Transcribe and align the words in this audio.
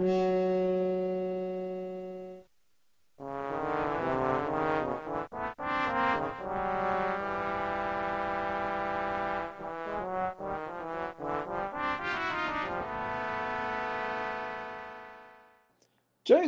جای 0.00 0.14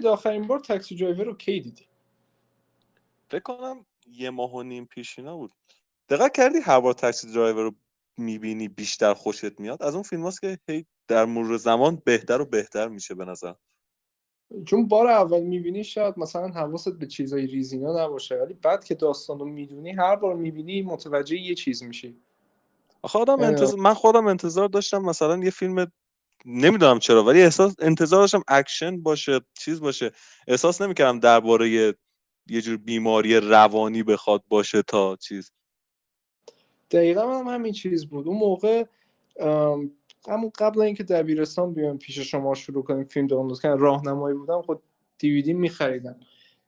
آخرین 0.08 0.46
بار 0.46 0.60
Taxi 0.60 0.96
Driver 0.96 1.26
رو 1.26 1.36
کی 1.36 1.60
دیدی؟ 1.60 1.86
فکر 3.30 3.42
کنم 3.42 3.86
یه 4.06 4.30
ماه 4.30 4.54
و 4.54 4.62
نیم 4.62 4.86
پیش 4.86 5.18
اینا 5.18 5.36
بود. 5.36 5.52
دقت 6.08 6.36
کردی 6.36 6.58
هر 6.58 6.80
بار 6.80 6.92
Taxi 6.92 7.32
Driver 7.32 7.62
رو 7.62 7.74
می‌بینی 8.16 8.68
بیشتر 8.68 9.14
خوشت 9.14 9.60
میاد؟ 9.60 9.82
از 9.82 9.94
اون 9.94 10.02
فیلم 10.02 10.22
هاست 10.22 10.40
که 10.40 10.58
هی 10.68 10.86
در 11.08 11.24
مرور 11.24 11.56
زمان 11.56 12.02
بهتر 12.04 12.40
و 12.40 12.44
بهتر 12.44 12.88
میشه 12.88 13.14
به 13.14 13.24
نظر. 13.24 13.54
چون 14.64 14.88
بار 14.88 15.06
اول 15.06 15.40
می‌بینی 15.40 15.84
شاید 15.84 16.18
مثلا 16.18 16.48
حواست 16.48 16.98
به 16.98 17.06
چیزای 17.06 17.46
ریزینا 17.46 18.04
نباشه 18.04 18.34
ولی 18.34 18.54
بعد 18.54 18.84
که 18.84 18.94
داستان 18.94 19.38
رو 19.38 19.46
می‌دونی 19.46 19.90
هر 19.90 20.16
بار 20.16 20.34
می‌بینی 20.34 20.82
متوجه 20.82 21.36
یه 21.36 21.54
چیز 21.54 21.82
میشی. 21.82 22.16
آخه 23.02 23.18
آدم 23.18 23.40
انتظار... 23.40 23.80
من 23.80 23.94
خودم 23.94 24.26
انتظار 24.26 24.68
داشتم 24.68 25.02
مثلا 25.02 25.44
یه 25.44 25.50
فیلم 25.50 25.92
نمی‌دونم 26.46 26.98
چرا 26.98 27.24
ولی 27.24 27.42
احساس 27.42 27.74
انتظار 27.78 28.20
داشتم 28.20 28.42
اکشن 28.48 29.02
باشه 29.02 29.40
چیز 29.58 29.80
باشه. 29.80 30.12
احساس 30.48 30.82
نمی‌کردم 30.82 31.20
درباره 31.20 31.70
یه 31.70 31.94
یه 32.46 32.60
جور 32.60 32.76
بیماری 32.76 33.36
روانی 33.36 34.02
بخواد 34.02 34.42
باشه 34.48 34.82
تا 34.82 35.16
چیز. 35.16 35.52
دقیقا 36.90 37.38
هم 37.38 37.48
همین 37.48 37.72
چیز 37.72 38.06
بود. 38.06 38.28
اون 38.28 38.36
موقع 38.36 38.84
همون 40.28 40.52
قبل 40.58 40.80
اینکه 40.80 41.04
دبیرستان 41.04 41.74
بیام 41.74 41.98
پیش 41.98 42.18
شما 42.18 42.54
شروع 42.54 42.84
کنیم 42.84 43.04
فیلم 43.04 43.26
دانلود 43.26 43.60
کردن 43.60 43.78
راهنمایی 43.78 44.36
بودم 44.36 44.62
خود 44.62 44.82
دیویدی 45.18 45.52
میخریدم. 45.52 46.20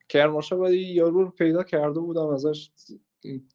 کرماشا 0.09 0.59
ولی 0.59 0.77
یارو 0.77 1.23
رو 1.23 1.29
پیدا 1.29 1.63
کرده 1.63 1.99
بودم 1.99 2.27
ازش 2.27 2.69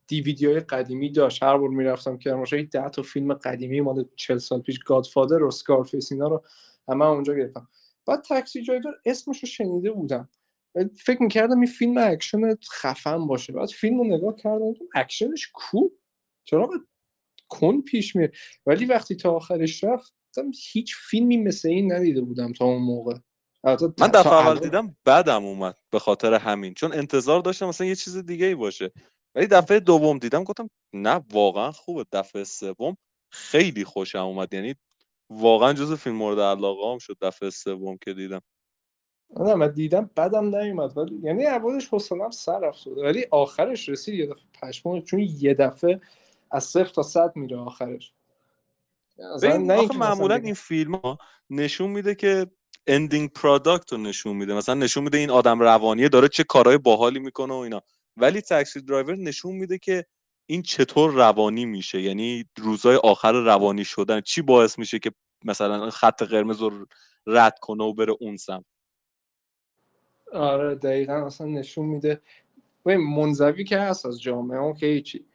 دیویدی 0.07 0.47
های 0.47 0.61
قدیمی 0.61 1.11
داشت. 1.11 1.43
هر 1.43 1.59
بار 1.59 1.69
می‌رفتم 1.69 2.19
یک 2.53 2.71
ده 2.71 2.89
تا 2.89 3.03
فیلم 3.03 3.35
قدیمی 3.35 3.81
مال 3.81 4.05
40 4.17 4.39
سال 4.39 4.61
پیش 4.61 4.79
Godfather 4.79 5.43
و 5.43 5.51
Scarface 5.51 6.13
اینا 6.13 6.29
رو 6.29 6.45
همه 6.89 7.05
اونجا 7.05 7.35
گرفتم. 7.35 7.69
بعد 8.07 8.23
Taxi 8.23 8.63
Driver 8.63 8.95
اسمش 9.05 9.43
رو 9.43 9.49
شنیده 9.49 9.91
بودم. 9.91 10.29
فکر 11.05 11.23
می‌کردم 11.23 11.57
این 11.57 11.67
فیلم 11.67 11.99
اکشن 11.99 12.55
خفن 12.55 13.27
باشه. 13.27 13.53
بعد 13.53 13.69
فیلم 13.69 13.99
رو 13.99 14.05
نگاه 14.05 14.37
کردم 14.37 14.75
اکشنش 14.95 15.51
کو 15.55 15.89
چرا 16.45 16.71
کن 17.51 17.81
پیش 17.81 18.17
میره 18.17 18.33
ولی 18.67 18.85
وقتی 18.85 19.15
تا 19.15 19.33
آخرش 19.33 19.85
رفت 19.85 20.15
هیچ 20.73 20.97
فیلمی 20.97 21.37
مثل 21.37 21.69
این 21.69 21.93
ندیده 21.93 22.21
بودم 22.21 22.53
تا 22.53 22.65
اون 22.65 22.83
موقع. 22.83 23.15
من 23.99 24.09
دفعه 24.09 24.33
اول 24.33 24.59
دیدم 24.59 24.97
بعدم 25.05 25.45
اومد 25.45 25.79
به 25.91 25.99
خاطر 25.99 26.35
همین. 26.35 26.75
چون 26.75 26.93
انتظار 26.93 27.41
داشتم 27.41 27.67
مثلا 27.67 27.87
یه 27.87 27.95
چیز 27.95 28.17
دیگه 28.17 28.47
ای 28.47 28.55
باشه. 28.55 28.93
ولی 29.35 29.47
دفعه 29.47 29.81
دوم 29.81 30.19
دیدم 30.19 30.45
گفتم 30.45 30.71
نه 30.93 31.25
واقعا 31.33 31.73
خوبه. 31.73 32.05
دفعه 32.13 32.45
سوم 32.45 32.97
خیلی 33.33 33.85
خوشم 33.85 34.19
اومد. 34.19 34.55
یعنی 34.55 34.75
واقعا 35.31 35.73
جز 35.73 35.93
فیلم 35.93 36.17
مورد 36.17 36.39
علاقه 36.41 36.93
هم 36.93 36.99
شد 36.99 37.17
دفعه 37.21 37.51
سوم 37.51 37.99
که 38.05 38.15
دیدم. 38.15 38.41
نه 39.41 39.55
من 39.55 39.73
دیدم 39.73 40.11
بدم 40.17 40.57
نیومد. 40.57 40.99
ولی 40.99 41.21
یعنی 41.23 41.47
اولش 41.47 41.89
حوصله‌ام 41.89 42.31
سر 42.31 42.59
رفت. 42.59 42.87
ولی 42.87 43.27
آخرش 43.31 43.89
رسید 43.89 44.15
یه 44.15 44.27
دفعه 44.27 44.45
پشمون 44.63 45.03
چون 45.03 45.21
یه 45.21 45.55
دفعه 45.55 46.01
از 46.51 46.65
صفر 46.65 46.93
تا 46.93 47.03
صد 47.03 47.37
میره 47.37 47.57
آخرش. 47.57 48.13
نه 49.43 49.75
آخه 49.75 49.99
معمولا 49.99 50.35
این 50.35 50.55
فیلم 50.55 50.95
ها 50.95 51.19
نشون 51.51 51.91
میده 51.91 52.15
که 52.15 52.47
ending 52.87 53.33
product 53.33 53.93
رو 53.93 53.99
نشون 53.99 54.37
میده. 54.37 54.55
مثلا 54.55 54.75
نشون 54.75 55.05
میده 55.05 55.19
این 55.19 55.31
آدم 55.31 55.61
روانیه 55.61 56.09
داره 56.09 56.29
چه 56.29 56.45
کارهای 56.45 56.79
باحالی 56.79 57.19
می‌کنه 57.19 57.55
و 57.55 57.57
اینا. 57.57 57.83
ولی 58.17 58.41
Taxi 58.41 58.81
Driver 58.81 59.17
نشون 59.17 59.55
میده 59.55 59.79
که 59.79 60.07
این 60.47 60.63
چطور 60.63 61.13
روانی 61.13 61.65
میشه. 61.65 62.01
یعنی 62.01 62.45
روزای 62.59 62.97
آخر 62.97 63.33
روانی 63.33 63.85
شدن. 63.85 64.21
چی 64.21 64.43
باعث 64.43 64.79
میشه 64.79 64.99
که 64.99 65.13
مثلا 65.45 65.91
خط 65.91 66.23
قرمز 66.23 66.61
رو 66.61 66.87
رد 67.27 67.59
کنه 67.59 67.85
و 67.85 67.93
بره 67.95 68.17
اون 68.21 68.37
سمت؟ 68.37 68.65
آره 70.33 70.75
دقیقا 70.75 71.27
اصلا 71.27 71.47
نشون 71.47 71.87
میده. 71.87 72.23
منزوی 72.85 73.65
که 73.65 73.79
هست 73.79 74.07
از 74.07 74.23
جامعه 74.23 74.59
اون 74.59 74.77
که 74.77 74.87
هیچی 74.87 75.27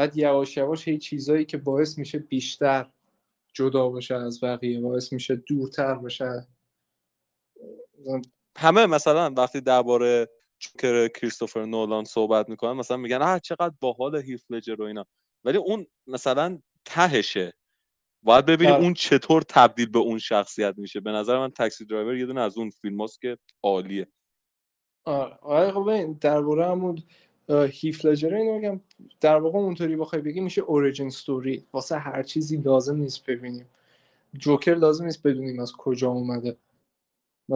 بعد 0.00 0.16
یواش 0.16 0.56
یواش 0.56 0.88
هی 0.88 0.98
چیزایی 0.98 1.44
که 1.44 1.56
باعث 1.56 1.98
میشه 1.98 2.18
بیشتر 2.18 2.90
جدا 3.52 3.88
بشه 3.88 4.14
از 4.14 4.44
بقیه 4.44 4.80
باعث 4.80 5.12
میشه 5.12 5.36
دورتر 5.36 5.94
بشه 5.94 6.46
همه 8.58 8.86
مثلا 8.86 9.34
وقتی 9.36 9.60
درباره 9.60 10.28
جوکر 10.58 11.08
کریستوفر 11.08 11.64
نولان 11.64 12.04
صحبت 12.04 12.48
می‌کنن 12.48 12.72
مثلا 12.72 12.96
میگن 12.96 13.22
آه 13.22 13.38
چقدر 13.38 13.74
باحال 13.80 14.16
هیف 14.16 14.50
لجر 14.50 14.82
و 14.82 14.84
اینا. 14.84 15.06
ولی 15.44 15.58
اون 15.58 15.86
مثلا 16.06 16.58
تهشه. 16.84 17.52
باید 18.22 18.46
ببینیم 18.46 18.74
آره. 18.74 18.82
اون 18.82 18.94
چطور 18.94 19.42
تبدیل 19.42 19.90
به 19.90 19.98
اون 19.98 20.18
شخصیت 20.18 20.74
میشه. 20.78 21.00
به 21.00 21.10
نظر 21.10 21.38
من 21.38 21.50
تاکسی 21.50 21.84
درایور 21.84 22.16
یه 22.16 22.26
دونه 22.26 22.40
از 22.40 22.58
اون 22.58 22.70
فیلم 22.70 23.06
که 23.22 23.38
عالیه. 23.62 24.06
آره, 25.04 25.34
آره 25.42 25.72
خب 25.72 26.18
درباره 26.20 26.66
همون 26.66 27.02
هیف 27.50 28.04
لجر 28.04 28.34
اینو 28.34 28.58
بگم. 28.58 28.80
در 29.20 29.36
واقع 29.36 29.58
اونطوری 29.58 29.96
بخوای 29.96 30.22
بگی 30.22 30.40
میشه 30.40 30.60
اوریجین 30.60 31.10
ستوری 31.10 31.64
واسه 31.72 31.98
هر 31.98 32.22
چیزی 32.22 32.56
لازم 32.56 32.96
نیست 32.96 33.26
ببینیم. 33.26 33.66
جوکر 34.34 34.74
لازم 34.74 35.04
نیست 35.04 35.22
بدونیم 35.22 35.60
از 35.60 35.72
کجا 35.72 36.10
اومده. 36.10 36.56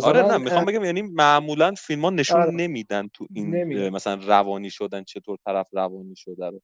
آره 0.02 0.22
نه 0.22 0.36
می‌خوام 0.36 0.64
بگم 0.64 0.84
یعنی 0.84 1.02
معمولا 1.02 1.74
فیلم 1.78 2.02
ها 2.02 2.10
نشون 2.10 2.40
آره. 2.40 2.50
نمیدن 2.50 3.08
تو 3.12 3.26
این 3.34 3.54
نمیدن. 3.54 3.88
مثلا 3.90 4.20
روانی 4.26 4.70
شدن 4.70 5.04
چطور 5.04 5.38
طرف 5.44 5.68
روانی 5.72 6.16
شده 6.16 6.50
رو. 6.50 6.60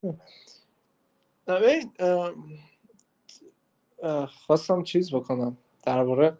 خواستم 4.26 4.82
چیز 4.82 5.14
بکنم. 5.14 5.56
درباره 5.86 6.38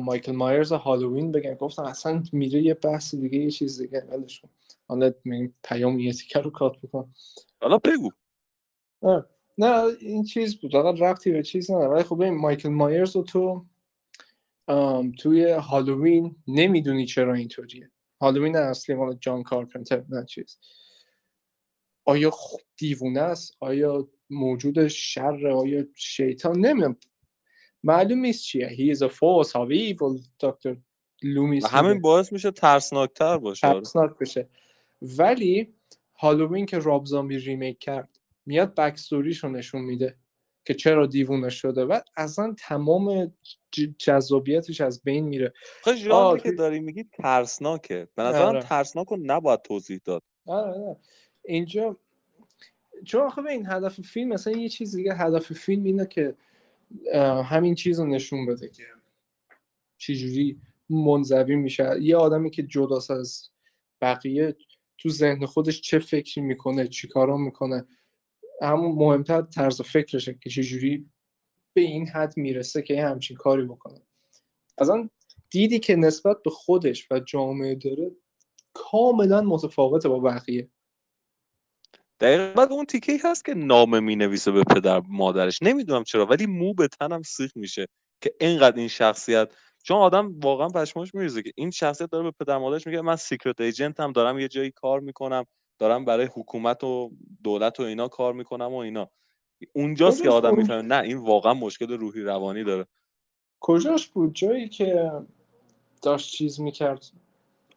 مایکل 0.00 0.32
مایرز 0.32 0.72
هالووین 0.72 1.32
بگم. 1.32 1.54
گفتم 1.54 1.82
اصلا 1.82 2.22
میره 2.32 2.62
یه 2.62 2.74
بحث 2.74 3.14
دیگه 3.14 3.38
یه 3.38 3.50
چیز 3.50 3.82
دیگه 3.82 4.04
ولش 4.10 4.42
حالا 4.90 5.12
پیام 5.64 5.98
یه 5.98 6.12
تیکر 6.12 6.40
رو 6.40 6.50
کات 6.50 6.80
بکن 6.82 7.14
حالا 7.62 7.78
بگو. 7.78 8.10
نه 9.58 9.82
این 10.00 10.24
چیز 10.24 10.60
بود. 10.60 10.74
حالا 10.74 10.90
رفتی 10.90 11.30
به 11.30 11.42
چیز 11.42 11.70
نه 11.70 11.76
ولی 11.76 12.02
خب 12.02 12.20
این 12.20 12.34
مایکل 12.34 12.68
مایرز 12.68 13.16
رو 13.16 13.22
تو 13.22 13.66
توی 15.18 15.50
هالووین 15.50 16.36
نمی‌دونی 16.48 17.06
چرا 17.06 17.34
اینطوریه. 17.34 17.90
هالووین 18.20 18.56
اصلی 18.56 18.94
مال 18.94 19.16
جان 19.20 19.42
کارپنتر 19.42 20.04
نه 20.08 20.24
چیز. 20.24 20.58
آیا 22.04 22.30
دیوونه 22.76 23.20
است؟ 23.20 23.56
آیا 23.60 24.08
موجود 24.30 24.88
شر؟ 24.88 25.46
آیا 25.46 25.84
شیطان؟ 25.94 26.58
نمی‌دونم. 26.58 26.96
معلوم 27.82 28.18
نیست 28.18 28.44
چیه. 28.44 28.66
he 28.68 28.90
is 28.90 29.02
force 29.02 29.52
of 29.52 29.67
evil 29.67 29.96
دکتر 30.40 30.76
لومیس 31.22 31.66
همین 31.66 32.00
باعث 32.00 32.32
میشه 32.32 32.50
ترسناکتر 32.50 33.38
باشه. 33.38 33.66
آره. 33.66 33.80
ترسناک 33.80 34.18
بشه. 34.20 34.48
ولی 35.02 35.74
Halloween 36.14 36.66
که 36.66 36.78
راب 36.78 37.04
زامبی 37.04 37.38
remake 37.38 37.78
کرد 37.78 38.20
میاد 38.46 38.74
backstory 38.74 39.31
ش 39.31 39.44
رو 39.44 39.50
نشون 39.50 39.80
میده 39.80 40.16
که 40.64 40.74
چرا 40.74 41.06
دیوونه 41.06 41.48
شده 41.48 41.84
و 41.84 42.00
اصلا 42.16 42.54
تمام 42.58 43.32
جذابیتش 43.98 44.80
از 44.80 45.02
بین 45.02 45.24
میره 45.24 45.52
خب 45.82 45.94
ژانری 45.94 46.40
که 46.40 46.52
داری 46.52 46.80
میگی 46.80 47.04
ترسناکه 47.12 48.08
به 48.14 48.22
نظرم 48.22 48.48
آره. 48.48 48.62
ترسناک 48.62 49.08
رو 49.08 49.16
نباید 49.20 49.62
توضیح 49.62 50.00
داد 50.04 50.22
آره 50.46 50.72
آره. 50.72 50.96
اینجا 51.44 51.96
چون 53.04 53.22
آخه 53.22 53.42
این 53.46 53.66
هدف 53.66 54.00
فیلم 54.00 54.28
مثلا 54.28 54.52
یه 54.52 54.68
چیز 54.68 54.96
دیگه 54.96 55.14
هدف 55.14 55.52
فیلم 55.52 55.84
اینه 55.84 56.06
که 56.06 56.34
همین 57.44 57.74
چیز 57.74 58.00
رو 58.00 58.06
نشون 58.06 58.46
بده 58.46 58.68
که 58.68 58.84
چجوری 59.98 60.60
منزوی 60.90 61.56
میشه 61.56 61.96
یه 62.00 62.16
آدمی 62.16 62.50
که 62.50 62.62
جداست 62.62 63.10
از 63.10 63.48
بقیه 64.00 64.56
تو 65.02 65.08
ذهن 65.08 65.46
خودش 65.46 65.80
چه 65.80 65.98
فکری 65.98 66.40
می‌کنه 66.40 66.88
چی 66.88 67.08
کارا 67.08 67.36
می‌کنه. 67.36 67.86
همون 68.62 68.92
مهمتر 68.92 69.42
طرز 69.42 69.82
فکرشه 69.82 70.38
که 70.42 70.50
چجوری 70.50 71.10
به 71.72 71.80
این 71.80 72.08
حد 72.08 72.36
می‌رسه 72.36 72.82
که 72.82 73.04
همچین 73.04 73.36
کاری 73.36 73.64
بکنه. 73.64 74.02
اصلا 74.78 75.08
دیدی 75.50 75.78
که 75.78 75.96
نسبت 75.96 76.42
به 76.42 76.50
خودش 76.50 77.06
و 77.10 77.20
جامعه 77.20 77.74
داره 77.74 78.10
کاملا 78.74 79.42
متفاوته 79.42 80.08
با 80.08 80.18
بقیه. 80.20 80.70
دقیقا. 82.20 82.62
اون 82.62 82.84
تیکه 82.84 83.18
هست 83.24 83.44
که 83.44 83.54
نامه 83.54 84.00
می 84.00 84.16
نویسه 84.16 84.50
به 84.50 84.64
پدر 84.64 85.02
مادرش. 85.08 85.62
نمی‌دونم 85.62 86.04
چرا 86.04 86.26
ولی 86.26 86.46
مو 86.46 86.74
به 86.74 86.88
تنم 86.88 87.22
سیخ 87.22 87.56
میشه 87.56 87.86
که 88.20 88.34
اینقدر 88.40 88.76
این 88.76 88.88
شخصیت 88.88 89.52
چون 89.82 89.96
آدم 89.96 90.40
واقعا 90.40 90.68
پشماش 90.68 91.14
میریزه 91.14 91.42
که 91.42 91.52
این 91.56 91.70
شخصیت 91.70 92.10
داره 92.10 92.24
به 92.24 92.30
پدر 92.30 92.58
مادرش 92.58 92.86
میگه 92.86 93.00
من 93.00 93.16
سیکرت 93.16 93.60
ایجنت 93.60 94.00
هم 94.00 94.12
دارم 94.12 94.38
یه 94.38 94.48
جایی 94.48 94.70
کار 94.70 95.00
می‌کنم 95.00 95.44
دارم 95.78 96.04
برای 96.04 96.28
حکومت 96.34 96.84
و 96.84 97.10
دولت 97.44 97.80
و 97.80 97.82
اینا 97.82 98.08
کار 98.08 98.32
می‌کنم 98.32 98.72
و 98.72 98.76
اینا. 98.76 99.10
اونجاست 99.72 100.22
که 100.22 100.30
آدم 100.30 100.56
می‌فهمه 100.56 100.82
نه 100.82 101.02
این 101.02 101.16
واقعا 101.16 101.54
مشکل 101.54 101.92
روحی 101.92 102.22
روانی 102.22 102.64
داره. 102.64 102.86
کجاش 103.60 104.08
بود؟ 104.08 104.34
جایی 104.34 104.68
که 104.68 105.10
داشت 106.02 106.32
چیز 106.32 106.60
می‌کرد 106.60 107.04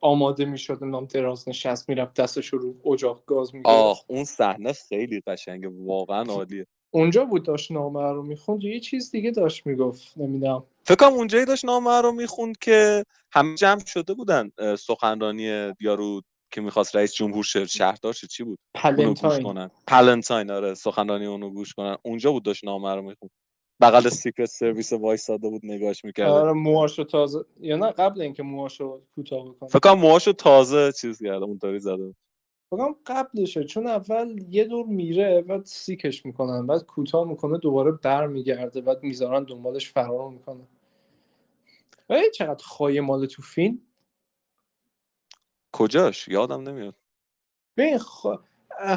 آماده 0.02 0.46
می‌شد 0.46 0.84
نام 0.84 1.06
دراز 1.06 1.50
نشست 1.50 1.90
می‌رفت 1.90 2.14
دستش 2.14 2.48
رو 2.48 2.76
اجاق 2.94 3.24
گاز 3.26 3.56
می‌گرفت. 3.56 3.76
آه 3.78 4.04
اون 4.08 4.24
صحنه 4.24 4.74
خیلی 4.74 5.22
قشنگه 5.28 5.70
واقعا 5.74 6.24
عالیه. 6.24 6.68
اونجا 6.96 7.26
بود 7.26 7.44
داشت 7.44 7.72
نامه 7.72 8.12
رو 8.12 8.24
می‌خوند 8.24 8.64
یه 8.64 8.80
چیز 8.80 9.12
دیگه 9.12 9.32
داشت 9.32 9.68
می‌گفت 9.68 10.18
نمی‌دونم. 10.18 10.64
فکر 10.84 10.96
کنم 10.96 11.14
اونجایی 11.14 11.46
داشت 11.46 11.66
نامه 11.66 12.02
رو 12.02 12.12
می‌خوند 12.12 12.58
که 12.58 13.04
همه 13.32 13.56
جمع 13.56 13.86
شده 13.86 14.14
بودن 14.14 14.52
سخنرانی 14.80 15.74
یارو 15.80 16.22
که 16.52 16.62
می‌خواست 16.62 16.96
رئیس 16.96 17.14
جمهور 17.14 17.44
شهر 17.44 17.66
شهردار 17.66 18.14
چی 18.14 18.44
بود؟ 18.44 18.60
پلنتاین. 18.76 19.70
پلنتاین 19.88 20.52
آره 20.52 20.74
سخنرانی 20.74 21.26
اونو 21.26 21.50
گوش 21.50 21.74
کنن. 21.74 21.98
اونجا 22.04 22.32
بود 22.32 22.44
داشت 22.44 22.66
نامه 22.66 22.96
رو 22.96 23.02
می‌خوند. 23.02 23.32
بغل 23.82 24.10
Secret 24.10 24.50
Service 24.50 24.94
وایساده 24.94 25.50
بود 25.50 25.62
نگاش 25.64 26.06
می‌کرد. 26.06 26.30
آره 26.30 26.54
موهاشو 26.54 27.04
تازه 27.04 27.40
یا 27.60 27.78
نه 27.78 27.92
قبل 27.92 28.22
اینکه 28.22 28.44
موهاشو 28.44 29.02
کوتاه 29.16 29.46
بکنه. 29.46 29.70
فکر 29.70 29.80
کنم 29.80 30.00
موهاشو 30.00 30.34
تازه 30.34 30.92
چیز 30.92 31.24
کرده 31.24 31.46
اونطوری 31.46 31.80
زده 31.80 32.16
فکر 32.78 32.96
قبلشه. 33.06 33.64
چون 33.64 33.88
اول 33.88 34.46
یه 34.50 34.64
دور 34.64 34.86
میره 34.86 35.42
بعد 35.42 35.66
سیکش 35.66 36.26
می‌کنن 36.26 36.68
بعد 36.68 36.86
کوتاه 36.86 37.28
می‌کنه 37.28 37.58
دوباره 37.58 37.92
بر 37.92 38.28
میگرده 38.28 38.82
بعد 38.82 39.04
می‌ذارن 39.04 39.44
دنبالش 39.44 39.92
فرار 39.92 40.30
می‌کنه. 40.30 40.68
ولی 42.10 42.32
چقدر 42.32 42.64
خواهی 42.64 43.00
مال 43.00 43.26
تو 43.26 43.42
فیلم. 43.42 43.82
کجاش؟ 45.72 46.28
یادم 46.28 46.70
نمیاد. 46.70 46.96
ببین 47.78 47.98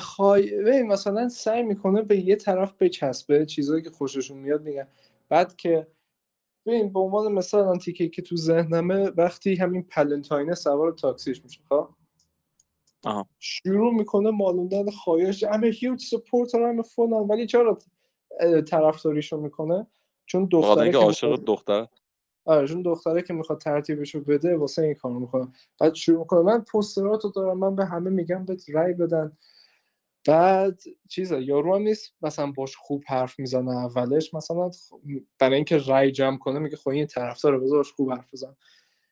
خواهی 0.01 0.57
ببین 0.57 0.87
مثلا 0.87 1.29
سعی 1.29 1.63
می‌کنه 1.63 2.03
به 2.03 2.19
یه 2.19 2.37
طرف 2.37 2.75
بچسبه 2.81 3.47
چیزایی 3.47 3.83
که 3.83 3.91
خوششون 3.91 4.39
میاد 4.39 4.63
میگن. 4.63 4.89
بعد 5.29 5.57
که 5.57 5.87
ببین 6.67 6.93
به 6.93 7.01
عنوان 7.01 7.33
مثال 7.33 7.65
آنتیکی 7.65 8.09
که 8.09 8.23
تو 8.23 8.37
ذهنمه 8.37 9.11
وقتی 9.11 9.55
همین 9.55 9.83
پلنتاینه 9.83 10.55
سوار 10.55 10.93
تاکسیش 10.93 11.45
میشه 11.45 11.61
خب؟ 11.69 11.89
شروع 13.39 13.95
می‌کنه 13.95 14.31
مالوندن 14.31 14.91
خواهش 14.91 15.45
همه 15.45 15.67
هیوج 15.67 16.01
سپورتر 16.01 16.63
همه 16.63 16.83
فلان 16.83 17.29
ولی 17.29 17.47
چرا 17.47 17.79
طرفداریشو 18.69 19.41
می‌کنه؟ 19.41 19.87
چون 20.27 20.49
دختره 20.51 20.91
که 20.91 20.99
عاشق 20.99 21.45
دختر 21.45 21.87
آره 22.45 22.69
چون 22.69 22.83
دختره 22.83 23.23
که 23.23 23.35
می‌خواد 23.35 23.61
ترتیبشو 23.61 24.21
بده 24.21 24.57
واسه 24.57 24.83
این 24.83 24.95
کار 24.95 25.13
می‌کنه. 25.13 25.49
بعد 25.81 25.95
شروع 25.95 26.19
می‌کنه. 26.19 26.41
من 26.41 26.61
پوستراتو 26.61 27.31
دارم 27.31 27.59
من 27.59 27.77
به 27.77 27.85
همه 27.85 28.11
میگم 28.11 28.45
به 28.45 28.57
رای 28.69 28.93
بدن. 28.93 29.37
بعد 30.29 30.81
چیزه 31.09 31.43
یارو 31.43 31.75
هم 31.75 31.83
نیست 31.83 32.15
مثلا 32.23 32.53
باش 32.53 32.77
خوب 32.77 33.03
حرف 33.07 33.39
می‌زنه 33.39 33.71
اولش. 33.71 34.35
مثلا 34.35 34.71
برای 35.39 35.55
اینکه 35.55 35.79
رای 35.79 36.13
جمع 36.13 36.39
کنه 36.39 36.59
میگه 36.59 36.77
خب 36.77 36.89
این 36.89 37.07
طرفدار 37.07 37.53
رو 37.53 37.61
بذارش 37.61 37.93
خوب 37.93 38.13
حرف 38.13 38.33
بزن. 38.33 38.57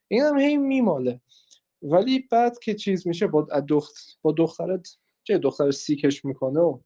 این 0.08 0.22
هم 0.22 0.38
هی 0.38 0.56
میماله. 0.56 1.20
ولی 1.82 2.18
بعد 2.30 2.58
که 2.58 2.74
چیز 2.74 3.06
میشه 3.06 3.26
با 3.26 3.42
دخت 3.42 4.18
با 4.22 4.32
دخترت 4.32 4.96
چه 5.24 5.38
دختر 5.38 5.70
سیکش 5.70 6.24
می‌کنه 6.24 6.60
و 6.60 6.78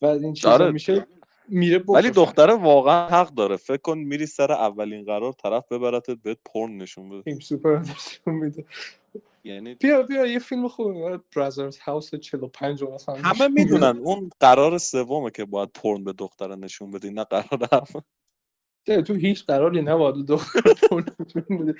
بعد 0.00 0.24
این 0.24 0.32
چیزا 0.34 0.52
آره. 0.52 0.70
میشه 0.70 1.06
میره 1.48 1.78
ولی 1.78 2.10
دختره 2.10 2.54
واقعا 2.54 3.08
حق 3.08 3.34
داره. 3.34 3.56
فکر 3.56 3.76
کن 3.76 3.98
میری 3.98 4.26
سر 4.26 4.52
اولین 4.52 5.04
قرار 5.04 5.32
طرف 5.32 5.72
ببرتت 5.72 6.18
بهت 6.22 6.38
پرن 6.54 6.76
نشون 6.76 7.08
بده. 7.08 7.22
این 7.26 7.40
سوپر 7.40 7.78
نشون 7.78 8.34
میده. 8.34 8.64
یعنی 9.44 9.74
بیا 9.74 10.02
بیا 10.02 10.26
یه 10.26 10.38
فیلم 10.38 10.68
خوب 10.68 11.22
برادرز 11.36 11.78
هاوس 11.78 12.14
45 12.14 12.82
مثلا. 12.82 13.14
همه 13.14 13.48
می‌دونن. 13.48 13.98
اون 13.98 14.30
قرار 14.40 14.78
سومه 14.78 15.30
که 15.30 15.44
باید 15.44 15.70
پرن 15.72 16.04
به 16.04 16.12
دختره 16.12 16.56
نشون 16.56 16.90
بدی 16.90 17.10
نه 17.10 17.24
قرار 17.24 17.68
اول. 17.72 19.02
تو 19.02 19.14
هیچ 19.14 19.44
قراری 19.44 19.82
نباید 19.82 20.26
دختر 20.26 20.60
پرن 20.60 21.04
نشون 21.20 21.58
بدی 21.58 21.78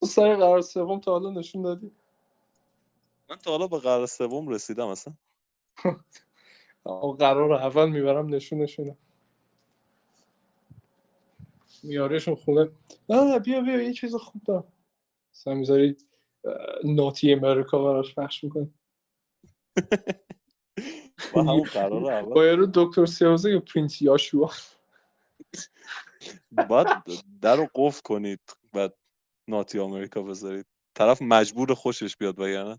تو 0.00 0.06
سر 0.06 0.36
قرار 0.36 0.60
سوم 0.60 1.00
تا 1.00 1.12
حالا 1.12 1.30
نشون 1.30 1.62
دادی. 1.62 1.92
من 3.30 3.36
تا 3.36 3.50
حالا 3.50 3.66
به 3.66 3.78
قرار 3.78 4.06
سوم 4.06 4.48
رسیدم 4.48 4.86
اصلا. 4.86 5.14
قرار 7.18 7.52
اول 7.52 7.88
می‌برم 7.90 8.34
نشون 8.34 8.58
نشونه 8.58 8.96
میارشون 11.82 12.34
خونه. 12.34 12.70
نه 13.08 13.24
نه 13.24 13.38
بیا 13.38 13.60
بیا 13.60 13.82
یه 13.82 13.92
چیز 13.92 14.14
خوب 14.14 14.42
دارم. 14.42 14.72
مثلا 15.34 15.54
می‌ذاری 15.54 15.96
ناتی 16.84 17.32
امریکا 17.32 17.84
براش 17.84 18.14
پخش 18.14 18.44
می‌کنی. 18.44 18.74
با 21.32 21.42
همون 21.42 21.64
قرار 21.64 22.06
اول. 22.06 22.34
با 22.34 22.44
یارو 22.44 22.66
دکتر 22.74 23.06
سیازه 23.06 23.50
یا 23.50 23.60
پرینس 23.60 24.02
یاشوا. 24.02 24.50
باید 26.68 26.86
در 27.42 27.56
رو 27.56 27.68
قفل 27.74 28.00
کنید. 28.04 28.40
بعد 28.72 28.94
ناتی 29.48 29.78
آمریکا 29.78 30.22
بذارید. 30.22 30.66
طرف 30.94 31.22
مجبور 31.22 31.74
خوشش 31.74 32.16
بیاد 32.16 32.38
وگرنه. 32.38 32.78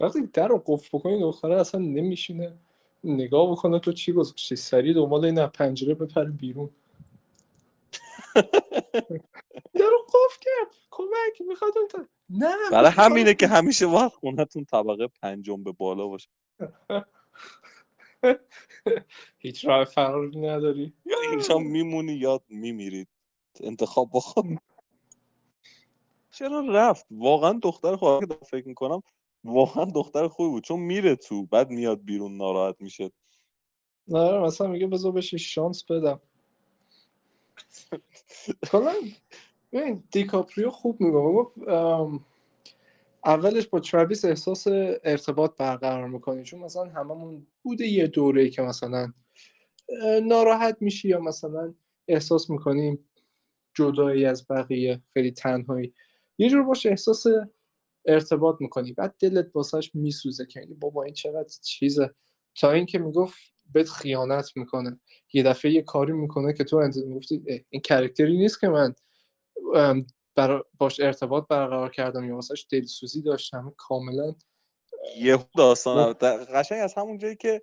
وقتی 0.00 0.26
در 0.26 0.48
رو 0.48 0.62
قفل 0.66 0.98
بکنی 0.98 1.20
دختره 1.20 1.60
اصلا 1.60 1.80
نمیشینه 1.80 2.58
نگاه 3.04 3.50
بکنه 3.52 3.78
تو 3.78 3.92
چی 3.92 4.12
گذاشتی. 4.12 4.56
سریع 4.56 4.94
دنبال 4.94 5.24
این 5.24 5.46
پنجره 5.46 5.94
بپره 5.94 6.30
بیرون. 6.30 6.70
در 9.74 9.86
رو 9.90 10.06
قفل 10.08 10.40
کرد. 10.40 10.76
کمک 10.90 11.48
می‌خواد 11.48 11.72
اون 11.78 12.08
نه 12.30 12.54
برای 12.70 12.90
همینه 12.90 13.34
که 13.34 13.46
همیشه 13.46 13.86
باید 13.86 14.12
خونتون 14.12 14.64
طبقه 14.64 15.08
پنجم 15.22 15.62
به 15.62 15.72
بالا 15.72 16.06
باشه. 16.06 16.28
هیچ 19.38 19.64
راه 19.64 19.84
فراری 19.84 20.40
نداری. 20.40 20.92
یا 21.04 21.16
اینجا 21.30 21.58
میمونی 21.58 22.12
یا 22.12 22.40
میمیرید. 22.48 23.08
انتخاب 23.60 24.10
بخواد 24.14 24.46
چرا 26.38 26.60
رفت؟ 26.60 27.06
واقعا 27.10 27.58
دختر 27.62 27.96
خواهد 27.96 28.28
که 28.28 28.44
فکر 28.50 28.68
می‌کنم 28.68 29.02
واقعا 29.44 29.84
دختر 29.84 30.28
خوبی 30.28 30.50
بود. 30.50 30.64
چون 30.64 30.80
میره 30.80 31.16
تو 31.16 31.46
بعد 31.46 31.70
میاد 31.70 32.04
بیرون 32.04 32.36
ناراحت 32.36 32.76
میشه. 32.80 33.10
نه 34.08 34.38
مثلا 34.38 34.66
میگه 34.66 34.86
بذار 34.86 35.12
بهش 35.12 35.34
شانس 35.34 35.84
بدم. 35.84 36.20
کلا 38.70 38.94
ببین 39.72 40.04
دیکاپریو 40.10 40.70
خوب 40.70 41.00
میگه 41.00 41.46
اولش 43.24 43.66
با 43.66 43.80
ترویس 43.80 44.24
احساس 44.24 44.66
ارتباط 45.04 45.56
برقرار 45.56 46.08
می‌کنی. 46.08 46.44
چون 46.44 46.60
مثلا 46.60 46.84
هممون 46.84 47.46
بوده 47.62 47.86
یه 47.86 48.06
دوره 48.06 48.50
که 48.50 48.62
مثلا 48.62 49.12
ناراحت 50.22 50.76
میشی 50.80 51.08
یا 51.08 51.20
مثلا 51.20 51.74
احساس 52.08 52.50
می‌کنیم 52.50 53.08
جدایی 53.74 54.24
از 54.24 54.46
بقیه 54.48 55.02
خیلی 55.12 55.30
تنهایی. 55.30 55.94
یه 56.38 56.48
جور 56.48 56.62
باشه 56.62 56.88
احساس 56.88 57.24
ارتباط 58.04 58.56
می‌کنی. 58.60 58.92
بعد 58.92 59.14
دلت 59.20 59.56
واسهش 59.56 59.90
میسوزه 59.94 60.46
که 60.46 60.68
بابا 60.78 61.04
این 61.04 61.14
چقدر 61.14 61.48
چیزه. 61.62 62.14
تا 62.54 62.72
اینکه 62.72 62.98
می‌گفت 62.98 63.38
بهت 63.72 63.88
خیانت 63.88 64.50
می‌کنه. 64.56 65.00
یه 65.32 65.42
دفعه 65.42 65.72
یه 65.72 65.82
کاری 65.82 66.12
می‌کنه 66.12 66.52
که 66.52 66.64
تو 66.64 66.90
می‌گفتی 67.06 67.42
این 67.70 67.82
کرکتری 67.82 68.38
نیست 68.38 68.60
که 68.60 68.68
من 68.68 68.94
باش 70.78 71.00
ارتباط 71.00 71.46
برقرار 71.48 71.90
کردم 71.90 72.24
یا 72.24 72.34
واسهش 72.34 72.66
دلسوزی 72.70 73.22
داشتم. 73.22 73.74
کاملا 73.76 74.34
یه 75.16 75.38
داستان 75.56 76.14
قشنگ 76.54 76.78
از 76.82 76.94
همون 76.94 77.18
جایی 77.18 77.36
که 77.36 77.62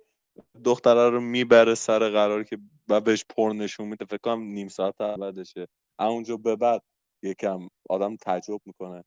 دختره 0.64 1.10
رو 1.10 1.20
می‌بره 1.20 1.74
سر 1.74 2.10
قرار 2.10 2.44
که 2.44 2.58
و 2.88 3.00
بهش 3.00 3.24
پر 3.28 3.52
نشون 3.52 3.88
میده. 3.88 4.04
فکر 4.04 4.16
کنم 4.22 4.42
نیم 4.42 4.68
ساعت 4.68 4.98
بعدشه 4.98 5.68
اونجا 6.00 6.36
به 6.36 6.56
بعد 6.56 6.82
یکم 7.26 7.68
آدم 7.88 8.16
تعجب 8.16 8.60
می‌کنه. 8.66 9.04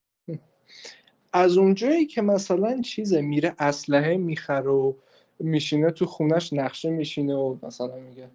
از 1.33 1.57
اونجایی 1.57 2.05
که 2.05 2.21
مثلا 2.21 2.81
چیزه 2.81 3.21
میره 3.21 3.55
اسلحه 3.59 4.17
می‌خره 4.17 4.69
و 4.69 4.93
میشینه 5.39 5.91
تو 5.91 6.05
خونش 6.05 6.53
نقشه 6.53 6.89
میشینه 6.89 7.35
و 7.35 7.57
مثلا 7.63 7.95
میگه 7.95 8.29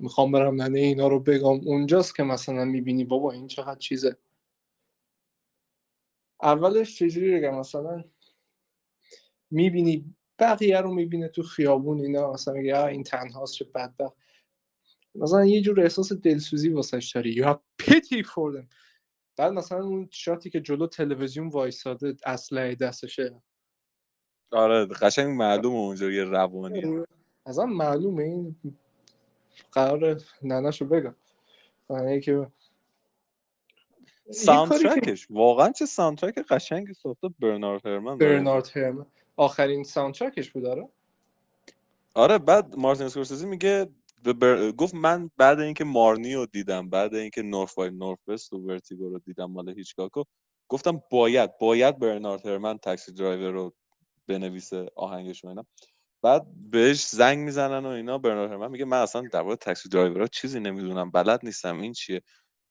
می‌خوام 0.00 0.32
برم 0.32 0.62
ننه 0.62 0.80
اینا 0.80 1.08
رو 1.08 1.20
بگم. 1.20 1.44
اونجاست 1.44 2.16
که 2.16 2.22
مثلا 2.22 2.64
می‌بینی 2.64 3.04
بابا 3.04 3.32
این 3.32 3.46
چقدر 3.46 3.78
چیزه. 3.78 4.16
اولش 6.42 6.98
چجوری 6.98 7.38
بگم؟ 7.38 7.58
مثلا 7.58 8.04
می‌بینی 9.50 10.14
بقیه 10.38 10.80
رو 10.80 10.94
می‌بینه 10.94 11.28
تو 11.28 11.42
خیابون 11.42 12.00
اینا 12.00 12.32
مثلا 12.32 12.54
میگه 12.54 12.84
این 12.84 13.02
تنهاست 13.02 13.54
چه 13.54 13.64
بدبخت. 13.64 14.16
مثلا 15.14 15.46
یه 15.46 15.60
جور 15.60 15.80
احساس 15.80 16.12
دلسوزی 16.12 16.68
واسش 16.68 17.12
داری. 17.14 17.30
یا 17.30 17.62
pity 17.78 18.22
for 18.22 18.66
بعد 19.36 19.52
مثلا 19.52 19.84
اون 19.84 20.08
shot 20.10 20.42
ی 20.42 20.50
که 20.50 20.60
جلو 20.60 20.86
تلویزیون 20.86 21.48
وایساده 21.48 22.16
اسلحه 22.26 22.74
دستشه. 22.74 23.42
آره 24.50 24.86
قشنگ 24.86 25.36
معلومه 25.36 25.76
اونجا 25.76 26.10
یه 26.10 26.24
روانیه 26.24 26.86
آره. 26.86 27.06
اصلا 27.46 27.66
معلومه 27.66 28.22
این 28.22 28.56
قرار 29.72 30.20
ننشو 30.42 30.84
بگم. 30.84 31.14
یعنی 31.90 32.20
که 32.20 32.46
soundtrack 34.30 35.10
ش 35.10 35.26
واقعا 35.30 35.72
چه 35.72 35.86
soundtrack 35.86 36.38
قشنگی 36.38 36.94
ساخته 36.94 37.28
برنارد 37.40 37.86
هرمن 37.86 38.18
برنارد 38.18 38.70
هرمن. 38.74 39.06
آخرین 39.36 39.84
soundtrack 39.84 40.39
ش 40.39 40.50
بود 40.50 40.66
آره؟ 40.66 40.88
آره 42.14 42.38
بعد 42.38 42.76
مارتین 42.76 43.06
اسکورسیزی 43.06 43.46
میگه 43.46 43.88
گفت 44.72 44.94
من 44.94 45.30
بعد 45.36 45.60
اینکه 45.60 45.84
Marnie 45.84 46.34
رو 46.34 46.46
دیدم 46.46 46.90
بعد 46.90 47.14
اینکه 47.14 47.42
North 47.42 47.74
by 47.74 47.90
Northwest 47.90 48.52
و 48.52 48.58
Vertigo 48.58 49.10
رو 49.10 49.18
دیدم 49.18 49.44
مال 49.44 49.68
هیچکاکو 49.68 50.24
گفتم 50.68 51.02
باید 51.10 51.58
باید 51.58 51.98
برنارد 51.98 52.46
هرمن 52.46 52.78
Taxi 52.78 53.12
Driver 53.12 53.50
رو 53.52 53.74
بنویسه 54.28 54.90
آهنگش 54.96 55.44
رو 55.44 55.50
اینا. 55.50 55.64
بعد 56.22 56.46
بهش 56.70 57.06
زنگ 57.06 57.38
می‌زنن 57.38 57.86
و 57.86 57.88
اینا 57.88 58.18
برنارد 58.18 58.50
هرمن 58.50 58.70
میگه 58.70 58.84
من 58.84 58.98
اصلا 59.02 59.28
در 59.32 59.42
مورد 59.42 59.58
taxi 59.58 59.88
driver 59.88 60.21
ها 60.21 60.26
چیزی 60.26 60.60
نمی‌دونم 60.60 61.10
بلد 61.10 61.40
نیستم 61.42 61.80
این 61.80 61.92
چیه؟ 61.92 62.22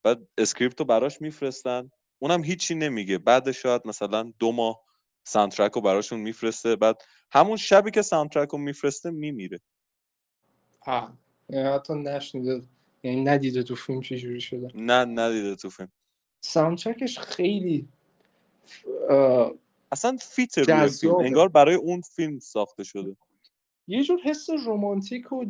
بعد 0.03 0.19
script 0.37 0.79
رو 0.79 0.85
براش 0.85 1.21
میفرستن 1.21 1.89
اونم 2.19 2.43
هیچی 2.43 2.75
نمیگه. 2.75 3.17
بعد 3.17 3.51
شاید 3.51 3.81
مثلا 3.85 4.33
دو 4.39 4.51
ماه 4.51 4.81
soundtrack 5.27 5.71
رو 5.71 5.81
براشون 5.81 6.19
میفرسته 6.19 6.75
بعد 6.75 7.01
همون 7.31 7.57
شبی 7.57 7.91
که 7.91 8.01
soundtrack 8.01 8.49
رو 8.49 8.57
میفرسته 8.57 9.11
میمیره. 9.11 9.59
ها 10.85 11.17
حتی 11.53 11.93
نشنیده 11.93 12.61
یعنی 13.03 13.23
ندیده 13.23 13.63
تو 13.63 13.75
فیلم 13.75 14.01
چجوری 14.01 14.41
شده. 14.41 14.71
نه 14.75 15.05
ندیده 15.05 15.55
تو 15.55 15.69
فیلم. 15.69 15.91
soundtrack 16.41 17.06
ش 17.06 17.19
خیلی 17.19 17.87
اصلا 19.91 20.17
fit 20.21 20.57
روی 20.57 20.89
فیلم 20.89 21.15
انگار 21.15 21.49
برای 21.49 21.75
اون 21.75 22.01
فیلم 22.01 22.39
ساخته 22.39 22.83
شده. 22.83 23.15
یه 23.87 24.03
جور 24.03 24.19
حس 24.23 24.49
رومانتیک 24.49 25.31
و 25.31 25.45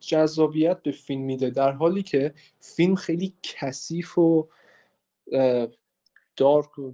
جذابیت 0.00 0.82
به 0.82 0.90
فیلم 0.90 1.22
میده 1.22 1.50
در 1.50 1.72
حالی 1.72 2.02
که 2.02 2.34
فیلم 2.60 2.94
خیلی 2.94 3.34
کثیف 3.42 4.18
و 4.18 4.48
دارک 6.36 6.78
و 6.78 6.92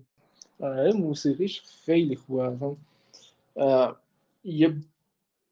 موسیقیش 0.95 1.63
خیلی 1.63 2.17
خوبه. 2.17 2.77
یه 4.45 4.77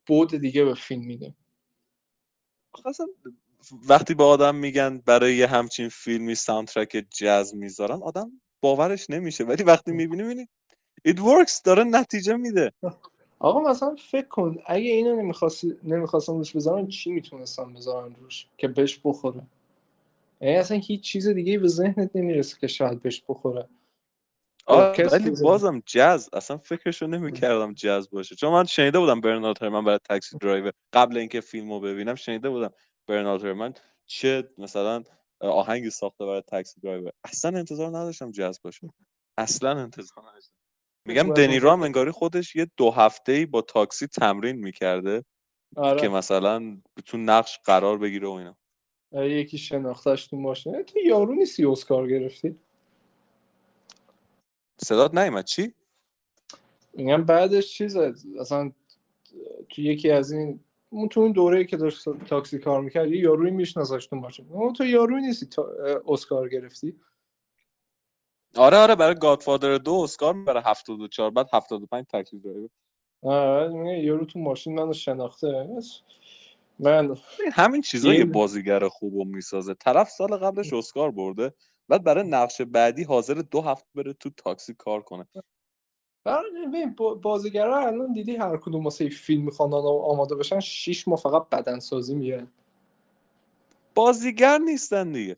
بود 0.07 0.35
دیگه 0.35 0.65
به 0.65 0.75
فیلم 0.75 1.05
میده. 1.05 1.35
وقتی 3.89 4.15
به 4.15 4.25
آدم 4.25 4.55
میگن 4.55 4.99
برای 4.99 5.37
یه 5.37 5.47
همچین 5.47 5.89
فیلمی 5.89 6.35
ساوندترک 6.35 7.07
جاز 7.11 7.55
می‌ذارن 7.55 8.03
آدم 8.03 8.41
باورش 8.61 9.11
نمیشه. 9.11 9.45
ولی 9.45 9.63
وقتی 9.63 9.93
می‌بینی 9.93 10.23
می‌بینی 10.23 10.49
it 11.09 11.19
works 11.19 11.63
داره 11.65 11.85
نتیجه 11.85 12.37
میده. 12.37 12.73
آقا 13.39 13.71
مثلا 13.71 13.97
فکر 14.11 14.27
کن 14.29 14.59
اگه 14.67 14.91
اینو 14.91 15.33
نمی‌خواستم 15.85 16.37
روش 16.39 16.57
بذارن 16.57 16.87
چی 16.87 17.11
می‌تونستم 17.11 17.73
بذارن 17.73 18.15
روش 18.15 18.47
که 18.59 18.69
بهش 18.69 19.01
بخوره؟ 19.05 19.43
یعنی 20.41 20.57
اصلا 20.57 20.77
هیچ 20.77 21.01
چیز 21.01 21.29
دیگه 21.29 21.59
به 21.59 21.69
ذهنت 21.69 22.11
نمی‌رسه 22.15 22.57
که 22.61 22.67
شاید 22.67 23.03
بهش 23.03 23.23
بخوره. 23.29 23.69
ولی 24.69 25.31
بازم 25.43 25.83
جاز 25.87 26.31
اصلا 26.33 26.57
فکرشو 26.57 27.07
نمی‌کردم 27.07 27.75
جاز 27.75 28.11
باشه. 28.11 28.37
چون 28.37 28.53
من 28.53 28.65
شنیده 28.65 28.99
بودم 28.99 29.21
برنارد 29.21 29.63
هرمن 29.63 29.85
برای 29.85 29.99
Taxi 30.05 30.39
Driver. 30.39 30.73
قبل 30.93 31.17
اینکه 31.17 31.41
فیلمو 31.41 31.81
ببینم 31.81 32.15
شنیده 32.15 32.51
بودم 32.51 32.71
برنارد 33.07 33.45
هرمن 33.45 33.75
چه 34.07 34.49
مثلا 34.59 35.03
آهنگی 35.41 35.91
ساخته 35.91 36.27
برای 36.27 36.43
Taxi 36.47 36.81
Driver. 36.81 37.13
اصلا 37.25 37.59
انتظار 37.59 37.89
نداشتم 37.89 38.31
جاز 38.31 38.61
باشه. 38.65 38.89
اصلا 39.39 39.79
انتظار 39.79 40.25
نداشتم. 40.31 40.55
میگم 41.07 41.35
دنیرو 41.35 41.71
هم 41.71 41.83
انگاری 41.83 42.11
خودش 42.11 42.57
یه 42.57 42.67
دو 42.77 42.91
هفته 42.91 43.33
ای 43.33 43.47
با 43.47 43.63
تاکسی 43.63 44.07
تمرین 44.07 44.57
می‌کرده 44.57 45.25
آره. 45.77 46.01
که 46.01 46.09
مثلا 46.09 46.79
تو 47.07 47.19
نقش 47.19 47.59
قرار 47.65 47.99
بگیره 47.99 48.29
و 48.29 48.31
اینا. 48.31 48.57
یکی 49.27 49.59
شناختش 49.59 50.27
تو 50.27 50.37
ماشین. 50.37 50.83
تو 50.83 50.99
یارو 50.99 51.35
نیستی 51.35 51.65
اسکار 51.65 52.09
گرفتی؟ 52.09 52.61
صدات 54.79 55.15
نیومد. 55.15 55.45
چی؟ 55.45 55.75
میگم 56.93 57.25
بعدش 57.25 57.73
چیز 57.73 57.97
اصلا 57.97 58.73
تو 59.69 59.83
یکی 59.83 60.11
از 60.11 60.33
این 60.33 60.61
اون 60.91 61.09
تو 61.09 61.21
اون 61.21 61.33
دوره 61.33 61.65
که 61.65 61.77
داشت 61.77 62.09
تاکسی 62.27 62.59
کار 62.59 62.81
می‌کرد 62.81 63.11
یه 63.11 63.21
یاروی 63.21 63.51
میشناساش 63.51 64.07
تو 64.07 64.17
ماشین. 64.17 64.47
اون 64.51 64.73
تو 64.73 64.85
یاروی 64.85 65.21
نیستی 65.21 65.47
تا 65.47 65.69
اسکار 66.07 66.49
گرفتی؟ 66.49 67.01
آره 68.57 68.77
آره 68.77 68.95
برای 68.95 69.15
گادفادر 69.15 69.79
دو 69.79 69.95
اسکار 69.95 70.35
برای 70.35 70.63
74 70.67 71.31
بعد 71.31 71.47
75 71.53 72.07
تاکسی 72.09 72.39
درایور 72.39 72.71
آره 73.23 73.99
یارو 74.05 74.25
تو 74.25 74.39
ماشین 74.39 74.75
منو 74.75 74.93
شناخته. 74.93 75.69
من 76.79 77.17
همین 77.53 77.81
چیزا 77.81 78.15
یه 78.15 78.25
بازیگر 78.25 78.89
خوبو 78.89 79.25
می‌سازه. 79.25 79.75
طرف 79.75 80.09
سال 80.09 80.37
قبلش 80.37 80.73
اسکار 80.73 81.11
برده. 81.11 81.55
بعد 81.89 82.05
برای 82.05 82.29
نقش 82.29 82.61
بعدی 82.61 83.03
حاضر 83.03 83.35
دو 83.35 83.61
هفته 83.61 83.89
بره 83.95 84.13
تو 84.13 84.31
تاکسی 84.31 84.75
کار 84.75 85.03
کنه. 85.03 85.27
ببین 86.27 86.95
بازیگرا 87.23 87.87
الان 87.87 88.13
دیدی 88.13 88.37
هر 88.37 88.57
کدوم 88.57 88.85
واسه 88.85 89.09
فیلم 89.09 89.45
می‌خوان 89.45 89.75
آماده 89.75 90.35
بشن 90.35 90.61
شیش 90.61 91.09
ماه 91.09 91.19
فقط 91.19 91.49
بدن 91.49 91.79
سازی 91.79 92.15
میگن 92.15 92.49
بازیگر 93.95 94.59
نیستن 94.59 95.13
دیگه. 95.13 95.37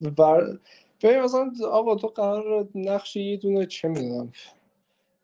بر... 0.00 0.58
ببین 1.02 1.20
مثلا 1.20 1.52
آقا 1.70 1.94
تو 1.94 2.06
قرار 2.08 2.68
نقش 2.74 3.16
یه 3.16 3.36
دونه 3.36 3.66
چه 3.66 3.88
می‌دونم 3.88 4.32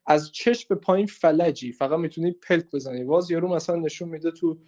از 0.06 0.32
چش 0.32 0.66
به 0.66 0.74
پایین 0.74 1.06
فلجی 1.06 1.72
فقط 1.72 1.98
می‌تونی 1.98 2.32
پلک 2.32 2.70
بزنی. 2.70 3.04
باز 3.04 3.30
یارو 3.30 3.48
مثلا 3.48 3.76
نشون 3.76 4.08
میده 4.08 4.30
تو 4.30 4.58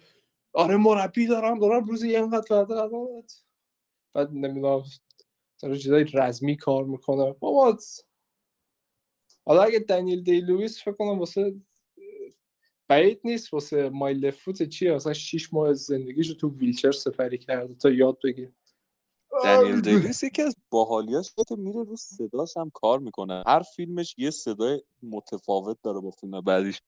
آره 0.53 0.77
مربی 0.77 1.27
دارم 1.27 1.59
دارم 1.59 1.83
روزی 1.83 2.15
اینقدر 2.15 2.55
وعده 2.55 2.75
بعد 4.13 4.31
نمی‌دونم 4.31 4.83
داره 5.61 5.77
چیزای 5.77 6.05
رزمی 6.13 6.57
کار 6.57 6.83
می‌کنه. 6.83 7.31
بابا 7.31 7.77
حالا 9.45 9.61
اگه 9.63 9.79
دنیل 9.79 10.23
دی 10.23 10.41
لویس 10.41 10.83
فکر 10.83 10.91
کنم 10.91 11.19
واسه 11.19 11.55
بعید 12.87 13.21
نیست 13.23 13.53
واسه 13.53 13.89
مایل 13.89 14.31
فوت 14.31 14.63
چیه؟ 14.63 14.93
مثلا 14.93 15.13
6 15.13 15.53
ماه 15.53 15.73
زندگیشو 15.73 16.33
تو 16.33 16.49
ویلچر 16.49 16.91
سفری 16.91 17.37
کرده 17.37 17.73
تا 17.73 17.89
یاد 17.89 18.17
بگیر 18.23 18.51
دنیل 19.43 19.81
دیویس 19.81 20.23
یکی 20.23 20.41
از 20.41 20.55
باحالیاش 20.69 21.33
که 21.47 21.55
میره 21.55 21.83
رو 21.83 21.95
صداش 21.95 22.57
هم 22.57 22.71
کار 22.73 22.99
می‌کنه. 22.99 23.43
هر 23.47 23.61
فیلمش 23.61 24.15
یه 24.17 24.29
صدای 24.29 24.81
متفاوت 25.03 25.77
داره 25.83 25.99
با 25.99 26.11
فیلم 26.11 26.41
بعدیش. 26.41 26.81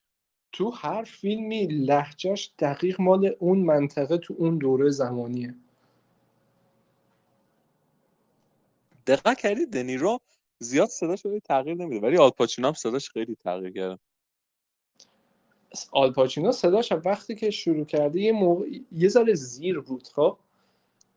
تو 0.52 0.70
هر 0.70 1.04
فیلمی 1.04 1.68
لحجهش 1.68 2.54
دقیق 2.60 3.02
مال 3.02 3.36
اون 3.40 3.60
منطقه 3.60 4.18
تو 4.18 4.36
اون 4.38 4.58
دوره 4.58 4.90
زمانیه. 4.90 5.56
دقیق 9.10 9.38
کردی 9.38 9.66
دنیرو 9.66 10.20
زیاد 10.60 10.90
صداش 10.90 11.26
رو 11.26 11.40
تغییر 11.40 11.76
نمیده 11.76 12.08
ولی 12.08 12.18
آلپاچینو 12.18 12.68
هم 12.68 12.74
صداش 12.74 13.10
خیلی 13.10 13.36
تغییر 13.36 13.74
کرده. 13.74 14.00
آلپاچینو 15.92 16.52
صداش 16.52 16.92
وقتی 16.92 17.36
که 17.36 17.52
شروع 17.52 17.86
کرده 17.86 18.20
یه 18.20 18.32
موقع 18.32 18.66
یه 18.92 19.10
ذره 19.10 19.34
زیر 19.34 19.80
بود 19.80 20.08
خب. 20.08 20.38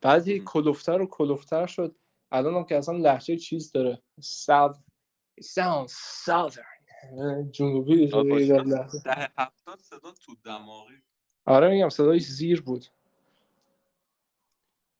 بعد 0.00 0.28
یه 0.28 0.38
کلوفتر 0.38 1.02
و 1.02 1.06
کلوفتر 1.06 1.66
شد. 1.66 1.94
الان 2.32 2.54
هم 2.54 2.64
که 2.64 2.76
اصلا 2.76 2.96
لحجه 2.96 3.36
چیز 3.36 3.72
داره. 3.72 4.02
ساوت 4.20 4.76
sounds 5.40 5.92
southern 6.24 6.72
جنوبی 7.50 8.06
ده 8.06 9.30
هفتاد 9.38 9.78
صدا 9.78 10.12
تو 10.12 10.34
دماغی. 10.44 11.02
آره 11.44 11.68
میگم 11.70 11.88
صدایش 11.88 12.22
زیر 12.22 12.62
بود. 12.62 12.86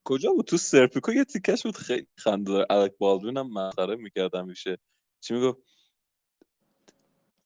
کجا 0.05 0.33
بود؟ 0.33 0.45
تو 0.45 0.57
سرپیکو 0.57 1.13
یه 1.13 1.25
تیکش 1.25 1.63
بود. 1.63 1.77
خیلی 1.77 2.07
خنده. 2.19 2.53
داره 2.53 2.67
الک 2.71 2.93
بالدوین 2.99 3.37
هم 3.37 3.53
مسخره 3.53 3.97
می‌کردم 3.97 4.47
میشه 4.47 4.79
چی 5.21 5.35
میگو 5.35 5.57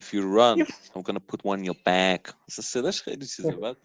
If 0.02 0.06
you 0.12 0.20
run 0.38 0.66
I'm 0.94 1.02
gonna 1.02 1.20
put 1.32 1.40
one 1.44 1.58
in 1.60 1.64
your 1.70 1.78
back. 1.86 2.34
صداش 2.48 3.02
خیلی 3.02 3.26
چیزه. 3.26 3.52
بعد 3.52 3.76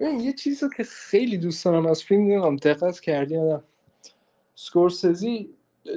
ببین 0.00 0.20
یه 0.20 0.32
چیزی 0.32 0.66
که 0.76 0.82
خیلی 0.84 1.38
دوست 1.38 1.64
دارم 1.64 1.86
از 1.86 2.02
فیلم 2.02 2.22
نمی‌دونم 2.22 2.56
دقت 2.56 3.00
کردی 3.00 3.34
یا 3.34 3.64
اسکورسیزی 4.54 5.54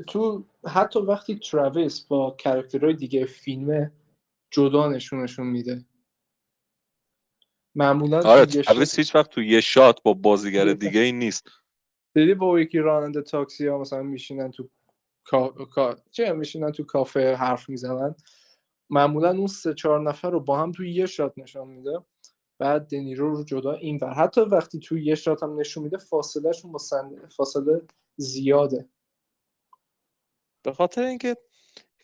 تو 0.08 0.46
حتی 0.68 1.00
وقتی 1.00 1.40
تراویس 1.40 2.02
با 2.02 2.36
character 2.40 2.84
های 2.84 2.94
دیگه 2.94 3.26
فیلم 3.26 3.92
جدا 4.52 4.88
نشونشون 4.88 5.48
میده. 5.48 5.86
معمولا 7.76 8.22
آره 8.22 8.46
تراویس 8.46 9.00
هیچ 9.00 9.16
وقت 9.16 9.30
تو 9.30 9.42
یه 9.42 9.62
shot 9.62 10.04
با 10.04 10.14
بازیگر 10.14 10.74
دیگه. 10.74 11.00
ای 11.00 11.12
نیست. 11.12 11.48
دیدی 12.14 12.34
با 12.34 12.60
یکی 12.60 12.78
راننده 12.78 13.22
تاکسی 13.22 13.68
ها 13.68 13.78
مثلا 13.78 14.04
میشینن 14.04 14.52
تو 14.52 14.70
کا... 15.76 15.96
چه 16.12 16.34
میشینن 16.34 16.72
تو 16.72 16.84
کافه 16.84 17.36
حرف 17.36 17.70
می‌زنن؟ 17.70 18.16
معمولا 18.90 19.30
اون 19.30 19.48
سه 19.48 19.74
چهار 19.74 20.02
نفر 20.02 20.30
رو 20.30 20.40
با 20.40 20.60
هم 20.60 20.72
توی 20.72 20.92
یه 20.92 21.06
shot 21.06 21.34
نشان 21.38 21.68
میده. 21.68 22.00
بعد 22.60 22.88
دنیرو 22.88 23.36
رو 23.36 23.44
جدا 23.44 23.74
این 23.74 24.00
ور. 24.02 24.14
حتی 24.14 24.42
وقتی 24.42 24.80
توی 24.80 25.06
یه 25.06 25.16
شات 25.16 25.44
هم 25.44 25.60
نشون 25.60 25.84
میده 25.84 25.98
فاصلهشون 25.98 26.72
با 26.72 26.80
سند... 26.80 27.32
فاصله 27.32 27.82
زیاده. 28.16 28.90
به 30.64 30.74
خاطر 30.74 31.04
اینکه 31.04 31.38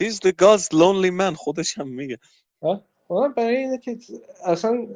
he's 0.03 0.15
the 0.15 0.31
God's 0.31 0.65
lonely 0.65 1.11
man 1.19 1.33
خودش 1.35 1.77
هم 1.77 1.87
میگه. 1.87 2.17
برای 3.37 3.57
اینه 3.57 3.77
که 3.77 3.97
اصلا 4.45 4.87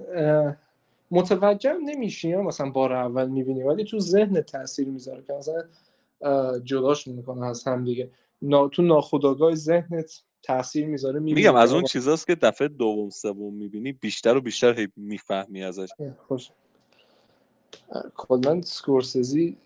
متوجه 1.13 1.73
نمیشی 1.73 2.29
یا 2.29 2.41
مثلا 2.41 2.69
بار 2.69 2.93
اول 2.93 3.29
می‌بینی 3.29 3.63
ولی 3.63 3.83
تو 3.83 3.99
ذهن 3.99 4.41
تاثیر 4.41 4.87
می‌ذاره 4.87 5.23
که 5.23 5.33
مثلا 5.33 5.63
جداش 6.59 7.07
می‌کنه 7.07 7.45
از 7.45 7.63
هم 7.63 7.85
دیگه. 7.85 8.11
نا... 8.41 8.67
تو 8.67 8.81
ناخودآگاه 8.81 9.55
ذهنت 9.55 10.21
تاثیر 10.41 10.87
می‌ذاره 10.87 11.19
میگم 11.19 11.55
از 11.55 11.73
اون 11.73 11.83
چیزاست 11.83 12.27
که 12.27 12.35
دفعه 12.35 12.67
دوم 12.67 13.09
سوم 13.09 13.53
می‌بینی 13.53 13.91
بیشتر 13.91 14.37
و 14.37 14.41
بیشتر 14.41 14.87
می‌فهمی 14.95 15.63
ازش. 15.63 15.89
خوش. 16.27 16.49
کلا 18.15 18.61
سکورسزی 18.61 19.57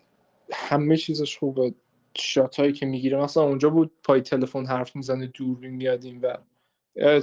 همه 0.52 0.96
چیزش 0.96 1.38
خوبه. 1.38 1.74
شات 2.14 2.60
هایی 2.60 2.72
که 2.72 2.86
می‌گیره. 2.86 3.18
مثلا 3.18 3.42
اونجا 3.42 3.70
بود 3.70 3.92
پای 4.04 4.20
تلفن 4.20 4.66
حرف 4.66 4.96
می‌زنه 4.96 5.26
دوربین 5.26 5.70
میاد 5.74 6.04
این 6.04 6.20
و 6.20 6.36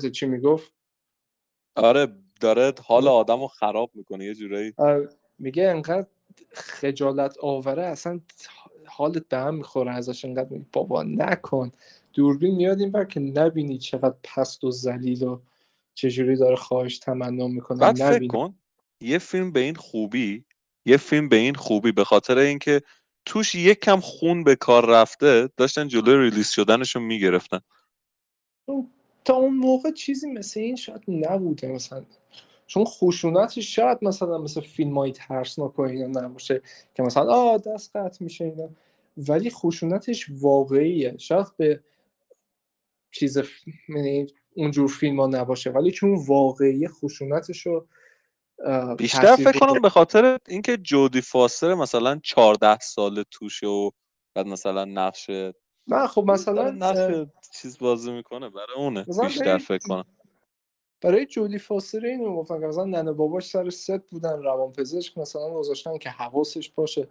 چی 0.09 0.25
می‌گفت؟ 0.25 0.71
آره 1.75 2.07
داره 2.39 2.73
حال 2.83 3.07
آدم 3.07 3.41
رو 3.41 3.47
خراب 3.47 3.91
می‌کنه 3.93 4.25
یه 4.25 4.33
جورایی. 4.33 4.73
آره. 4.77 5.09
میگه 5.39 5.63
انقدر 5.69 6.07
خجالت 6.53 7.37
آوره 7.37 7.85
اصلا 7.85 8.19
حالت 8.85 9.27
به 9.27 9.37
هم 9.37 9.55
می‌خوره 9.55 9.91
ازش 9.91 10.25
انقدر 10.25 10.49
میگه 10.49 10.65
بابا 10.73 11.03
نکن. 11.03 11.71
دوربین 12.13 12.55
میاد 12.55 12.79
این 12.79 12.91
بر 12.91 13.05
که 13.05 13.19
نبینی 13.19 13.77
چقدر 13.77 14.15
پست 14.23 14.63
و 14.63 14.71
زلیل 14.71 15.23
و 15.23 15.39
چجوری 15.93 16.35
داره 16.35 16.55
خواهش 16.55 16.99
تمنا 16.99 17.47
می‌کنه 17.47 17.79
بعد 17.79 17.95
فکر 17.95 18.27
کن 18.27 18.55
یه 19.01 19.17
فیلم 19.17 19.51
به 19.51 19.59
این 19.59 19.75
خوبی 19.75 20.45
یه 20.85 20.97
فیلم 20.97 21.29
به 21.29 21.35
این 21.35 21.55
خوبی 21.55 21.91
به 21.91 22.03
خاطر 22.03 22.37
اینکه 22.37 22.81
توش 23.25 23.55
یک 23.55 23.79
کم 23.79 23.99
خون 23.99 24.43
به 24.43 24.55
کار 24.55 24.85
رفته 24.85 25.49
داشتن 25.57 25.87
جلوی 25.87 26.29
ریلیز 26.29 26.49
شدنشو 26.49 26.99
می‌گرفتن. 26.99 27.59
تا 29.25 29.33
اون 29.33 29.55
موقع 29.55 29.91
چیزی 29.91 30.31
مثل 30.31 30.59
این 30.59 30.75
شاید 30.75 31.03
نبوده 31.07 31.67
مثلا. 31.67 32.05
چون 32.67 32.85
خشونتش 32.85 33.75
شاید 33.75 33.97
مثلا 34.01 34.37
مثل 34.37 34.61
فیلم 34.61 34.97
های 34.97 35.11
ترسناک 35.11 35.79
و 35.79 35.81
اینا 35.81 36.21
نباشه 36.21 36.61
که 36.93 37.03
مثلا 37.03 37.33
آه 37.33 37.57
دست 37.57 37.95
قطع 37.95 38.23
میشه 38.23 38.45
اینا. 38.45 38.69
ولی 39.17 39.49
خشونتش 39.49 40.25
واقعیه. 40.41 41.17
شاید 41.17 41.47
به 41.57 41.79
چیز 43.11 43.37
یعنی 43.89 44.27
اونجور 44.55 44.87
فیلم 44.87 45.19
ها 45.19 45.27
نباشه 45.27 45.69
ولی 45.69 45.91
چون 45.91 46.25
واقعی 46.27 46.87
خشونتش 46.87 47.65
رو 47.65 47.87
بیشتر 48.97 49.35
فکر 49.35 49.59
کنم 49.59 49.81
به 49.81 49.89
خاطر 49.89 50.37
اینکه 50.47 50.77
جودی 50.77 51.21
فاستر 51.21 51.73
مثلا 51.73 52.19
14 52.23 52.79
سال 52.79 53.23
توشه 53.31 53.67
و 53.67 53.89
بعد 54.35 54.47
مثلا 54.47 54.85
نقش 54.85 55.29
نه 55.87 56.07
خب 56.07 56.31
مثلا 56.31 56.71
نقش 56.71 57.27
چیز 57.61 57.77
بازی 57.77 58.11
می‌کنه 58.11 58.49
برای 58.49 58.75
اونه. 58.77 59.03
بیشتر 59.03 59.57
فکر 59.57 59.87
کنم. 59.87 60.05
برای 61.01 61.25
جودی 61.25 61.57
فاستر 61.57 62.05
اینو 62.05 62.35
گفتن 62.35 62.59
که 62.59 62.65
مثلا 62.67 62.85
ننه 62.85 63.11
باباش 63.11 63.47
سر 63.47 63.69
ست 63.69 64.09
بودن 64.09 64.43
روان 64.43 64.71
پزشک 64.71 65.17
مثلا 65.17 65.49
گذاشتن 65.49 65.97
که 65.97 66.09
حواسش 66.09 66.69
باشه. 66.69 67.07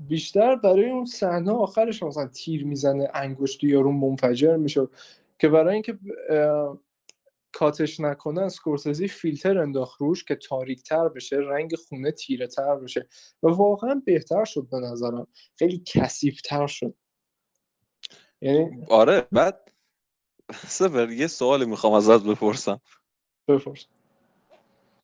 بیشتر 0.00 0.56
برای 0.56 0.90
اون 0.90 1.04
صحنه 1.04 1.52
آخرش 1.52 2.02
مثلا 2.02 2.26
تیر 2.26 2.64
می‌زنه 2.64 3.08
انگشت 3.14 3.64
یارو 3.64 3.92
منفجر 3.92 4.56
میشه. 4.56 4.88
که 5.38 5.48
برای 5.48 5.74
اینکه 5.74 5.98
کاتش 7.52 8.00
نکنن 8.00 8.48
سکورسزی 8.48 9.08
فیلتر 9.08 9.58
انداخت 9.58 10.00
روش 10.00 10.24
که 10.24 10.34
تاریک 10.34 10.82
تر 10.82 11.08
بشه 11.08 11.36
رنگ 11.36 11.74
خونه 11.88 12.12
تیره 12.12 12.46
تر 12.46 12.76
بشه. 12.76 13.08
و 13.42 13.48
واقعا 13.48 14.02
بهتر 14.06 14.44
شد 14.44 14.68
به 14.70 14.80
نظرم. 14.80 15.26
خیلی 15.56 15.82
کسیف 15.86 16.40
تر 16.40 16.66
شد. 16.66 16.94
یعنی 18.40 18.84
آره 18.88 19.26
بعد 19.32 19.72
سفر 20.78 21.10
یه 21.10 21.26
سوالی 21.26 21.64
می‌خوام 21.64 21.92
ازت 21.92 22.22
بپرسم. 22.22 22.80
بپرس 23.48 23.86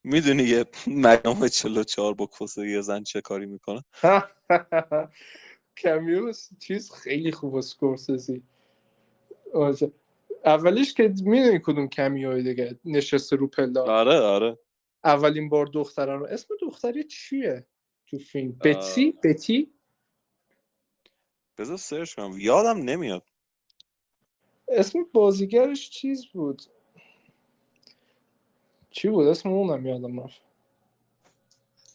می‌دونی 0.05 0.43
یه 0.43 0.65
مگنام 0.87 1.49
44 1.49 2.15
با 2.15 2.27
کسه 2.41 2.69
یه 2.69 2.81
زن 2.81 3.03
چه 3.03 3.21
کاری 3.21 3.47
می‌کنه 3.47 3.85
کمیوس 5.83 6.49
چیز 6.59 6.93
خیلی 6.93 7.33
خوب 7.33 7.61
سکورسزی. 7.61 8.43
اولیش 10.45 10.95
که 10.95 11.15
می‌دونی 11.23 11.59
کدوم 11.59 11.89
کمیوی 11.89 12.43
دیگه 12.43 12.79
نشسته 12.85 13.37
رو 13.37 13.47
پلا 13.47 13.83
آره 13.85 14.19
آره. 14.19 14.59
اولین 15.05 15.49
بار 15.49 15.67
دختران 15.67 16.21
رو. 16.21 16.27
اسم 16.27 16.55
دختری 16.61 17.05
چیه 17.05 17.67
تو 18.07 18.19
فیلم؟ 18.19 18.53
بتی؟ 18.65 19.19
بتی؟ 19.25 19.73
بذار 21.59 21.77
سرش 21.77 22.15
کنم. 22.15 22.35
یادم 22.39 22.79
نمیاد. 22.79 23.23
اسم 24.69 24.99
بازیگرش 25.13 25.91
چیز 25.91 26.27
بود؟ 26.27 26.63
چی 28.93 29.09
بود؟ 29.09 29.27
اسم 29.27 29.49
اونم 29.49 29.87
یادم 29.87 30.21
رفت. 30.21 30.41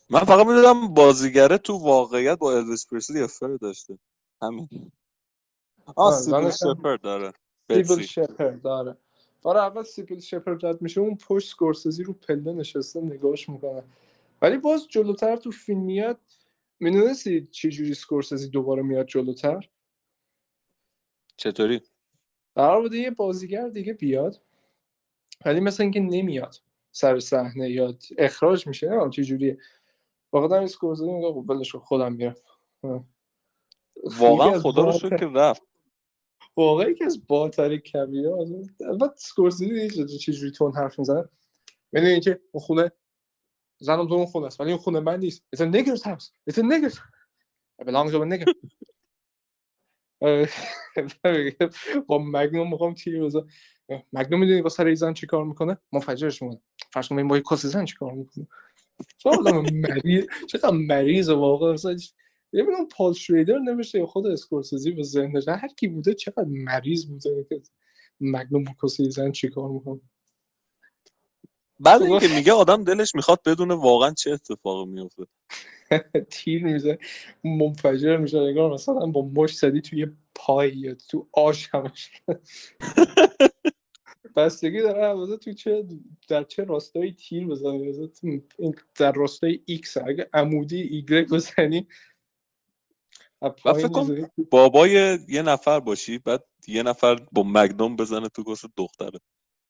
من 0.09 0.19
فقط 0.19 0.47
می‌دونم 0.47 0.93
بازیگره 0.93 1.57
تو 1.57 1.77
واقعیت 1.77 2.37
با 2.37 2.57
الویس 2.57 2.87
پرسلی 2.87 3.21
افر 3.21 3.57
داشته. 3.57 3.99
همین. 4.41 4.69
آه 5.95 6.11
سیبیل 6.11 6.51
شپرد 6.51 7.01
داره 7.01 7.33
سیبل 7.71 8.01
شپرد 8.01 8.61
داره 8.61 8.97
آره 9.43 9.59
اول 9.59 9.83
سیبل 9.83 10.19
شپرد 10.19 10.65
رد 10.65 10.81
میشه 10.81 11.01
اون 11.01 11.17
پشت 11.17 11.51
سکورسزی 11.51 12.03
رو 12.03 12.13
پله 12.13 12.53
نشسته 12.53 13.01
نگاهش 13.01 13.49
می‌کنه. 13.49 13.83
ولی 14.41 14.57
باز 14.57 14.87
جلوتر 14.87 15.35
تو 15.35 15.51
فیلم 15.51 15.81
میاد. 15.81 16.19
می‌دونستی 16.79 17.47
چجوری 17.51 17.93
سکورسزی 17.93 18.49
دوباره 18.49 18.81
میاد 18.81 19.05
جلوتر؟ 19.07 19.69
چطوری؟ 21.37 21.81
قرار 22.55 22.81
بوده 22.81 22.97
یه 22.97 23.11
بازیگر 23.11 23.69
دیگه 23.69 23.93
بیاد 23.93 24.41
ولی 25.45 25.59
مثل 25.59 25.83
اینکه 25.83 25.99
نمیاد. 25.99 26.55
سر 26.97 27.19
صحنه 27.19 27.69
یا 27.69 27.97
اخراج 28.17 28.67
میشه. 28.67 28.87
نمی‌دونم 28.87 29.09
چه 29.09 29.23
جوریه 29.23 29.57
واقعا 30.31 30.59
اسکورزی 30.59 31.11
میگه 31.11 31.27
خب 31.33 31.49
ولش 31.49 31.75
خودم 31.75 32.13
میرم. 32.13 32.35
واقعا 34.03 34.59
خدا 34.59 34.83
رو 34.83 34.91
شکر 34.91 35.17
که 35.17 35.25
رفت. 35.25 35.61
واقعا 36.55 36.89
یکی 36.89 37.03
از 37.03 37.27
بالترین 37.27 37.79
کمی 37.79 38.25
ها 38.25 38.45
البته 38.79 39.13
اسکورزی 39.13 39.89
چه 40.17 40.33
جوری 40.33 40.51
تون 40.51 40.73
حرف 40.73 40.99
می‌زنه؟ 40.99 41.29
می‌دونی 41.91 42.11
اینکه 42.11 42.41
اون 42.51 42.63
خونه 42.63 42.91
زنم 43.79 44.07
تو 44.07 44.13
اون 44.13 44.25
خونه 44.25 44.45
است 44.45 44.61
ولی 44.61 44.71
اون 44.71 44.79
خونه 44.79 44.99
من 44.99 45.19
نیست. 45.19 45.43
It's 45.55 45.59
a 45.59 45.63
nigger's 45.63 46.03
house. 46.03 46.25
It's 46.49 46.57
a 46.57 46.63
nigger's 46.63 46.97
it 47.81 47.85
belongs 47.85 48.11
to 48.11 48.21
a 48.21 48.25
nigger. 48.25 48.53
با 52.07 52.17
مگنوم 52.17 52.71
می‌خوام 52.71 52.93
تیر 52.93 53.23
بزن 53.23 53.47
مگنوم 54.13 54.39
می‌دونی 54.39 54.61
با 54.61 54.69
سر 54.69 54.93
زن 54.93 55.13
چی 55.13 55.27
کار 55.27 55.43
می‌کنه؟ 55.45 55.77
منفجرش 55.91 56.41
می‌کنه. 56.41 56.61
فرض 56.91 57.07
کن 57.07 57.27
با 57.27 57.37
یه 57.37 57.43
کس 57.51 57.65
زن 57.65 57.85
چی 57.85 57.95
کار 57.95 58.11
می‌کنه 58.11 58.47
مریض 59.71 60.25
چقدر 60.47 60.71
مریض 60.71 61.29
واقعا 61.29 61.75
ببینم 62.53 62.87
پال 62.91 63.13
شریدر 63.13 63.57
نمیشه 63.57 64.05
خود 64.05 64.25
اسکورسیزی 64.27 64.91
به 64.91 65.03
ذهنش 65.03 65.47
هر 65.47 65.67
کی 65.67 65.87
بوده 65.87 66.13
چقدر 66.13 66.45
مریض 66.47 67.05
بوده 67.05 67.45
که 67.49 67.61
مگنوم 68.21 68.63
با 68.63 68.71
کس 68.83 69.01
زن 69.01 69.31
چی 69.31 69.49
کار 69.49 69.69
می‌کنه. 69.69 69.99
بعد 71.79 72.01
اینکه 72.01 72.27
میگه 72.27 72.53
آدم 72.53 72.83
دلش 72.83 73.15
می‌خواد 73.15 73.39
بدونه 73.45 73.73
واقعا 73.75 74.13
چه 74.13 74.31
اتفاقی 74.31 74.91
میفته 74.91 75.23
تیر 76.31 76.63
میزه 76.63 76.97
منفجر 77.43 78.17
میشه. 78.17 78.39
نگاه 78.39 78.73
مثلا 78.73 79.05
با 79.05 79.21
مش 79.35 79.57
زدی 79.57 79.81
توی 79.81 80.07
پای 80.35 80.77
یا 80.77 80.95
تو 81.09 81.27
کاس 81.33 81.69
همش. 81.73 82.11
بستگی 84.35 84.81
داره 84.81 85.09
البته 85.09 85.37
تو 85.37 85.53
چه 85.53 85.85
در 86.27 86.43
چه 86.43 86.63
راستایی 86.63 87.13
تیر 87.13 87.47
بزنی؟ 87.47 88.09
در 88.95 89.11
راستای 89.11 89.59
ایکس. 89.65 89.97
اگه 89.97 90.29
عمودی 90.33 90.81
ایگرگ 90.81 91.29
بزنی 91.29 91.87
و 93.41 93.73
فکر 93.73 93.87
کن 93.87 94.29
بابای 94.51 95.19
یه 95.27 95.41
نفر 95.41 95.79
باشی 95.79 96.17
بعد 96.17 96.43
یه 96.67 96.83
نفر 96.83 97.15
با 97.31 97.43
مگنوم 97.43 97.95
بزنه 97.95 98.29
تو 98.29 98.43
گوش 98.43 98.65
دختره. 98.77 99.19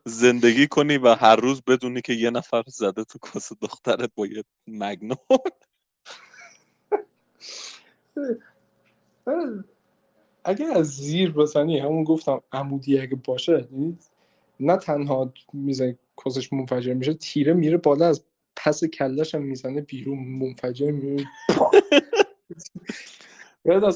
زندگی 0.05 0.67
کنی 0.67 0.97
و 0.97 1.15
هر 1.15 1.37
روز 1.37 1.63
بدونی 1.63 2.01
که 2.01 2.13
یه 2.13 2.31
نفر 2.31 2.63
زده 2.67 3.05
تو 3.05 3.19
کاس 3.19 3.53
دخترت 3.61 4.11
با 4.15 4.27
یه 4.27 4.45
مگنوم. 4.67 5.19
اگه 10.45 10.67
از 10.67 10.87
زیر 10.87 11.33
بزنی 11.33 11.79
همون 11.79 12.05
گفتم 12.05 12.41
عمودی 12.53 12.99
اگه 12.99 13.17
باشه 13.25 13.69
یعنی 13.73 13.99
نه 14.61 14.77
تنها 14.77 15.33
می‌زنی 15.53 15.99
کاسش 16.17 16.53
منفجر 16.53 16.95
میشه 16.95 17.15
تیره 17.15 17.53
میره 17.53 17.77
بالا 17.77 18.09
از 18.09 18.25
پس 18.57 18.85
کلش 18.85 19.35
هم 19.35 19.43
می‌زنه 19.43 19.81
بیرون 19.81 20.19
منفجر 20.19 20.91
میره 20.91 21.27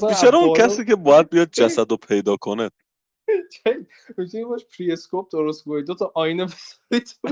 بیچاره 0.09 0.37
اون 0.37 0.53
کسی 0.53 0.85
که 0.85 0.95
باید 0.95 1.29
بیاد 1.29 1.49
جسد 1.51 1.91
رو 1.91 1.97
پیدا 1.97 2.35
کنه. 2.35 2.69
می‌تونی 4.17 4.45
باش 4.45 4.65
پریسکوپ 4.77 5.31
درست 5.31 5.63
کنی؟ 5.63 5.83
دو 5.83 5.95
تا 5.95 6.11
آینه 6.15 6.47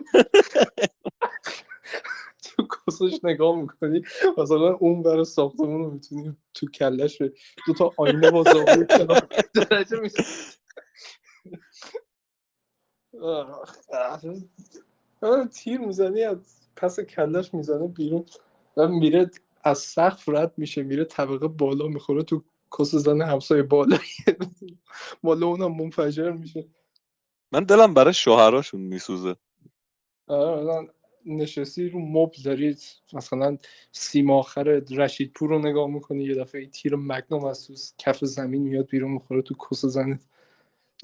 تو 2.57 2.67
کسش 2.67 3.19
نگاه 3.23 3.55
می‌کنی 3.55 4.01
مثلا 4.37 4.73
اون 4.73 5.03
برای 5.03 5.25
ساختمون 5.25 5.83
رو 5.83 5.91
می‌تونی 5.91 6.37
تو 6.53 6.67
کلش 6.67 7.21
دو 7.67 7.73
تا 7.77 7.93
آینه 7.97 8.31
با 8.31 8.43
زاویه 8.43 8.87
درجه 9.69 9.99
میشه. 9.99 10.23
تیر 15.53 15.79
می‌زنی 15.79 16.23
از 16.23 16.37
پس 16.75 16.99
کلش 16.99 17.53
می‌زنه 17.53 17.87
بیرون. 17.87 18.25
و 18.77 18.87
میره 18.87 19.31
از 19.63 19.77
سقف 19.77 20.29
رد 20.29 20.53
میشه 20.57 20.83
میره 20.83 21.03
طبقه 21.03 21.47
بالا 21.47 21.87
می‌خوره 21.87 22.23
تو 22.23 22.43
کس 22.79 22.95
زن 22.95 23.21
همسایه 23.21 23.63
بالا 23.63 23.97
بالا 25.23 25.47
اونم 25.47 25.75
منفجر 25.75 26.31
میشه. 26.31 26.67
من 27.51 27.63
دلم 27.63 27.93
برای 27.93 28.13
شوهراشون 28.13 28.81
میسوزه. 28.81 29.35
آره 30.27 30.94
نشستی 31.25 31.89
رو 31.89 31.99
مبل 31.99 32.41
داری 32.43 32.77
مثلا 33.13 33.57
سیم 33.91 34.31
آخر 34.31 34.63
رشید 34.91 35.31
پور 35.33 35.49
رو 35.49 35.59
نگاه 35.59 35.87
می‌کنی 35.87 36.23
یه 36.23 36.35
دفعه 36.35 36.65
تیر 36.65 36.95
مگنوم 36.95 37.45
از 37.45 37.67
تو 37.67 37.73
کف 37.97 38.25
زمین 38.25 38.61
میاد 38.61 38.87
بیرون 38.89 39.11
می‌خوره 39.11 39.41
تو 39.41 39.55
کس 39.71 39.85
زنت. 39.85 40.19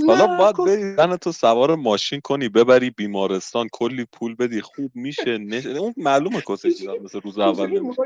حالا 0.07 0.27
باید 0.37 0.57
بری 0.57 0.95
زن 0.95 1.17
تو 1.17 1.31
سوار 1.31 1.75
ماشین 1.75 2.21
کنی 2.21 2.49
ببری 2.49 2.89
بیمارستان 2.89 3.67
کلی 3.71 4.05
پول 4.05 4.35
بدی 4.35 4.61
خوب 4.61 4.91
میشه 4.95 5.37
نش... 5.37 5.65
اون 5.65 5.93
معلومه 5.97 6.41
کسه 6.41 6.73
چیزا 6.73 6.95
مثل 7.03 7.21
روز 7.21 7.39
اول 7.39 7.79
نمیشه. 7.79 8.01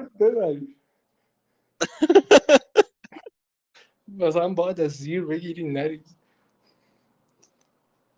مثلا 4.08 4.49
باید 4.49 4.80
از 4.82 4.91
زیر 4.91 5.25
بگیری 5.25 5.63
نری. 5.63 6.01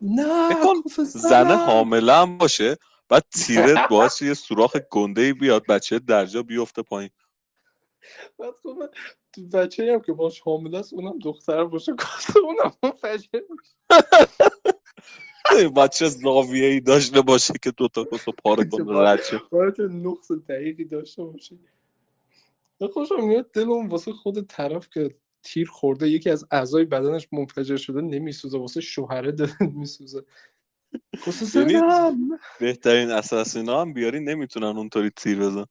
نه 0.01 0.55
زنه 0.97 1.55
حامله 1.55 2.13
هم 2.13 2.37
باشه. 2.37 2.77
بعد 3.09 3.23
تیرت 3.31 3.89
باعث 3.89 4.21
یه 4.21 4.33
سوراخ 4.33 4.77
گنده 4.91 5.21
ای 5.21 5.33
بیاد 5.33 5.65
بچه 5.65 5.99
درجا 5.99 6.43
بیفته 6.43 6.81
پایین. 6.81 7.09
بعد 8.39 8.53
خب 8.63 8.89
بچه 9.53 9.93
هم 9.93 10.01
که 10.01 10.13
باش 10.13 10.39
حامله 10.39 10.77
است 10.77 10.93
اونم 10.93 11.19
دختر 11.19 11.63
باشه 11.63 11.93
کاسه 11.97 12.39
اونم 12.39 12.93
فجر 13.01 13.39
بچه 15.77 16.07
زاویه 16.07 16.67
ای 16.67 16.79
داشته 16.79 17.21
باشه 17.21 17.53
که 17.61 17.71
دوتا 17.71 18.03
کسو 18.03 18.31
پاره 18.31 18.65
کنه 18.65 18.99
رد 18.99 19.19
باید 19.51 19.81
نقص 19.81 20.31
دقیقی 20.31 20.85
داشته 20.85 21.23
باشه. 21.23 21.55
خوشم 22.93 23.27
میاد 23.27 23.51
دلم 23.51 23.87
واسه 23.87 24.11
خود 24.11 24.47
طرف 24.47 24.89
که 24.89 25.15
تیر 25.43 25.67
خورده 25.67 26.09
یکی 26.09 26.29
از 26.29 26.45
اعضای 26.51 26.85
بدنش 26.85 27.27
منفجر 27.31 27.77
شده 27.77 28.01
نمیسوزه 28.01 28.57
واسه 28.57 28.81
شوهره 28.81 29.31
دلت 29.31 29.61
میسوزه 29.79 30.25
یعنی 31.55 31.81
بهترین 32.59 33.11
اساسینا 33.11 33.81
هم 33.81 33.93
بیاری 33.93 34.19
نمی‌تونن 34.19 34.77
اونطوری 34.77 35.09
تیر 35.09 35.39
بزن 35.39 35.65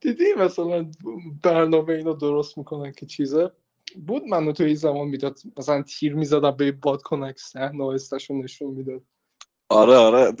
دیدی 0.00 0.32
مثلا 0.36 0.90
برنامه 1.42 1.92
اینا 1.92 2.12
درست 2.12 2.58
می‌کنن 2.58 2.92
که 2.92 3.06
چیزه؟ 3.06 3.50
بود 4.06 4.22
منو 4.22 4.52
تو 4.52 4.64
این 4.64 4.74
زمان 4.74 5.08
می‌داد 5.08 5.38
مثلا 5.56 5.82
تیر 5.82 6.14
می‌زدم 6.14 6.50
به 6.50 6.72
باد 6.72 7.02
کنک 7.02 7.38
صحنه 7.38 7.84
آهستش 7.84 8.30
نشون 8.30 8.74
می‌داد. 8.74 9.02
آره 9.68 9.94
آره. 9.94 10.32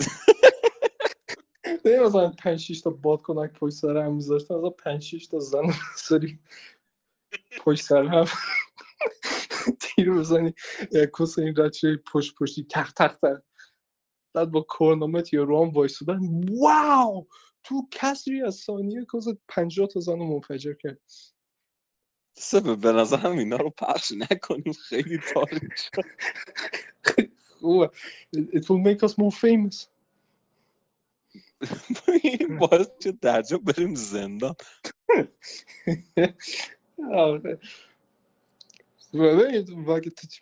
نه 1.84 2.00
مثلا 2.00 2.28
5 2.28 2.60
6 2.60 2.80
تا 2.80 2.90
باد 2.90 3.22
کنک 3.22 3.52
پشت 3.52 3.74
سر 3.74 3.96
هم 3.96 4.14
میذاشتن 4.14 4.54
مثلا 4.54 4.70
5 4.70 5.02
6 5.02 5.26
تا 5.26 5.38
زن 5.38 5.62
سری 5.96 6.38
پشت 7.58 7.84
سر 7.84 8.04
هم. 8.06 8.26
تیر 9.80 10.12
بزنی 10.12 10.54
کس 11.18 11.38
این 11.38 11.56
رچه 11.56 11.96
پشت 12.12 12.34
پشتی 12.34 12.66
تخت 12.70 12.96
تخت 12.96 13.20
بعد 14.34 14.50
با 14.50 14.66
کرنامت 14.78 15.32
یا 15.32 15.44
روان 15.44 15.68
وایسودن 15.70 16.20
واو! 16.48 17.26
تو 17.62 17.88
کسری 17.90 18.42
از 18.42 18.54
ثانیه 18.54 19.06
کز 19.14 19.28
50 19.48 19.86
تا 19.86 20.00
زن 20.00 20.14
منفجر 20.14 20.72
کرد. 20.74 21.00
سبب 22.34 22.80
به 22.80 22.92
نظر 22.92 23.16
هم 23.16 23.38
اینا 23.38 23.56
رو 23.56 23.70
پخش 23.70 24.12
نکنیم. 24.12 24.72
خیلی 24.72 25.18
تاریک 25.34 25.72
شد. 25.76 26.02
خوبه. 27.60 27.90
It 28.36 28.64
will 28.64 28.82
make 28.84 29.02
us 29.08 29.12
more 29.12 29.32
famous. 29.32 29.86
باعث 32.60 32.86
چه 32.98 33.12
درجا 33.12 33.58
بریم 33.58 33.94
زندان. 33.94 34.54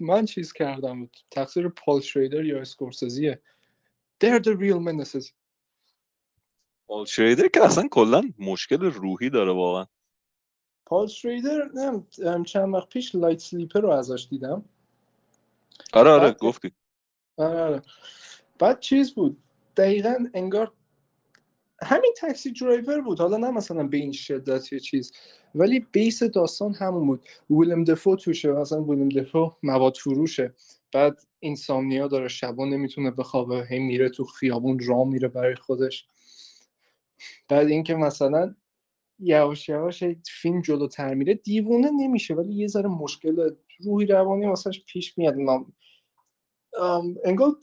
من 0.00 0.24
چیز 0.24 0.52
کردم. 0.52 1.10
تقصیر 1.30 1.68
پال 1.68 2.00
شریدر 2.00 2.44
یا 2.44 2.60
اسکورسزیه 2.60 3.42
they're 4.24 4.40
the 4.40 4.56
real 4.56 4.80
menaces. 4.80 5.32
پال 6.86 7.04
شریدر 7.04 7.48
که 7.48 7.64
اصلا 7.64 7.88
کلا 7.88 8.22
مشکل 8.38 8.80
روحی 8.80 9.30
داره 9.30 9.52
واقعا. 9.52 9.86
پال 10.86 11.06
شریدر 11.06 11.70
نه 11.74 12.04
چند 12.44 12.74
وقت 12.74 12.88
پیش 12.88 13.14
Light 13.14 13.38
Sleeper 13.38 13.80
رو 13.80 13.90
ازش 13.90 14.26
دیدم. 14.30 14.64
آره 15.92 16.10
آره 16.10 16.32
گفتی. 16.32 16.72
آره 17.36 17.60
آره. 17.60 17.82
بعد 18.58 18.80
چیز 18.80 19.14
بود؟ 19.14 19.42
دقیقا 19.76 20.14
انگار 20.34 20.72
همین 21.82 22.14
Taxi 22.20 22.52
Driver 22.52 23.00
بود. 23.00 23.20
حالا 23.20 23.36
نه 23.36 23.50
مثلا 23.50 23.86
به 23.86 23.96
این 23.96 24.12
شدت 24.12 24.72
یا 24.72 24.78
چیز 24.78 25.12
ولی 25.54 25.86
base 25.92 26.22
داستان 26.22 26.74
همون 26.74 27.06
بود. 27.06 27.26
ویلم 27.50 27.84
دفو 27.84 28.16
توشه 28.16 28.52
مثلا 28.52 28.82
ویلم 28.82 29.08
دفو 29.08 29.52
مواد 29.62 29.96
فروشه. 29.96 30.54
بعد 30.92 31.26
insomnia 31.40 32.08
داره 32.08 32.28
شبا 32.28 32.64
نمی‌تونه 32.64 33.10
بخوابه 33.10 33.66
هی 33.66 33.78
میره 33.78 34.08
تو 34.08 34.24
خیابون 34.24 34.78
را 34.78 35.04
میره 35.04 35.28
برای 35.28 35.54
خودش. 35.54 36.06
بعد 37.48 37.66
اینکه 37.66 37.94
مثلا 37.94 38.54
یواش 39.18 39.68
یواش 39.68 40.04
فیلم 40.26 40.60
جلوتر 40.60 41.14
میره 41.14 41.34
دیوونه 41.34 41.90
نمیشه 41.90 42.34
ولی 42.34 42.54
یه 42.54 42.66
ذره 42.66 42.88
مشکل 42.88 43.50
روحی 43.80 44.06
روانی 44.06 44.46
واسش 44.46 44.84
پیش 44.86 45.18
میاد. 45.18 45.34
انگار 47.24 47.56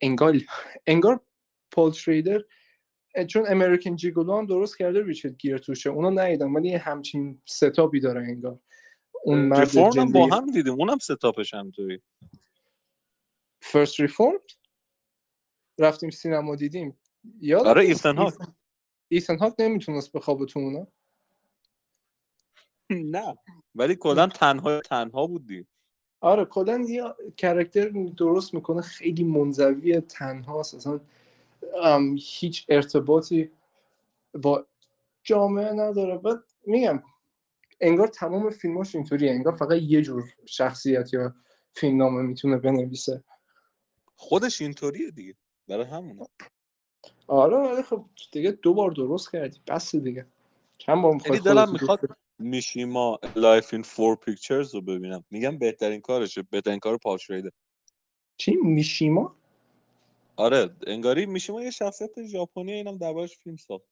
انگار 0.00 0.40
انگار 0.86 1.20
پول 1.70 1.90
تریدر 1.90 2.44
چون 3.28 3.44
امریکن 3.48 3.96
جیگولو 3.96 4.38
هم 4.38 4.46
درست 4.46 4.78
کرده 4.78 5.02
ریچارد 5.02 5.36
گیر 5.36 5.58
توشه. 5.58 5.90
اونو 5.90 6.20
ندیدم 6.20 6.54
ولی 6.54 6.74
همچین 6.74 7.42
ستاپی 7.44 8.00
داره 8.00 8.20
انگار. 8.20 8.58
اون 9.24 9.38
مرد 9.38 9.76
هم 9.76 10.12
با 10.12 10.26
هم 10.26 10.50
دیدیم. 10.50 10.72
اونم 10.72 10.98
ستاپش 10.98 11.54
هم 11.54 11.70
توی. 11.70 12.00
فرست 13.60 14.00
ریفورم 14.00 14.38
رفتیم 15.78 16.10
سینما 16.10 16.56
دیدیم. 16.56 16.98
یاد 17.40 17.66
آره 17.66 17.82
ایسن 17.82 18.16
هاک 18.16 18.34
ایسن 19.08 19.38
هاک 19.38 19.54
نمی‌تونست 19.58 20.12
بخوابه 20.12 20.46
تو 20.46 20.60
اونا. 20.60 20.86
نه. 22.90 23.38
ولی 23.74 23.96
کلا 23.96 24.26
تنها 24.26 24.80
تنها 24.80 25.26
بودی. 25.26 25.66
آره 26.20 26.44
کلا 26.44 26.84
یه 26.88 27.02
کرکتر 27.36 27.88
درست 28.16 28.54
می‌کنه. 28.54 28.82
خیلی 28.82 29.24
منزوی 29.24 30.00
تنهاست. 30.00 30.74
اصلا 30.74 31.00
هیچ 32.18 32.66
ارتباطی 32.68 33.50
با 34.34 34.66
جامعه 35.22 35.72
نداره. 35.72 36.18
بعد 36.18 36.44
میگم 36.66 37.02
انگار 37.80 38.06
تمام 38.06 38.50
فیلماش 38.50 38.94
اینطوریه. 38.94 39.30
انگار 39.30 39.56
فقط 39.56 39.82
یه 39.82 40.02
جور 40.02 40.24
شخصیت 40.46 41.12
یا 41.12 41.34
فیلم 41.72 41.96
نامه 41.96 42.22
می‌تونه 42.22 42.56
بنویسه. 42.56 43.24
خودش 44.16 44.60
اینطوریه 44.60 45.10
دیگه. 45.10 45.34
برای 45.68 45.84
همونه. 45.84 46.26
آره 47.26 47.56
ولی 47.56 47.82
خب 47.82 48.04
دیگه 48.32 48.50
دو 48.50 48.74
بار 48.74 48.90
درست 48.90 49.32
کردی. 49.32 49.60
بس 49.66 49.96
دیگه. 49.96 50.26
چند 50.78 51.02
بار 51.02 51.14
می‌خواد 51.14 51.38
دلم 51.38 51.72
می‌خواد 51.72 52.00
Mishima: 52.38 53.18
A 53.36 53.44
Life 53.44 53.74
in 53.74 53.82
Four 53.82 54.16
Chapters 54.16 54.74
رو 54.74 54.80
ببینم. 54.80 55.24
میگم 55.30 55.58
بهترین 55.58 56.00
کارشه. 56.00 56.42
بهترین 56.42 56.78
کاراشه 56.78 57.30
چی؟ 58.36 58.56
میشیما؟ 58.56 59.36
آره 60.36 60.70
انگاری 60.86 61.26
میشیما 61.26 61.62
یه 61.62 61.70
شخصیت 61.70 62.26
ژاپنی 62.26 62.72
اینم 62.72 62.98
دربارش 62.98 63.38
فیلم 63.38 63.56
ساخت 63.56 63.84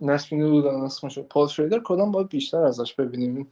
نشینه 0.00 0.50
بودم 0.50 0.80
اسمشو 0.80 1.22
پال 1.22 1.48
شریدر 1.48 1.80
کدام 1.84 2.12
باید 2.12 2.28
بیشتر 2.28 2.58
ازش 2.64 2.94
ببینیم؟ 2.94 3.50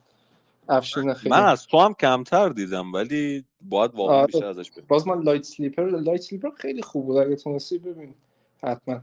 افشین 0.68 1.14
خیلی. 1.14 1.34
من 1.34 1.44
از 1.44 1.66
تو 1.66 1.78
هم 1.78 1.94
کمتر 1.94 2.48
دیدم 2.48 2.92
ولی 2.92 3.44
باید 3.60 3.94
واقعا 3.94 4.16
آره. 4.16 4.26
بیشتر 4.26 4.46
ازش 4.46 4.70
ببینیم. 4.70 4.88
باز 4.88 5.08
من 5.08 5.22
Light 5.22 5.42
Sleeper 5.42 5.82
Light 5.84 6.20
Sleeper 6.20 6.50
خیلی 6.50 6.82
خوب 6.82 7.06
بود. 7.06 7.16
اگه 7.16 7.36
تونستی 7.36 7.78
ببین 7.78 8.14
حتما. 8.62 9.00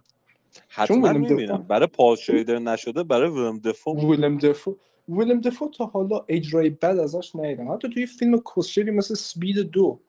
حتما 0.69 1.13
می‌بینم. 1.13 1.63
برای 1.63 1.87
پال 1.87 2.15
شریدر 2.15 2.59
نشده 2.59 3.03
برای 3.03 3.29
ویلم 3.29 3.59
دفو 3.59 4.11
ویلم 4.11 4.37
دفو. 4.37 4.77
ویلم 5.09 5.41
دفو 5.41 5.69
تا 5.69 5.85
حالا 5.85 6.25
اجرای 6.27 6.69
بد 6.69 6.99
ازش 6.99 7.35
ندیدم. 7.35 7.73
حتی 7.73 7.89
توی 7.89 8.05
فیلم 8.05 8.41
کسشری 8.55 8.91
مثل 8.91 9.15
Speed 9.15 9.59
دو. 9.59 10.01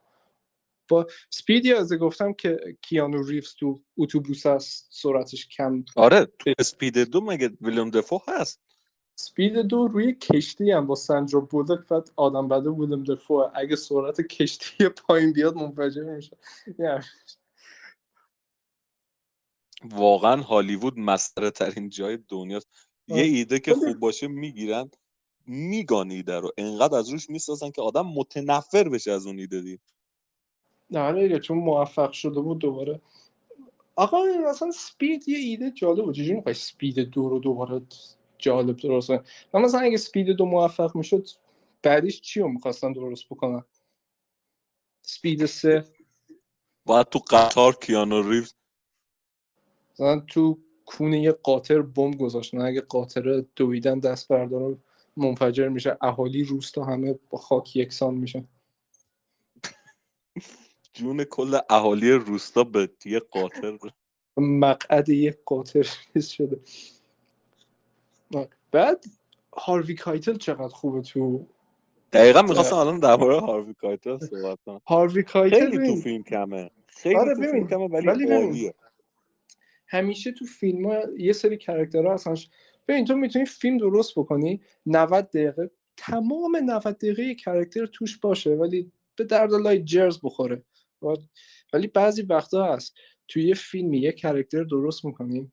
با 0.89 1.07
Speed 1.31 1.73
یه 1.73 1.93
گفتم 1.93 2.33
که 2.33 2.77
کیانو 2.83 3.23
ریفز 3.23 3.55
تو 3.55 3.81
اتوبوس 3.99 4.47
هست 4.47 4.89
سرعتش 4.91 5.49
کم. 5.49 5.85
آره 5.97 6.29
تو 6.39 6.53
سپید 6.61 6.99
دو 6.99 7.21
مگه 7.21 7.51
ویلم 7.61 7.91
دفو 7.91 8.21
هست؟ 8.29 8.61
سپید 9.17 9.59
دو 9.59 9.87
روی 9.87 10.15
کشتی 10.15 10.71
هم 10.71 10.87
با 10.87 10.95
سنجا 10.95 11.41
بولک 11.41 11.89
بعد 11.89 12.11
آدم 12.17 12.49
بعد 12.49 12.67
ویلم 12.67 13.05
دفو 13.05 13.51
اگه 13.55 13.77
سرعت 13.77 14.21
کشتی 14.21 14.89
پایین 14.89 15.33
بیاد 15.33 15.57
منفجر 15.57 16.03
میشه 16.03 16.37
واقعا 19.85 20.43
هالیوود 20.43 20.99
مسخره 20.99 21.51
ترین 21.51 21.89
جای 21.89 22.19
دنیاست. 22.29 22.90
یه 23.09 23.23
ایده 23.23 23.59
که 23.59 23.75
خوب 23.75 23.99
باشه 23.99 24.27
می‌گیرن 24.27 24.91
میگان 25.47 26.11
ایده 26.11 26.41
رو. 26.41 26.51
انقدر 26.59 26.99
از 26.99 27.09
روش 27.09 27.31
می‌سازن 27.31 27.71
که 27.71 27.83
آدم 27.83 28.07
متنفر 28.07 28.89
بشه 28.89 29.13
از 29.13 29.27
اون 29.27 29.39
ایده 29.39 29.61
دی 29.61 29.79
نه 30.91 31.39
چون 31.39 31.59
موفق 31.59 32.13
شده 32.13 32.41
بود 32.41 32.59
دوباره. 32.59 33.01
آقا 33.97 34.19
مثلا 34.49 34.71
سپید 34.71 35.29
یه 35.29 35.39
ایده 35.39 35.71
جالب 35.71 36.05
بود. 36.05 36.15
چجوری 36.15 36.35
می‌خوای 36.35 36.55
سپید 36.55 36.99
دو 37.01 37.29
رو 37.29 37.39
دوباره 37.39 37.83
جالب 38.39 38.77
درست 38.77 39.11
من 39.11 39.63
مثلا 39.63 39.81
اگه 39.81 39.97
سپید 39.97 40.27
دو 40.27 40.45
موفق 40.45 40.97
می‌شد 40.97 41.29
بعدیش 41.83 42.21
چی 42.21 42.41
رو 42.41 42.49
می‌خواستن 42.49 42.93
درست 42.93 43.25
بکنن؟ 43.31 43.65
سپید 45.03 45.47
سه. 45.47 45.85
باید 46.85 47.07
تو 47.07 47.19
قطار 47.19 47.77
کیانو 47.77 48.31
ریوز 48.31 48.55
مثلا 49.93 50.21
تو 50.21 50.59
کونه 50.97 51.21
یه 51.21 51.33
قاطر 51.33 51.83
بمب 51.83 52.19
گذاشتن 52.19 52.61
اگه 52.61 52.81
قاطر 52.81 53.45
دویدن 53.57 53.99
دست 53.99 54.29
برداره 54.29 54.77
منفجر 55.17 55.69
میشه 55.69 55.99
اهالی 56.01 56.45
روستا 56.45 56.85
همه 56.85 57.19
با 57.31 57.39
خاک 57.39 57.77
یکسان 57.77 58.15
میشن. 58.15 58.45
جون 60.93 61.25
کل 61.25 61.59
اهالی 61.71 62.13
روستا 62.13 62.65
به 62.65 62.91
یه 63.05 63.21
قاطر. 63.21 63.79
مقعد 64.37 65.09
یک 65.09 65.37
قاطر 65.45 65.89
شده. 66.21 66.61
بعد 68.73 69.05
هاروی 69.57 69.95
کایتل 69.95 70.37
چقدر 70.37 70.69
خوبه 70.69 71.01
تو 71.01 71.47
دقیقا 72.13 72.43
می‌خواستم 72.43 72.77
الان 72.77 72.99
درباره 72.99 73.41
هاروی 73.41 73.75
کایتل 73.75 74.19
صحبت 74.19 74.59
کنم. 74.67 74.81
هاروی 74.87 75.23
کایتل 75.23 75.71
خیلی 75.71 75.87
تو 75.87 75.97
فیلم 75.97 76.23
کمه. 76.23 76.71
خیلی 76.87 77.17
آره 77.17 77.35
تو 77.35 77.43
فیلم 77.43 77.69
کمه 77.69 77.89
ولی, 77.89 78.07
ولی 78.07 78.73
همیشه 79.91 80.33
تو 80.33 80.45
فیلم 80.45 80.87
ها 80.87 81.03
یه 81.19 81.33
سری 81.33 81.57
character 81.57 82.09
ها 82.09 82.15
هستن 82.15 82.35
ببین 82.89 83.05
تو 83.05 83.17
می‌تونی 83.17 83.45
فیلم 83.45 83.79
درست 83.79 84.19
بکنی 84.19 84.61
90 84.87 85.31
دقیقه. 85.31 85.71
تمام 85.97 86.57
90 86.57 86.97
دقیقه 86.97 87.35
کرکتر 87.35 87.87
توش 87.87 88.19
باشه 88.19 88.51
ولی 88.51 88.93
به 89.17 89.25
درد 89.25 89.53
لای 89.53 89.83
جرز 89.83 90.19
بخوره. 90.23 90.65
ولی 91.73 91.87
بعضی 91.87 92.23
وقتا 92.23 92.75
هست. 92.75 92.95
توی 93.29 93.45
یه 93.45 93.55
فیلمی 93.55 93.99
یه 93.99 94.13
کرکتر 94.13 94.63
درست 94.63 95.05
می‌کنی 95.05 95.53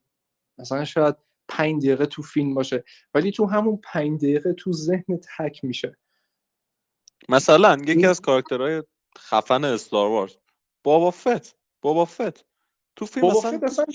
مثلا 0.58 0.86
شاید 0.86 1.16
پنج 1.48 1.86
دقیقه 1.86 2.06
تو 2.06 2.22
فیلم 2.22 2.54
باشه 2.54 2.84
ولی 3.14 3.32
تو 3.32 3.46
همون 3.46 3.80
پنج 3.84 4.22
دقیقه 4.22 4.54
تو 4.54 4.72
ذهن 4.74 5.20
تک 5.38 5.64
میشه. 5.64 5.98
مثلا 7.30 7.78
یکی 7.88 8.06
از 8.06 8.22
کاراکترهای 8.22 8.84
خفن 9.18 9.64
استار 9.64 10.10
وارز 10.10 10.36
بابا 10.84 11.12
فت 11.12 11.56
بابا 11.82 12.06
فت 12.06 12.46
تو 12.96 13.06
فیلم 13.06 13.28
بابا 13.28 13.40
اصلا 13.40 13.58
فت 13.58 13.64
اصلا 13.64 13.86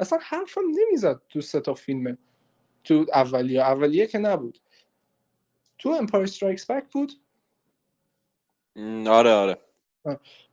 اصلا 0.00 0.18
حرفم 0.22 0.60
نمی‌زد 0.74 1.20
تو 1.28 1.40
سه 1.40 1.60
تا 1.60 1.74
فیلمه. 1.74 2.18
تو 2.84 3.06
اولیه. 3.14 3.60
اولیه 3.60 4.06
که 4.06 4.18
نبود. 4.18 4.58
تو 5.78 5.88
Empire 5.88 6.24
Strikes 6.24 6.70
Back 6.70 6.84
بود؟ 6.92 7.12
آره 9.08 9.30
آره. 9.30 9.58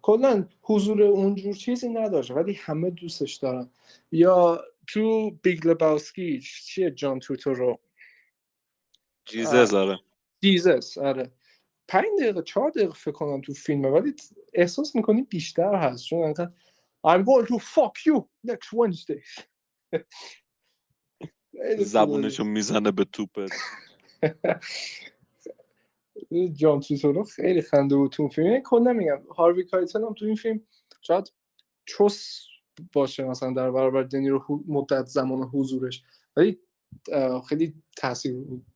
کلا 0.01 0.47
حضور 0.61 1.01
اونجور 1.03 1.53
چیزی 1.53 1.89
نداشت 1.89 2.31
ولی 2.31 2.53
همه 2.53 2.89
دوستش 2.89 3.33
دارن. 3.35 3.69
یا 4.11 4.63
تو 4.87 5.31
Big 5.31 5.67
Lebowski 5.67 6.39
چیه 6.39 6.91
جان 6.91 7.19
توتورو 7.19 7.79
Jesus 9.25 9.73
آره. 9.73 9.99
Jesus 10.41 10.97
آره. 10.97 11.31
پنج 11.87 12.05
دقیقه 12.19 12.41
چهار 12.41 12.69
دقیقه 12.69 12.93
فکر 12.93 13.11
کنم 13.11 13.41
تو 13.41 13.53
فیلمه 13.53 13.87
ولی 13.87 14.13
احساس 14.53 14.95
می‌کنی 14.95 15.21
بیشتر 15.21 15.75
هست 15.75 16.05
چون 16.05 16.23
انقدر 16.23 16.51
I'm 17.05 17.23
going 17.23 17.45
to 17.47 17.59
fuck 17.59 17.95
you 18.05 18.27
next 18.43 18.73
Wednesday. 18.73 19.21
زبونشو 21.79 22.43
می‌زنه 22.43 22.91
به 22.91 23.05
توپت. 23.05 23.51
جان 26.53 26.79
توتورو 26.79 27.23
خیلی 27.23 27.61
خنده 27.61 27.95
بود 27.95 28.11
تو 28.11 28.23
اون 28.23 28.29
فیلم. 28.29 28.61
کلا 28.61 28.93
میگم 28.93 29.21
هاروی 29.37 29.63
کایتل 29.63 30.03
هم 30.03 30.13
تو 30.13 30.25
این 30.25 30.35
فیلم 30.35 30.67
شاید 31.01 31.33
چوس 31.85 32.45
باشه 32.93 33.23
مثلا 33.23 33.53
در 33.53 33.71
برابر 33.71 34.03
دنیرو 34.03 34.63
مدت 34.67 35.05
زمان 35.05 35.43
حضورش. 35.43 36.03
ولی 36.37 36.59
خیلی 37.49 37.73
تاثیر 37.97 38.35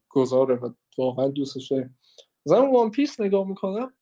گذاره 0.10 0.56
و 0.56 0.74
واقعا 0.98 1.28
دوستش 1.28 1.68
داریم. 1.68 1.98
مثلا 2.46 2.72
وان 2.72 2.92
پیس 2.92 3.20
نگاه 3.20 3.48
می‌کنم 3.48 3.94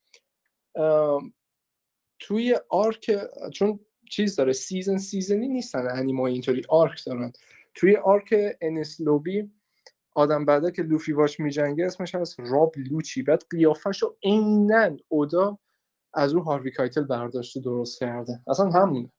توی 2.20 2.60
arc 2.70 3.12
چون 3.54 3.80
چیز 4.10 4.36
داره 4.36 4.54
season 4.54 4.98
season 4.98 5.41
ی 5.41 5.48
نیستن 5.48 5.88
انیما 5.92 6.28
اینطوری 6.28 6.62
arc 6.70 7.06
دارن. 7.06 7.34
توی 7.74 7.96
arc 7.96 8.36
انیس 8.62 9.02
لابی 9.02 9.52
آدم 10.16 10.46
بعدا 10.46 10.72
که 10.72 10.84
لوفی 10.84 11.14
باش 11.14 11.40
میجنگه 11.40 11.86
اسمش 11.86 12.16
هست 12.16 12.40
راب 12.40 12.74
لوچی. 12.78 13.24
بعد 13.24 13.44
قیافش 13.50 14.04
رو 14.04 14.18
عینا 14.24 14.98
اودا 15.08 15.58
از 16.14 16.34
اون 16.34 16.44
هاروی 16.44 16.72
کایتل 16.72 17.04
برداشته 17.04 17.60
درست 17.60 18.00
کرده. 18.00 18.40
اصلا 18.48 18.70
همونه. 18.70 19.12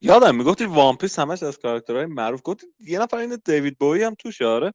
یادم 0.00 0.36
می‌گفتی 0.36 0.64
One 0.64 0.96
Piece 0.96 1.18
همش 1.18 1.42
از 1.42 1.58
کاراکترهای 1.58 2.06
معروف. 2.06 2.40
گفتی 2.44 2.66
یه 2.80 2.98
نفر 2.98 3.16
این 3.16 3.38
دیوید 3.44 3.78
بوی 3.78 4.02
هم 4.02 4.14
توش 4.18 4.42
آره. 4.42 4.74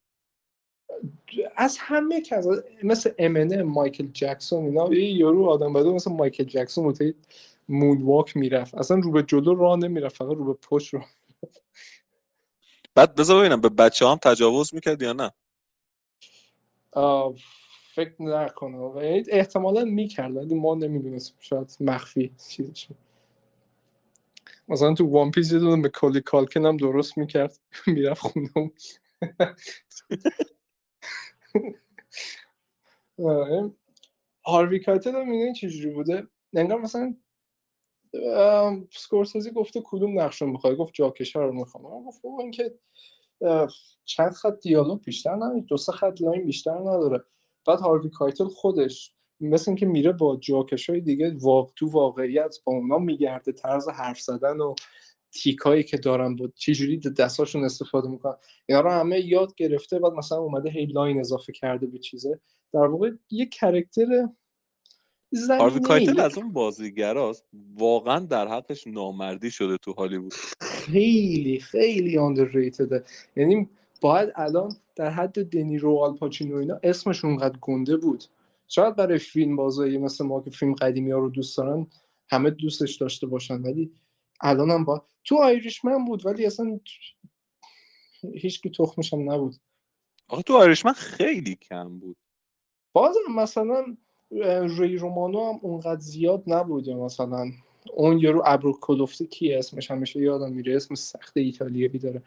از 1.56 1.78
همه 1.80 2.22
که 2.22 2.36
از 2.36 2.48
مثل 2.84 3.12
امنه 3.20 3.64
مایکل 3.64 4.08
جکسون 4.14 4.66
اینا 4.66 4.94
یه 4.94 5.12
یارو 5.12 5.46
آدم 5.46 5.74
بعد 5.74 5.86
مثل 5.86 6.12
مایکل 6.12 6.44
جکسون 6.44 6.86
متعید 6.86 7.16
مون 7.70 8.02
واک 8.02 8.38
می‌رفت. 8.38 8.76
اصلا 8.76 8.98
رو 8.98 9.12
به 9.12 9.24
جلو 9.24 9.56
راه 9.56 9.78
نمی‌رفت 9.78 10.16
فقط 10.16 10.38
رو 10.38 10.46
به 10.46 10.60
پشت 10.70 10.94
رو 10.94 11.04
بعد 12.96 13.16
بذار 13.16 13.40
ببینم 13.40 13.62
به 13.62 13.70
بچه 13.70 14.08
هم 14.08 14.18
تجاوز 14.18 14.74
می‌کرد 14.74 15.02
یا 15.02 15.14
نه؟ 15.14 15.32
فکر 17.96 18.16
نکنم. 18.20 18.92
احتمالا 19.30 19.86
می‌کرد 19.86 20.36
ولی 20.36 20.56
ما 20.56 20.76
نمی‌دونستیم. 20.76 21.36
شاید 21.40 21.78
مخفی 21.80 22.36
چیزش 22.50 22.88
مثلا 24.68 24.94
تو 24.94 25.06
وان 25.06 25.32
پیس 25.32 25.52
یه 25.52 25.60
دونه 25.60 25.90
کالی 25.90 26.22
کالکن 26.22 26.66
هم 26.66 26.78
درست 26.78 27.18
می‌کرد. 27.18 27.60
می‌رفت 27.88 28.22
خونه 28.22 28.72
هاروی 34.46 34.80
کایتل 34.80 35.16
هم 35.16 35.30
می‌دونی 35.30 35.54
چجوری 35.54 35.90
بوده؟ 35.90 36.28
انگار 36.56 36.82
مثلا 36.82 37.16
اسکورسیزی 38.92 39.52
گفته 39.52 39.82
کدوم 39.86 40.20
نقش 40.20 40.42
رو 40.42 40.48
می‌خوای؟ 40.52 40.76
گفت 40.76 40.94
جاکشه 40.94 41.40
رو 41.40 41.54
می‌خوام. 41.54 42.04
گفت 42.06 42.26
این 42.26 42.52
که 42.52 42.74
چند 44.06 44.32
خط 44.32 44.60
دیالوگ 44.60 45.02
بیشتر 45.02 45.36
نداره 45.36 45.62
دو 45.62 45.78
سه 45.78 45.92
خط 45.92 46.22
line 46.22 46.46
بیشتر 46.46 46.80
نداره. 46.80 47.24
بعد 47.68 47.80
هاروی 47.80 48.10
کایتل 48.10 48.48
خودش 48.48 49.14
مثل 49.40 49.72
اینکه 49.72 49.86
میره 49.86 50.12
با 50.12 50.36
جاکش 50.36 50.90
های 50.90 51.02
دیگه 51.02 51.36
واق... 51.40 51.72
تو 51.76 51.90
واقعیت 51.90 52.58
با 52.66 52.74
اونا 52.74 52.98
میگرده 52.98 53.52
طرز 53.52 53.90
حرف 53.90 54.22
زدن 54.22 54.58
و 54.58 54.76
تیک‌هایی 55.32 55.84
که 55.84 55.98
دارن 55.98 56.36
بود 56.36 56.54
چجوری 56.56 56.98
دستاشون 56.98 57.64
استفاده 57.64 58.10
می‌کنن. 58.10 58.36
اینا 58.66 58.82
رو 58.82 58.90
همه 58.90 59.20
یاد 59.20 59.56
گرفته 59.56 60.00
بعد 60.00 60.14
مثلا 60.14 60.38
اومده 60.38 60.70
هی 60.70 60.86
line 60.86 61.20
اضافه 61.20 61.54
کرده 61.54 61.88
به 61.88 62.00
چیزه. 62.00 62.40
در 62.74 62.86
واقع 62.86 63.12
یه 63.30 63.46
character 63.46 64.30
هاروی 65.50 65.80
کایتل 65.80 66.20
از 66.20 66.38
اون 66.38 66.54
بازیگراست. 66.54 67.46
واقعا 67.78 68.20
در 68.20 68.48
حقش 68.48 68.88
نامردی 68.88 69.52
شده 69.52 69.78
تو 69.78 69.94
هالیوود. 69.94 70.34
خیلی 70.62 71.60
خیلی 71.60 72.18
underrated 72.18 72.96
ه 72.96 73.04
یعنی 73.36 73.70
باید 74.02 74.30
الان 74.36 74.76
در 74.96 75.10
حد 75.10 75.50
دنیرو 75.50 75.98
آلپاچینو 75.98 76.56
اینا 76.56 76.80
اسمش 76.84 77.26
اونقدر 77.26 77.58
گنده 77.62 77.98
بود. 77.98 78.24
شاید 78.68 78.96
برای 78.96 79.20
فیلم‌بازایی 79.20 79.98
مثل 79.98 80.26
ما 80.26 80.42
که 80.42 80.50
فیلم 80.50 80.74
قدیمی 80.74 81.12
ها 81.12 81.20
رو 81.20 81.30
دوست 81.30 81.58
دارن 81.58 81.88
همه 82.30 82.50
دوستش 82.50 82.96
داشته 82.96 83.28
باشن. 83.28 83.62
ولی 83.62 83.92
الان 84.42 84.72
هم 84.72 84.86
با 84.86 85.06
تو 85.24 85.36
آیریشمن 85.36 86.06
بود 86.06 86.26
ولی 86.26 86.46
اصلا 86.46 86.80
هیچ 88.34 88.62
کی 88.62 88.70
تخمش 88.70 89.14
هم 89.14 89.32
نبود. 89.32 89.56
آخه 90.28 90.42
تو 90.42 90.54
آیریشمن 90.58 90.94
خیلی 90.94 91.56
کم 91.56 92.00
بود. 92.00 92.18
بازم 92.94 93.20
مثلا 93.36 93.98
ری 94.78 94.98
رومانو 94.98 95.54
هم 95.54 95.60
اونقدر 95.62 96.00
زیاد 96.00 96.44
نبود 96.48 96.90
مثلا. 96.90 97.52
اون 97.94 98.20
یارو 98.20 98.44
ابرو 98.46 98.80
کلوفتی 98.82 99.28
کی 99.28 99.54
اسمش 99.54 99.92
همیشه 99.92 100.20
یادم 100.20 100.52
میره. 100.52 100.76
اسم 100.76 100.96
سخت 100.96 101.38
ایتالیایی 101.38 102.00
داره. 102.00 102.24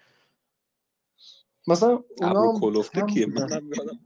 مثلا 1.66 2.04
ابرو 2.22 2.60
کلوفتی 2.60 3.00
کیه؟ 3.14 3.26
منم 3.26 3.72
یادم. 3.76 4.00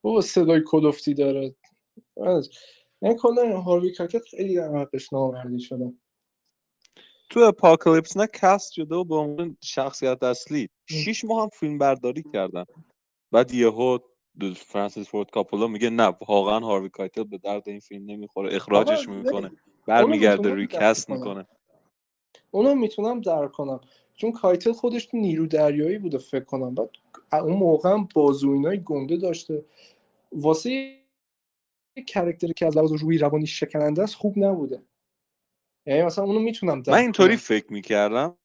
او 0.00 0.20
صدای 0.20 0.62
کلوفتی 0.66 1.14
داره. 1.14 1.54
این 3.02 3.16
کلا 3.16 3.60
هاروی 3.60 3.92
کایتل 3.92 4.24
خیلی 4.24 4.54
در 4.54 4.76
حقش 4.76 5.12
نامردی 5.12 5.60
شده. 5.60 5.98
تو 7.30 7.40
Apocalypse 7.40 8.16
Now 8.16 8.26
cast 8.26 8.72
شده 8.72 8.94
و 8.94 9.04
به 9.04 9.14
عنوان 9.14 9.56
شخصیت 9.60 10.22
اصلی 10.22 10.68
شیش 10.88 11.24
ماه 11.24 11.42
هم 11.42 11.48
فیلم 11.48 11.78
برداری 11.78 12.24
کردن. 12.32 12.64
بعد 13.32 13.54
یهو 13.54 13.98
فرانسیس 14.56 15.08
فورد 15.08 15.30
کاپولا 15.30 15.66
میگه 15.66 15.90
نه 15.90 16.14
واقعا 16.28 16.60
هاروی 16.60 16.88
کایتل 16.88 17.24
به 17.24 17.38
درد 17.38 17.68
این 17.68 17.80
فیلم 17.80 18.10
نمی‌خوره. 18.10 18.56
اخراجش 18.56 19.08
می‌کنه. 19.08 19.50
برمیگرده 19.86 20.54
روی 20.54 20.66
cast 20.66 21.10
می‌کنه. 21.10 21.46
اونو 22.50 22.74
می‌تونم 22.74 23.20
درک 23.20 23.52
کنم. 23.52 23.80
چون 24.14 24.32
کایتل 24.32 24.72
خودش 24.72 25.06
تو 25.06 25.16
نیرو 25.16 25.46
دریایی 25.46 25.98
بوده 25.98 26.18
فکر 26.18 26.44
کنم. 26.44 26.74
بعد 26.74 26.90
اون 27.32 27.52
موقع 27.52 27.90
هم 27.90 28.08
بازوهای 28.14 28.82
گنده 28.84 29.16
داشته. 29.16 29.64
واسه 30.32 30.98
character 32.06 32.47
ی 32.47 32.52
که 32.52 32.66
از 32.66 32.76
لحاظ 32.76 32.92
روحی 32.92 33.18
روانی 33.18 33.46
شکننده 33.46 34.02
است 34.02 34.14
خوب 34.14 34.38
نبوده. 34.38 34.82
یعنی 35.86 36.02
مثلا 36.02 36.24
اونو 36.24 36.40
می‌تونم 36.40 36.82
من 36.86 36.94
اینطوری 36.94 37.36
فکر 37.36 37.72
می‌کردم 37.72 38.36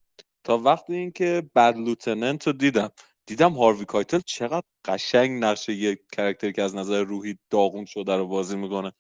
تا 0.44 0.58
وقتی 0.58 0.96
اینکه 0.96 1.50
Bad 1.56 1.78
Lieutenant 1.78 2.48
رو 2.48 2.54
دیدم. 2.54 2.92
دیدم 3.26 3.52
هاروی 3.54 3.86
کایتل 3.86 4.20
چقدر 4.26 4.66
قشنگ 4.86 5.44
نقشه 5.44 5.74
یک 5.74 6.00
character 6.12 6.49
ی 6.49 6.54
که 6.54 6.62
از 6.62 6.76
نظر 6.76 7.04
روحی 7.04 7.38
داغون 7.50 7.86
شده 7.86 8.16
رو 8.16 8.28
بازی 8.28 8.58
می‌کنه. 8.58 8.92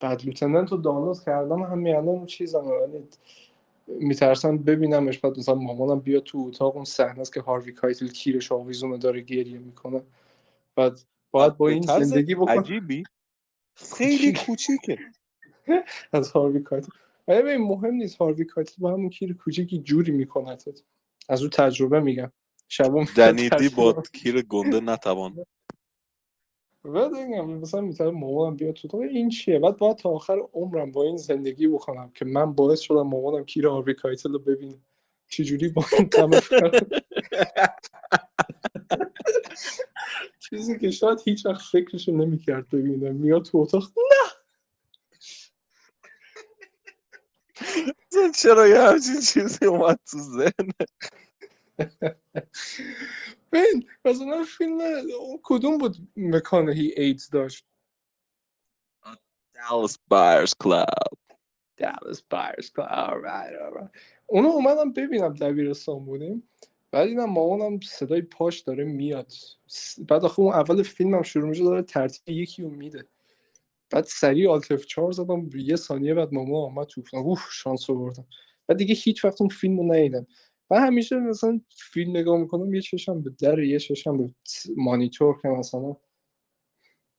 Bad 0.00 0.24
Lieutenant 0.24 0.72
رو 0.72 0.78
دانلود 0.78 1.20
کردم 1.20 1.62
همین 1.62 1.96
الان 1.96 2.26
چیزم 2.26 2.66
ولی 2.66 3.04
میترسم 3.88 4.58
ببینمش 4.58 5.18
بعد 5.18 5.38
مثلا 5.38 5.54
مامانم 5.54 6.00
بیا 6.00 6.20
تو 6.20 6.38
اتاق 6.38 6.76
اون 6.76 6.84
صحنه 6.84 7.20
است 7.20 7.32
که 7.32 7.40
هاروی 7.40 7.72
کایتل 7.72 8.08
کیرش 8.08 8.52
آویزونه 8.52 8.98
داره 8.98 9.20
گریه 9.20 9.58
می‌کنه. 9.58 10.02
بعد 10.76 11.00
باید 11.30 11.56
با 11.56 11.68
این 11.68 11.82
زندگی 11.82 12.34
بکنم 12.34 12.58
عجیبی. 12.58 13.02
خیلی 13.76 14.32
کوچیکه. 14.46 14.98
از 16.12 16.30
هاروی 16.30 16.60
کایتل. 16.60 16.92
ولی 17.28 17.56
مهم 17.56 17.94
نیست. 17.94 18.16
هاروی 18.16 18.44
کایتل 18.44 18.74
با 18.78 18.92
همون 18.92 19.10
کیر 19.10 19.34
کوچیکی 19.34 19.78
جوری 19.78 20.12
می‌کنه 20.12 20.56
از 21.28 21.40
اون 21.40 21.50
تجربه 21.50 22.00
میگم. 22.00 22.32
شبم 22.76 23.04
دنیدی 23.16 23.68
با 23.68 24.02
کیر 24.12 24.42
گنده 24.42 24.80
نتوان. 24.80 25.44
بعد 26.84 27.12
مثلا 27.12 27.80
می‌تونه 27.80 28.10
مامانم 28.10 28.56
بیاد 28.56 28.74
تو 28.74 28.96
این 28.96 29.28
چیه؟ 29.28 29.58
بعد 29.58 29.76
باید 29.76 29.96
تا 29.96 30.10
آخر 30.10 30.38
عمرم 30.52 30.92
با 30.92 31.04
این 31.04 31.16
زندگی 31.16 31.68
بکنم 31.68 32.10
که 32.14 32.24
من 32.24 32.52
باعث 32.52 32.80
شدم 32.80 33.02
مامانم 33.02 33.44
کیر 33.44 33.66
هاروی 33.66 33.94
کایتل 33.94 34.32
رو 34.32 34.38
ببینه. 34.38 34.80
چجوری 35.28 35.68
با 35.68 35.84
این 35.98 36.10
چیزی 40.50 40.78
که 40.78 40.90
شاید 40.90 41.20
هیچ 41.24 41.46
وقت 41.46 41.62
فکرشو 41.72 42.12
نمی‌کرد 42.12 42.68
ببینه. 42.68 43.10
میاد 43.10 43.44
تو 43.44 43.58
اتاق 43.58 43.82
نه! 43.96 44.30
چرا 48.42 48.68
یه 48.68 48.80
همچین 48.80 49.20
چیزی 49.20 49.66
اومد 49.66 50.00
تو 50.10 50.18
ذهن 50.18 50.68
بین 53.50 53.88
مثلا 54.04 54.44
فیلم 54.44 54.78
کدوم 55.42 55.78
بود 55.78 55.96
مکانهی 56.16 56.94
ایدز 56.96 57.30
داشت؟ 57.30 57.66
Club. 60.62 60.86
Dallas 61.80 62.20
Buyers 62.30 62.70
Club. 62.70 62.88
Alright 62.88 63.54
alright 63.64 63.90
اونو 64.26 64.48
اومدم 64.48 64.92
ببینم 64.92 65.34
دبیرستان 65.34 66.04
بودیم 66.04 66.48
بعد 66.90 67.08
دیدم 67.08 67.24
مامانم 67.24 67.80
صدای 67.80 68.22
پاش 68.22 68.60
داره 68.60 68.84
میاد. 68.84 69.32
بعد 70.08 70.24
آخه 70.24 70.40
اون 70.40 70.52
اول 70.54 70.82
فیلمم 70.82 71.22
شروع 71.22 71.48
میشه 71.48 71.64
داره 71.64 71.82
ترتیب 71.82 72.28
یکی 72.28 72.62
رو 72.62 72.70
میده. 72.70 73.08
بعد 73.90 74.04
سریع 74.04 74.50
آلتف 74.50 74.84
چهار 74.86 75.12
زدم 75.12 75.50
یه 75.54 75.76
ثانیه 75.76 76.14
بعد 76.14 76.34
ماما 76.34 76.64
آمد 76.64 76.86
تو 76.86 77.02
اوه 77.12 77.42
شانس 77.50 77.90
آوردم. 77.90 78.26
بعد 78.66 78.78
دیگه 78.78 78.94
هیچ 78.94 79.24
وقت 79.24 79.40
اون 79.40 79.50
فیلم 79.50 79.78
رو 79.78 79.92
ندیدم 79.94 80.26
و 80.70 80.80
همیشه 80.80 81.16
مثلا 81.16 81.60
فیلم 81.68 82.16
نگاه 82.16 82.38
می‌کنم 82.38 82.74
یه 82.74 82.80
چشم 82.80 83.22
به 83.22 83.30
در 83.30 83.58
یه 83.58 83.78
چشم 83.78 84.18
به 84.18 84.30
مانیتور 84.76 85.38
که 85.42 85.48
مثلا 85.48 85.96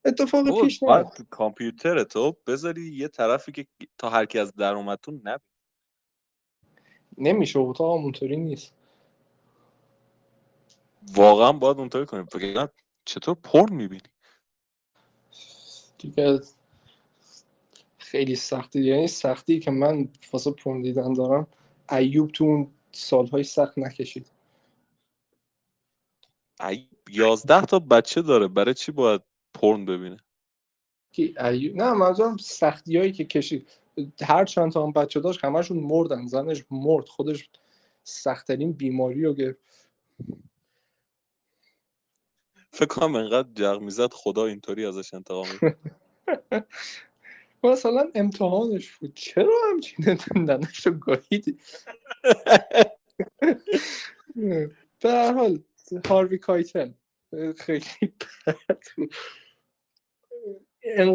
اتفاق 0.05 0.61
پیش 0.61 0.83
نمیاد 0.83 1.27
کامپیوتر 1.29 2.03
تو. 2.03 2.37
بذاری 2.47 2.81
یه 2.81 3.07
طرفی 3.07 3.51
که 3.51 3.67
تا 3.97 4.09
هر 4.09 4.25
کی 4.25 4.39
از 4.39 4.55
در 4.55 4.73
اومدتون 4.73 5.21
نبید 5.23 5.41
نمیشه 7.17 7.59
اتاق 7.59 7.91
اونطوری 7.91 8.37
نیست. 8.37 8.73
واقعا 11.13 11.51
باید 11.53 11.77
اونطوری 11.77 12.05
کنیم. 12.05 12.25
فکر 12.25 12.69
چطور 13.05 13.35
پر 13.35 13.69
می‌بینی؟ 13.69 14.01
دیگه 15.97 16.39
خیلی 17.97 18.35
سختی 18.35 18.83
یعنی 18.83 19.07
سختی 19.07 19.59
که 19.59 19.71
من 19.71 20.09
واسه 20.33 20.51
پرن 20.51 20.81
دیدن 20.81 21.13
دارم. 21.13 21.47
ایوب 21.91 22.31
تو 22.31 22.43
اون 22.43 22.71
سالهای 22.95 23.43
سخت 23.43 23.77
نکشید. 23.77 24.31
یازده 27.09 27.65
تا 27.65 27.79
بچه 27.79 28.21
داره 28.21 28.47
برای 28.47 28.73
چی 28.73 28.91
باید 28.91 29.21
پرن 29.53 29.85
ببینه؟ 29.85 30.17
ایوب 31.17 31.75
نه 31.75 31.93
منظورم 31.93 32.37
سختی 32.37 32.97
هایی 32.97 33.11
که 33.11 33.25
کشید. 33.25 33.69
هر 34.21 34.45
چند 34.45 34.71
تا 34.71 34.83
هم 34.83 34.91
بچه 34.91 35.19
داشت 35.19 35.45
همشون 35.45 35.77
مردن. 35.77 36.27
زنش 36.27 36.63
مرد 36.71 37.07
خودش 37.07 37.49
سختترین 38.03 38.73
بیماری 38.73 39.23
رو 39.23 39.33
گرفت. 39.33 39.59
فکر 42.71 42.85
کنم 42.85 43.15
انقدر 43.15 43.49
جغ 43.53 43.81
می‌زد 43.81 44.13
خدا 44.13 44.45
اینطوری 44.45 44.85
ازش 44.85 45.13
انتقام 45.13 45.47
مثلا 47.63 48.11
امتحانش 48.15 48.91
بود. 48.91 49.13
چرا 49.15 49.53
همچین 49.71 50.05
دندنش 50.35 50.87
رو 50.87 50.93
گاهیدی 50.93 51.57
در 54.99 55.33
حال 55.33 55.59
هاروی 56.05 56.37
کایتل 56.37 56.91
خیلی 57.57 57.85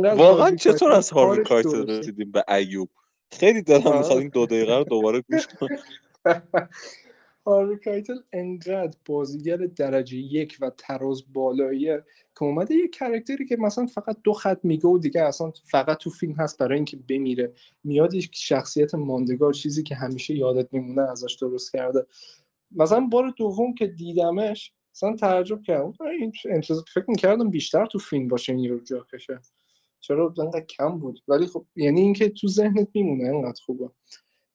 واقعا 0.02 0.56
چطور 0.56 0.92
از 0.92 1.10
هاروی 1.10 1.44
کایتل 1.44 1.90
رسیدیم 1.90 2.30
به 2.30 2.44
ایوب؟ 2.48 2.90
خیلی 3.32 3.62
دلم 3.62 3.98
می‌خواد 3.98 4.18
این 4.18 4.28
دو 4.28 4.46
دقیقه 4.46 4.76
رو 4.76 4.84
دوباره 4.84 5.20
گوش 5.20 5.46
کنم. 5.46 5.78
هاروی 7.46 7.76
کایتل 7.76 8.18
انقدر 8.32 8.98
بازیگر 9.06 9.56
درجه 9.56 10.16
یک 10.16 10.58
و 10.60 10.70
تراز 10.78 11.32
بالاییه 11.32 12.04
که 12.34 12.42
اومده 12.42 12.74
یه 12.74 12.88
کرکتری 12.88 13.46
که 13.46 13.56
مثلا 13.56 13.86
فقط 13.86 14.16
دو 14.24 14.32
خط 14.32 14.58
میگه 14.62 14.88
و 14.88 14.98
دیگه 14.98 15.22
اصلا 15.22 15.52
فقط 15.64 15.98
تو 15.98 16.10
فیلم 16.10 16.32
هست 16.32 16.58
برای 16.58 16.76
اینکه 16.76 16.96
بمیره. 17.08 17.52
میاد 17.84 18.14
یک 18.14 18.30
شخصیت 18.34 18.94
ماندگار 18.94 19.52
چیزی 19.52 19.82
که 19.82 19.94
همیشه 19.94 20.34
یادت 20.34 20.74
میمونه 20.74 21.10
ازش 21.10 21.36
درست 21.40 21.72
کرده. 21.72 22.06
مثلا 22.72 23.00
بار 23.00 23.34
دوم 23.36 23.74
که 23.74 23.86
دیدمش 23.86 24.72
مثلا 24.94 25.16
تعجب 25.16 25.62
کردم. 25.62 25.92
این 26.04 26.32
فکر 26.94 27.04
می‌کردم 27.08 27.50
بیشتر 27.50 27.86
تو 27.86 27.98
فیلم 27.98 28.28
باشه 28.28 28.52
این 28.52 28.70
یارو 28.70 28.80
جاکشه. 28.80 29.40
چرا 30.00 30.34
انقدر 30.38 30.60
کم 30.60 30.98
بود؟ 30.98 31.22
ولی 31.28 31.46
خب 31.46 31.66
یعنی 31.76 32.00
اینکه 32.00 32.28
تو 32.28 32.48
ذهنت 32.48 32.88
میمونه 32.94 33.28
انقدر 33.28 33.60
خوبه. 33.66 33.90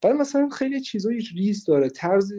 ولی 0.04 0.14
مثلا 0.14 0.50
خیلی 0.50 0.82
چیزای 0.82 1.20
ریز 1.36 1.66
داره. 1.66 1.90
طرز 1.90 2.34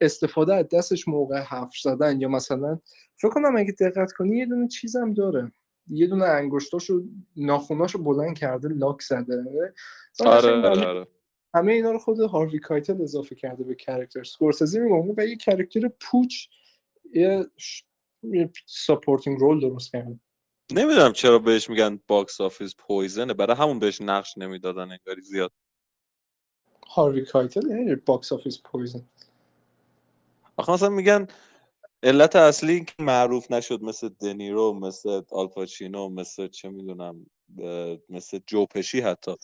استفاده 0.00 0.54
از 0.54 0.68
دستش 0.68 1.08
موقع 1.08 1.38
حرف 1.38 1.76
زدن 1.82 2.20
یا 2.20 2.28
مثلا 2.28 2.78
فکر 3.16 3.30
کنم 3.30 3.56
اگه 3.56 3.72
دقت 3.72 4.12
کنی 4.12 4.38
یه 4.38 4.46
دونه 4.46 4.68
چیزم 4.68 5.14
داره. 5.14 5.52
یه 5.88 6.06
دونه 6.06 6.24
انگشتاشو 6.24 7.02
ناخوناشو 7.36 7.98
بلند 7.98 8.38
کرده 8.38 8.68
لاک 8.68 9.02
زده. 9.02 9.44
آره 10.20 10.52
آره, 10.52 10.86
آره. 10.86 11.06
همه 11.54 11.72
اینا 11.72 11.90
رو 11.90 11.98
خود 11.98 12.20
هاروی 12.20 12.58
کایتل 12.58 13.02
اضافه 13.02 13.34
کرده 13.34 13.64
به 13.64 13.74
character 13.74 14.24
اسکورسزی 14.24 14.80
میگم 14.80 15.14
و 15.16 15.26
یه 15.26 15.36
character 15.36 15.90
پوچ 16.00 16.46
یه 17.14 17.46
supporting 18.66 19.40
role 19.40 19.60
درست 19.60 19.92
کرده. 19.92 20.20
نمی‌دونم 20.72 21.12
چرا 21.12 21.38
بهش 21.38 21.70
میگن 21.70 22.00
box 22.06 22.40
office 22.40 22.74
poison 22.78 23.20
ه. 23.20 23.34
برای 23.34 23.56
همون 23.56 23.78
بهش 23.78 24.00
نقش 24.00 24.38
نمی‌دادن 24.38 24.90
انگاری 24.90 25.22
زیاد. 25.22 25.52
هاروی 26.86 27.24
کایتل 27.24 27.70
یعنی 27.70 27.94
box 27.94 28.32
office 28.32 28.62
poison. 28.64 29.08
آخه 30.56 30.72
مثلا 30.72 30.88
میگن 30.88 31.26
علت 32.02 32.36
اصلی 32.36 32.84
که 32.84 32.94
معروف 32.98 33.50
نشد 33.50 33.82
مثل 33.82 34.08
دنیرو 34.08 34.72
مثل 34.72 35.22
آلپاچینو 35.32 36.08
مثل 36.08 36.48
چه 36.48 36.68
می‌دونم 36.68 37.26
مثل 38.08 38.38
جو 38.46 38.64
پشی 38.64 39.00
حتی. 39.00 39.34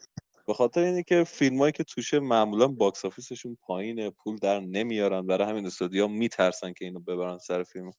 به 0.47 0.55
خاطر 0.55 0.81
اینه 0.81 1.03
که 1.03 1.25
فیلم 1.25 1.59
هایی 1.59 1.73
که 1.73 1.85
توشه 1.85 2.21
معمولا 2.21 2.69
box 2.69 3.05
office 3.05 3.36
شون 3.36 3.57
پایینه 3.63 4.11
پول 4.11 4.37
در 4.37 4.61
نمیارن. 4.61 5.27
برای 5.27 5.49
همین 5.49 5.67
استودیو 5.67 6.09
میترسن 6.09 6.73
که 6.73 6.85
اینو 6.85 7.01
ببرن 7.01 7.39
سر 7.39 7.63
فیلم. 7.63 7.91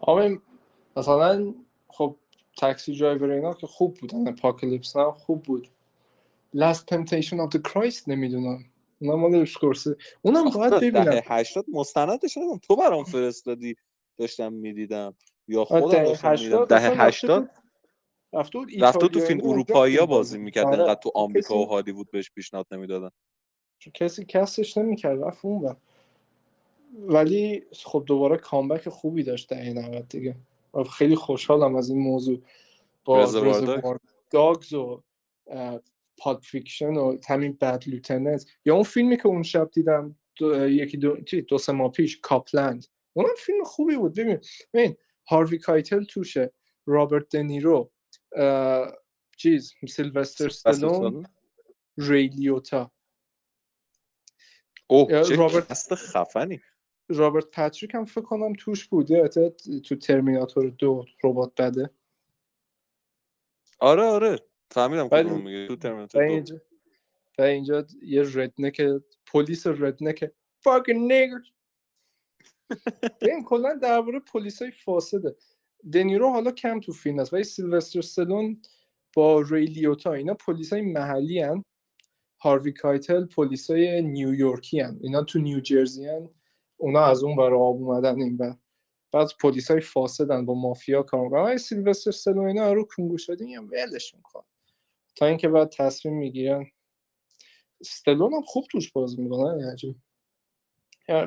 آقا 0.00 0.36
مثلا 0.96 1.54
خب 1.88 2.16
تاکسی 2.56 2.98
درایور 2.98 3.30
اینا 3.30 3.54
که 3.54 3.66
خوب 3.66 3.94
بودن 3.94 4.28
اپاکالیپس 4.28 4.96
نه 4.96 5.12
خوب 5.12 5.42
بود. 5.42 5.68
Last 6.56 6.94
Temptation 6.94 7.38
of 7.38 7.58
the 7.58 7.60
Christ 7.70 8.08
نمی‌دونم. 8.08 8.64
مال 9.00 9.34
اسکورسه 9.34 9.96
اونم 10.22 10.50
باید 10.50 10.74
ببینم. 10.74 11.04
دهه 11.04 11.24
80 11.26 11.64
مستندش 11.72 12.38
ندارم 12.38 12.58
تو 12.58 12.76
برام 12.76 13.04
فرستادی 13.04 13.76
داشتم 14.16 14.52
می‌دیدم. 14.52 15.14
یا 15.48 15.64
خودم 15.64 16.04
داشتم 16.04 16.30
می‌دیدم. 16.30 16.64
دهه 16.64 17.02
80 17.02 17.50
رفته 18.80 19.08
تو 19.08 19.20
فیلم 19.20 19.40
اروپایی 19.44 19.96
ها 19.96 20.06
بازی 20.06 20.38
می‌کرد. 20.38 20.66
آره. 20.66 20.80
انقدر 20.80 21.00
تو 21.00 21.12
آمریکا 21.14 21.58
و 21.58 21.66
هالیوود 21.66 22.10
بهش 22.10 22.30
پیشنهاد 22.30 22.66
نمی‌دادن. 22.70 23.10
کسی 23.94 24.24
کسش 24.24 24.78
نمی‌کرد 24.78 25.22
رفت 25.22 25.44
اون 25.44 25.76
ولی 26.98 27.64
خب 27.84 28.04
دوباره 28.06 28.36
comeback 28.36 28.88
خوبی 28.88 29.22
داشت 29.22 29.48
دهه 29.48 29.72
90 29.72 30.08
دیگه. 30.08 30.36
خیلی 30.92 31.16
خوشحالم 31.16 31.76
از 31.76 31.90
این 31.90 31.98
موضوع. 31.98 32.38
با 33.04 33.26
Dogs 34.30 34.74
و 34.74 35.02
Pulp 36.18 36.42
Fiction 36.42 36.94
و 36.94 37.18
همین 37.28 37.52
Bad 37.60 37.84
Lieutenant 37.86 38.46
یا 38.64 38.74
اون 38.74 38.82
فیلمی 38.82 39.16
که 39.16 39.26
اون 39.26 39.42
شب 39.42 39.70
دیدم 39.70 40.16
دو، 40.36 40.68
یکی 40.68 40.96
دو, 40.96 41.16
دو 41.48 41.58
سه 41.58 41.72
ماه 41.72 41.92
پیش 41.92 42.20
Cop 42.20 42.48
Land 42.48 42.86
اون 43.12 43.26
فیلم 43.38 43.64
خوبی 43.64 43.96
بود. 43.96 44.14
ببین 44.14 44.40
ببین 44.74 44.96
هاروی 45.28 45.58
کایتل 45.58 46.04
توشه. 46.04 46.52
رابرت 46.86 47.28
دنیرو 47.28 47.90
چیز 49.36 49.74
سیلوستر 49.88 50.46
استالون 50.46 51.26
ری 51.98 52.29
لیوتا 52.29 52.92
چه 55.06 55.36
رابرت 55.36 55.94
خفنی. 55.94 56.60
رابرت 57.08 57.50
پاتریک 57.50 57.94
هم 57.94 58.04
فکر 58.04 58.20
کنم 58.20 58.52
توش 58.58 58.88
بود. 58.88 59.26
تو 59.78 59.96
Terminator 59.96 60.70
دو 60.70 61.04
ربات 61.24 61.60
بده. 61.60 61.90
آره 63.78 64.02
آره. 64.02 64.47
فهمیدم 64.70 65.08
کدوم 65.08 65.42
میگه 65.42 65.66
تو 65.66 65.76
Terminator 65.76 66.22
اینجا 66.22 66.60
و 67.38 67.42
اینجا 67.42 67.86
یه 68.02 68.22
redneck 68.22 68.82
پلیس 69.26 69.66
redneck 69.66 70.32
fucking 70.64 71.10
nigger 71.10 71.52
این 73.22 73.44
کلا 73.44 73.74
درباره 73.74 74.20
پلیس 74.20 74.62
های 74.62 74.70
فاسده 74.70 75.36
دنیرو 75.92 76.30
حالا 76.30 76.50
کم 76.50 76.80
تو 76.80 76.92
فیلم 76.92 77.18
است 77.18 77.32
ولی 77.32 77.44
سیلوستر 77.44 78.00
استالون 78.00 78.62
با 79.16 79.40
ری 79.40 79.64
لیوتا 79.64 80.12
اینا 80.12 80.34
پلیس 80.34 80.72
های 80.72 80.82
محلی 80.82 81.40
هن. 81.40 81.64
هاروی 82.40 82.72
کایتل 82.72 83.26
پلیس 83.26 83.70
های 83.70 84.02
نیویورکی 84.02 84.80
هن. 84.80 84.98
اینا 85.02 85.22
تو 85.22 85.38
نیوجرسی 85.38 86.06
هن. 86.06 86.30
اونا 86.76 87.04
از 87.04 87.22
اون 87.22 87.36
برای 87.36 87.60
آب 87.60 87.76
اومدن 87.76 88.20
این 88.20 88.36
بر 88.36 88.56
بعد 89.12 89.28
پلیس 89.40 89.70
های 89.70 89.80
فاسدن 89.80 90.46
با 90.46 90.54
مافیا 90.54 91.02
کار 91.02 91.24
می‌کنن 91.24 91.56
سیلوستر 91.56 92.10
سلون 92.10 92.46
اینا 92.46 92.72
رو 92.72 92.84
کنگو 92.96 93.16
هم 93.56 93.68
ولش 93.70 94.14
می‌کنن 94.14 94.44
تا 95.18 95.26
اینکه 95.26 95.48
بعد 95.48 95.68
تصمیم 95.68 96.14
می‌گیرن. 96.14 96.66
استلون 97.80 98.32
هم 98.32 98.42
خوب 98.42 98.64
توش 98.70 98.92
بازی 98.92 99.22
می‌کنه 99.22 99.72
عجیب 99.72 99.96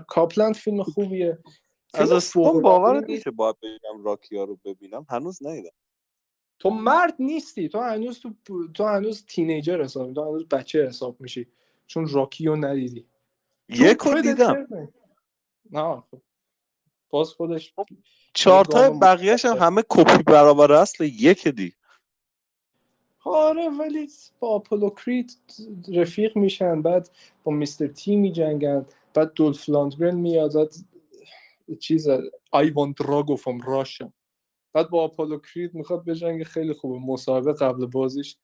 کاپلند 0.07 0.55
فیلم 0.55 0.83
خوبیه. 0.83 1.37
از 1.93 2.11
استون 2.11 2.61
باور 2.61 3.05
میشه 3.05 3.31
باید 3.31 3.55
بگم 3.59 4.03
راکیا 4.03 4.43
رو 4.43 4.59
ببینم؟ 4.65 5.05
هنوز 5.09 5.43
نیدم 5.43 5.69
تو 6.59 6.69
مرد 6.69 7.15
نیستی. 7.19 7.69
تو 7.69 7.79
هنوز 7.79 8.19
تو, 8.19 8.67
تو 8.73 8.85
هنوز 8.85 9.25
تینیجر 9.25 9.83
حساب 9.83 10.13
تو 10.13 10.23
هنوز 10.23 10.47
بچه 10.47 10.87
حساب 10.87 11.21
میشی. 11.21 11.47
چون 11.87 12.07
راکی 12.07 12.45
رو 12.45 12.55
ندیدی. 12.55 13.07
یک 13.69 13.97
رو 13.97 14.21
دیدم. 14.21 14.67
نه 15.71 16.03
خب. 16.11 16.21
باز 17.09 17.29
خودش 17.29 17.73
خب، 17.75 17.85
چهارتای 18.33 18.89
بقیهش 18.89 19.45
هم 19.45 19.57
همه 19.57 19.83
کپی 19.89 20.23
برابر 20.23 20.71
اصل 20.71 21.03
یک 21.03 21.47
دی. 21.47 21.73
آره 23.23 23.69
ولی 23.69 24.09
با 24.39 24.55
اپولو 24.55 24.89
کرید 24.89 25.37
رفیق 25.93 26.37
میشن 26.37 26.81
بعد 26.81 27.09
با 27.43 27.51
میستر 27.51 27.87
تی 27.87 28.15
میجنگن 28.15 28.85
بعد 29.13 29.33
دولف 29.33 29.69
لاندگرن 29.69 30.15
میاد 30.15 30.73
چیز 31.79 32.07
آی 32.51 32.69
وان 32.69 32.95
دراگو 32.99 33.35
فروم 33.35 33.61
راشن 33.61 34.13
بعد 34.73 34.89
با 34.89 35.03
اپولو 35.03 35.39
کرید 35.39 35.75
می‌خواد 35.75 36.05
بجنگ 36.05 36.43
خیلی 36.43 36.73
خوبه 36.73 37.05
مصاحبه 37.05 37.53
قبل 37.53 37.85
بازیش. 37.85 38.37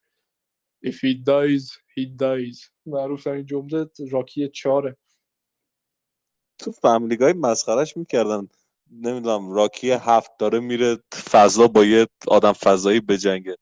If 0.86 0.96
he 0.96 1.14
dies 1.14 1.72
he 1.98 2.06
dies. 2.20 2.70
معروف 2.86 3.28
این 3.28 3.46
جمله 3.46 3.90
راکی 4.12 4.48
چاره 4.48 4.98
تو 6.60 6.72
فامیلیگای 6.72 7.34
مسخرش 7.34 7.98
می‌کردن. 7.98 8.48
نمی‌دونم 8.92 9.52
راکی 9.52 9.92
هفت 9.92 10.32
داره 10.40 10.60
میره 10.60 10.98
فضا 11.32 11.68
با 11.68 11.86
یه 11.86 12.08
آدم 12.28 12.54
فضایی 12.54 13.00
بجنگه. 13.00 13.58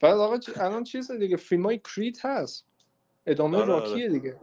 بعد 0.00 0.16
آقا 0.16 0.38
الان 0.56 0.84
چیز 0.84 1.10
دیگه 1.10 1.36
فیلم 1.36 1.62
های 1.66 1.78
کریت 1.78 2.24
هست. 2.24 2.66
ادامه 3.26 3.58
آره 3.58 3.66
راکیه 3.66 3.94
آره. 3.94 4.08
دیگه. 4.08 4.40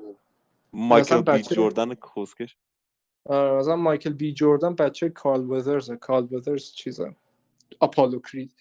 مایکل 0.74 1.22
بی 1.22 1.42
جوردن 1.42 1.96
کسکش. 1.96 2.58
آره 3.26 3.58
مثلا 3.58 3.76
مایکل 3.76 4.14
بی 4.14 4.34
جوردن 4.34 4.76
بچه 4.76 5.10
کارل 5.10 5.50
وذرز 5.50 5.92
کارل 5.92 6.34
وذرز 6.36 6.72
چیزه. 6.72 7.16
آپولو 7.82 8.20
کرید. 8.20 8.52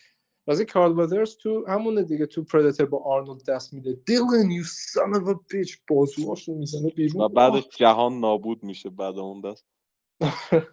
واسه 0.47 0.65
کارل 0.65 0.99
وذرز 0.99 1.37
تو 1.37 1.65
همونه 1.69 2.03
دیگه 2.03 2.27
تو 2.27 2.45
Predator 2.45 2.85
با 2.85 2.99
آرنولد 2.99 3.45
دست 3.45 3.73
میده. 3.73 3.93
دیلن 4.07 4.51
you 4.51 4.65
son 4.65 5.15
of 5.15 5.29
a 5.29 5.41
bitch 5.51 5.79
بازوهاش 5.89 6.49
رو 6.49 6.55
می‌زنه 6.55 6.91
بیرون. 6.91 7.25
و 7.25 7.29
بعدش 7.29 7.69
جهان 7.69 8.21
نابود 8.21 8.65
میشه 8.65 8.91
بعد 8.91 9.19
اون 9.19 9.41
دست. 9.41 9.65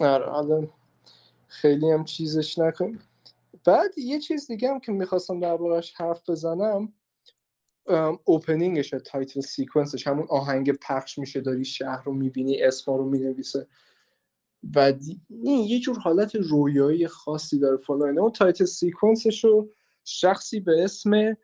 آره 0.00 0.68
خیلی 1.48 1.90
هم 1.90 2.04
چیزش 2.04 2.58
نکن 2.58 2.98
بعد 3.64 3.98
یه 3.98 4.18
چیز 4.20 4.46
دیگه 4.46 4.68
هم 4.70 4.80
که 4.80 4.92
می‌خواستم 4.92 5.40
دربارش 5.40 5.94
حرف 5.94 6.30
بزنم 6.30 6.92
opening 8.24 8.75
ش 8.75 8.90
title 8.90 9.40
sequence 9.40 9.93
ش 9.93 10.06
همون 10.06 10.26
آهنگ 10.30 10.72
پخش 10.72 11.18
میشه 11.18 11.40
داری 11.40 11.64
شهر 11.64 12.04
رو 12.04 12.14
می‌بینی 12.14 12.62
اسما 12.62 12.96
رو 12.96 13.04
می‌نویسه. 13.08 13.66
و 14.76 14.92
این 15.28 15.64
یه 15.64 15.80
جور 15.80 15.98
حالت 15.98 16.34
رویایی 16.34 17.06
خاصی 17.06 17.58
داره 17.58 17.76
فلان 17.76 18.18
اون 18.18 18.32
title 18.32 18.64
sequence 18.64 19.28
ش 19.28 19.44
رو 19.44 19.70
شخصی 20.04 20.60
به 20.60 20.84
اسم 20.84 21.36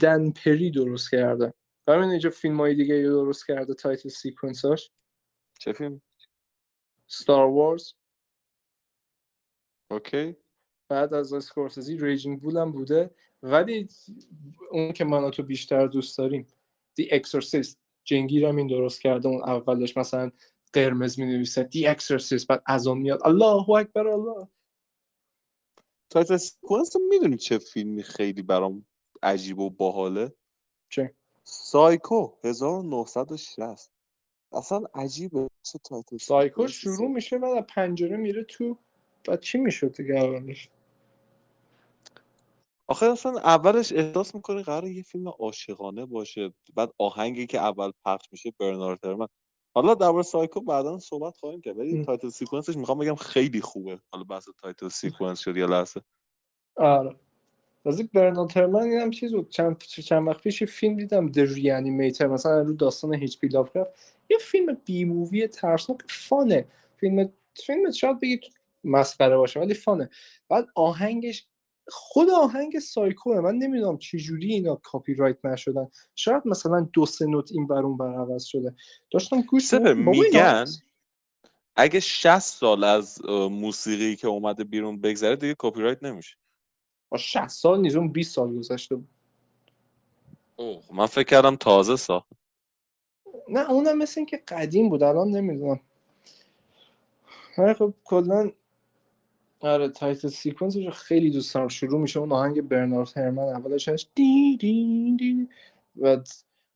دن 0.00 0.30
پری 0.30 0.70
درست 0.70 1.10
کرده. 1.10 1.54
همین 1.88 2.10
اینجا 2.10 2.30
فیلم 2.30 2.60
های 2.60 2.74
دیگه 2.74 3.02
درست 3.02 3.46
کرده 3.46 3.74
title 3.74 4.08
sequence 4.08 4.68
هاش 4.68 4.90
چه 5.58 5.72
فیلم؟ 5.72 6.02
Star 7.06 7.50
Wars 7.50 7.92
okay. 9.90 10.36
بعد 10.88 11.14
از 11.14 11.32
اسکورسزی 11.32 11.96
Raging 11.98 12.40
Bull 12.40 12.56
هم 12.56 12.72
بوده. 12.72 13.10
ولی 13.42 13.88
اون 14.70 14.92
که 14.92 15.04
من 15.04 15.30
تو 15.30 15.42
بیشتر 15.42 15.86
دوست 15.86 16.18
داریم 16.18 16.46
The 16.94 17.08
Exorcist 17.12 17.78
جنگیر 18.04 18.46
هم 18.46 18.56
این 18.56 18.66
درست 18.66 19.00
کرده 19.00 19.28
اون 19.28 19.42
اولش 19.42 19.96
مثلا 19.96 20.30
قرمز 20.72 21.18
می 21.18 21.26
نویسه 21.26 21.62
The 21.62 21.86
Exorcist 21.86 22.46
بعد 22.46 22.62
از 22.66 22.86
اون 22.86 22.98
میاد. 22.98 23.20
الله 23.24 23.70
اکبر 23.70 24.08
الله. 24.08 24.48
title 26.10 26.36
sequence 26.36 26.96
می‌دونی 27.10 27.36
چه 27.36 27.58
فیلمی 27.58 28.02
خیلی 28.02 28.42
برام 28.42 28.86
عجیب 29.22 29.58
و 29.58 29.70
باحاله؟ 29.70 30.32
چه؟ 30.88 31.14
سایکو 31.44 32.32
1960 32.44 33.92
اصلا 34.52 34.82
عجیبه. 34.94 35.48
چه 35.62 35.78
title 35.78 36.16
Psycho 36.16 36.66
شروع 36.66 37.10
میشه 37.10 37.38
بعد 37.38 37.66
پنجره 37.66 38.16
میره 38.16 38.44
تو 38.44 38.78
بعد 39.28 39.40
چی 39.40 39.58
می‌شد 39.58 39.96
دیگه 39.96 40.14
اولش؟ 40.14 40.68
آخه 42.86 43.06
اصلا 43.06 43.38
اولش 43.38 43.92
احساس 43.92 44.34
می‌کنه 44.34 44.62
قرار 44.62 44.88
یه 44.88 45.02
فیلم 45.02 45.28
عاشقانه 45.28 46.06
باشه 46.06 46.52
بعد 46.74 46.90
آهنگی 46.98 47.46
که 47.46 47.58
اول 47.58 47.90
پخش 48.04 48.28
میشه 48.32 48.52
برنارد 48.60 49.04
هرمن. 49.04 49.26
حالا 49.74 49.94
درباره 49.94 50.22
سایکو 50.22 50.60
بعدا 50.60 50.98
صحبت 50.98 51.36
خواهیم 51.36 51.60
کرد 51.60 51.78
ولی 51.78 52.04
title 52.04 52.28
sequence 52.28 52.66
ش 52.66 52.76
می‌خوام 52.76 52.98
بگم 52.98 53.14
خیلی 53.14 53.60
خوبه. 53.60 54.00
حالا 54.12 54.24
بحث 54.24 54.48
title 54.62 54.88
sequence 54.88 55.40
شد 55.40 55.56
یه 55.56 55.66
لحظه. 55.66 56.00
آره. 56.76 57.16
از 57.86 57.98
این 57.98 58.10
برنارد 58.14 58.56
هرمن 58.56 58.92
هم 58.92 59.10
چیز 59.10 59.34
بود 59.34 59.48
چند 59.48 59.78
چند 59.78 60.28
وقت 60.28 60.40
پیش 60.40 60.62
فیلم 60.62 60.96
دیدم 60.96 61.28
the 61.28 61.38
Re-Animator 61.38 62.26
مثلا 62.26 62.60
رو 62.62 62.72
داستان 62.72 63.14
اچ 63.14 63.38
پی 63.40 63.48
یه 64.30 64.38
فیلم 64.40 64.76
B 64.84 65.04
movie 65.04 65.48
ترسناک 65.48 65.98
fun 66.08 66.44
ه. 66.44 66.68
فیلم 66.96 67.32
فیلم 67.66 67.90
شاید 67.90 68.20
بگید 68.20 68.40
مسخره 68.84 69.36
باشه 69.36 69.60
ولی 69.60 69.74
fun 69.74 69.96
ه. 69.96 70.10
بعد 70.48 70.66
آهنگش 70.74 71.46
خود 71.88 72.30
آهنگ 72.30 72.78
سایکوه 72.78 73.40
من 73.40 73.54
نمی‌دونم 73.54 73.98
چه 73.98 74.18
جوری 74.18 74.52
اینا 74.52 74.74
کاپی 74.74 75.14
رایت 75.14 75.44
نشدن. 75.44 75.88
شاید 76.14 76.42
مثلا 76.44 76.80
دو 76.92 77.06
سه 77.06 77.26
نوت 77.26 77.52
این 77.52 77.66
برون 77.66 77.96
بر 77.96 78.14
عوض 78.14 78.44
شده. 78.44 78.74
داشتم 79.10 79.40
گوش 79.40 79.74
میگن 79.74 80.64
اگه 81.76 82.00
60 82.00 82.38
سال 82.38 82.84
از 82.84 83.24
موسیقی 83.50 84.16
که 84.16 84.28
اومده 84.28 84.64
بیرون 84.64 85.00
بگذره 85.00 85.36
دیگه 85.36 85.54
کپی 85.58 85.80
رایت 85.80 86.02
نمیشه. 86.02 86.36
با 87.08 87.18
60 87.18 87.48
سال 87.48 87.80
نیزون 87.80 88.12
20 88.12 88.34
سال 88.34 88.56
گذشته 88.56 88.96
بود. 88.96 89.08
اوه 90.56 90.82
من 90.92 91.06
فکر 91.06 91.28
کردم 91.28 91.56
تازه 91.56 91.96
ساخت 91.96 92.28
نه 93.48 93.70
اونم 93.70 93.98
مثل 93.98 94.20
اینکه 94.20 94.36
قدیم 94.36 94.88
بود 94.88 95.02
الان 95.02 95.28
نمی‌دونم. 95.28 95.80
خب 97.78 97.94
کلا 98.04 98.52
آره 99.64 99.88
title 99.88 100.28
sequence 100.28 100.76
ش 100.76 100.88
خیلی 100.88 101.30
دوست 101.30 101.54
دارم. 101.54 101.68
شروع 101.68 102.00
میشه 102.00 102.20
اون 102.20 102.32
آهنگ 102.32 102.60
برنارد 102.60 103.18
هرمن 103.18 103.42
اولش 103.42 103.88
هست 103.88 104.10
دی 104.14 104.56
دی 104.56 105.16
دی 105.18 105.48
و 105.96 106.20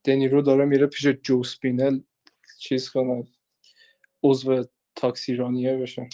دنیرو 0.05 0.43
داره 0.43 0.65
میره 0.65 0.87
پیش 0.87 1.07
جو 1.07 1.45
اسپینل. 1.45 2.01
چیز 2.59 2.91
کنه 2.91 3.27
عضو 4.23 4.65
تاکسیرانیه 4.97 5.77
بشه. 5.77 6.09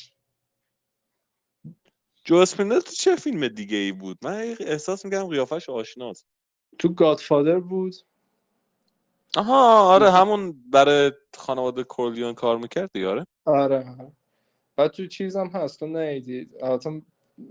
جو 2.24 2.36
اسپینل 2.36 2.80
تو 2.80 2.90
چه 2.92 3.16
فیلم 3.16 3.48
دیگه 3.48 3.76
ای 3.76 3.92
بود؟ 3.92 4.18
من 4.22 4.54
احساس 4.60 5.04
می‌کنم 5.04 5.26
قیافش 5.26 5.70
آشناست. 5.70 6.26
تو 6.78 6.88
Godfather 6.88 7.58
بود. 7.58 7.94
آها 9.36 9.94
آره 9.94 10.10
همون 10.10 10.70
برای 10.70 11.12
خانواده 11.36 11.84
کورلیون 11.84 12.34
کار 12.34 12.58
می‌کرد 12.58 12.90
دیگه 12.92 13.08
آره 13.08 13.24
آره. 13.44 14.12
بعد 14.76 14.90
تو 14.90 15.06
چیزم 15.06 15.46
هست 15.46 15.80
تو 15.80 15.86
ندیدی 15.86 16.50
البته 16.62 17.02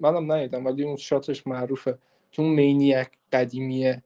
منم 0.01 0.31
ندیدم 0.31 0.65
ولی 0.65 0.83
اون 0.83 0.95
شاتش 0.95 1.47
معروفه. 1.47 1.97
تو 2.31 2.43
Maniac 2.43 3.07
قدیمیه. 3.31 4.03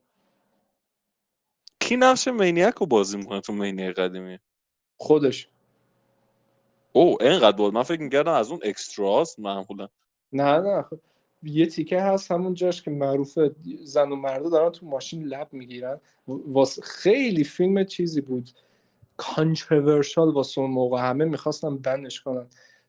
کی 1.80 1.98
نقش 1.98 2.28
Maniac 2.28 2.74
رو 2.74 2.86
بازی 2.86 3.18
می‌کنه 3.18 3.42
تو 3.42 3.54
Maniac 3.54 3.96
قدیمیه 3.96 4.40
خودش. 4.98 5.50
او 6.94 7.24
اینقدر 7.24 7.58
بود 7.58 7.74
من 7.74 7.84
فکر 7.84 8.02
می‌کردم 8.02 8.32
از 8.32 8.52
اون 8.52 8.60
اکستراست 8.64 9.40
معمولا. 9.40 9.88
نه 10.34 10.60
نه. 10.60 10.82
خب 10.82 11.00
یه 11.44 11.66
تیکه 11.66 12.02
هست 12.02 12.32
همون 12.32 12.54
جاش 12.54 12.82
که 12.82 12.92
معروفه. 12.92 13.56
زن 13.84 14.12
و 14.12 14.16
مرده 14.16 14.50
دارن 14.50 14.70
تو 14.70 14.86
ماشین 14.86 15.24
لب 15.24 15.48
می‌گیرن. 15.52 16.02
واس 16.28 16.80
خیلی 16.80 17.44
فیلم 17.44 17.84
چیزی 17.84 18.22
بود. 18.22 18.50
controversial 19.18 20.34
واسه 20.34 20.62
اون 20.62 20.72
موقع. 20.72 21.02
همه 21.02 21.26
می‌خواستن 21.26 21.78
ban 21.78 22.04
ش 22.04 22.22
کنن. 22.22 22.48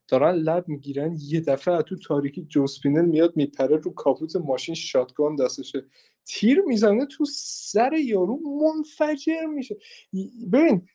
دارن 0.08 0.34
لب 0.34 0.68
می‌گیرن 0.68 1.16
یه 1.20 1.40
دفعه 1.40 1.82
تو 1.82 1.96
تاریکی 1.96 2.42
جو 2.42 2.60
اسپینل 2.60 3.04
میاد 3.04 3.36
میپره 3.36 3.76
رو 3.76 3.90
کاپوت 3.94 4.36
ماشین 4.36 4.74
shotgun 4.74 5.36
دستشه. 5.36 5.84
تیر 6.24 6.60
می‌زنه 6.60 7.06
تو 7.06 7.24
سر 7.24 7.92
یارو 7.92 8.38
منفجر 8.38 9.44
میشه. 9.46 9.76
ببین 10.52 10.88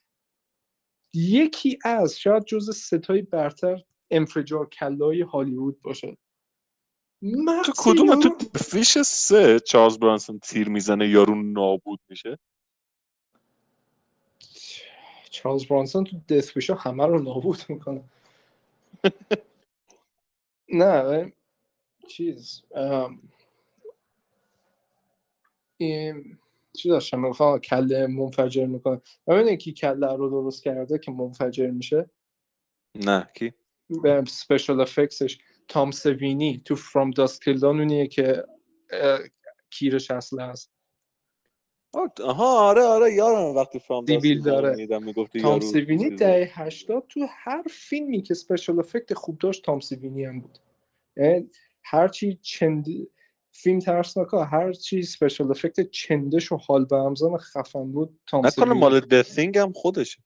یکی 1.14 1.80
از 1.86 2.20
شاید 2.20 2.43
جز 2.45 2.78
ستای 2.78 3.22
برتر 3.22 3.84
انفجار 4.11 4.70
کلای 4.70 5.22
هالیوود 5.22 5.82
باشه. 5.82 6.18
تو 7.66 7.72
کدوم 7.78 8.20
تو 8.20 8.30
فیش 8.55 8.97
سه 8.97 9.59
چارلز 9.59 9.97
برانسون 9.97 10.39
تیر 10.39 10.70
می‌زنه 10.70 11.09
یارو 11.09 11.36
نابود 11.36 11.99
میشه؟ 12.09 12.39
چارلز 15.30 15.66
برانسون 15.66 16.03
تو 16.03 16.18
دست 16.30 16.57
همه 16.57 17.05
رو 17.05 17.24
نابود 17.24 17.57
می‌کنه. 17.70 18.03
نه 20.74 21.34
چیز 22.08 22.64
این 25.78 26.39
چی 26.78 26.89
داشتم؟ 26.89 27.20
می‌گفتم 27.20 27.58
کله 27.58 28.08
منفجر 28.08 28.66
می‌کنه 28.66 29.01
ببینید 29.28 29.60
کی 29.60 29.74
کله 29.74 30.08
رو 30.16 30.30
درست 30.30 30.64
کرده 30.64 30.99
که 30.99 31.12
منفجر 31.12 31.70
میشه؟ 31.72 32.10
نه 32.95 33.30
کی؟ 33.36 33.54
به 34.04 34.24
سپیشال 34.28 34.82
افکتش 34.82 35.39
تام 35.68 35.91
سوینی 35.91 36.62
تو 36.66 36.76
فرام 36.76 37.12
داست 37.12 37.43
کلدان 37.43 37.80
اونیه 37.80 38.08
که 38.08 38.43
کیرش 39.70 40.12
اصله 40.12 40.43
هست. 40.43 40.72
آها 42.23 42.69
آره 42.69 42.81
آره 42.81 43.13
یارم 43.13 43.55
وقتی 43.55 43.79
فرام 43.79 44.05
دیویل 44.05 44.41
داره. 44.41 44.87
تام 45.41 45.59
سوینی 45.59 46.09
ده 46.09 46.51
80 46.53 47.03
تو 47.09 47.27
هر 47.29 47.63
فیلمی 47.69 48.21
که 48.21 48.33
سپیشال 48.33 48.79
افکت 48.79 49.13
خوب 49.13 49.37
داشت 49.37 49.65
تام 49.65 49.79
سوینی 49.79 50.25
هم 50.25 50.39
بود. 50.39 50.57
یعنی 51.17 51.49
هرچی 51.83 52.39
چند 52.41 52.87
فیلم 53.51 53.79
ترسناک 53.79 54.27
هر 54.33 54.73
چی 54.73 55.03
سپیشال 55.03 55.51
افکت 55.51 55.89
چندش 55.91 56.51
و 56.51 56.57
حال 56.57 56.85
به 56.85 56.97
همزان 56.97 57.37
خفن 57.37 57.91
بود 57.91 58.19
تام 58.27 58.45
نکنه 58.45 58.73
مال 58.73 58.99
د 58.99 59.13
هم 59.57 59.73
خودشه. 59.73 60.19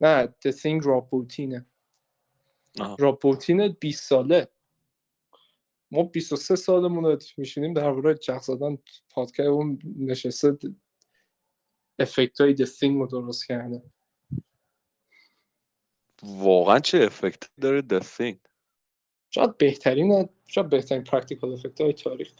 نه 0.00 0.26
The 0.26 0.50
Thing، 0.50 0.86
Rob 0.86 1.10
Bottin 1.10 1.66
ه 2.98 3.03
Rob 3.03 3.18
Bottin 3.20 3.61
ه 3.61 3.68
20 3.68 4.08
ساله. 4.08 4.48
ما 5.90 6.02
23 6.02 6.56
سالمون 6.56 7.04
رو 7.04 7.18
میشینیم 7.38 7.72
در 7.72 7.82
درباره 7.82 8.14
جغ 8.14 8.42
زدن 8.42 8.78
پادکست 9.10 9.40
اون 9.40 9.78
نشسته 9.98 10.58
effect 11.98 12.40
های 12.40 12.54
The 12.54 12.62
رو 12.82 13.06
درست 13.06 13.46
کرده 13.46 13.82
واقعا 16.22 16.78
چه 16.78 16.98
effect 16.98 17.50
داره 17.60 17.82
The 17.82 18.02
Thing 18.02 18.36
شاید 19.30 19.58
بهترین 19.58 20.28
شاید 20.46 20.68
بهترین 20.68 21.04
practical 21.04 21.52
effect 21.52 21.80
های 21.80 21.92
تاریخ. 21.92 22.32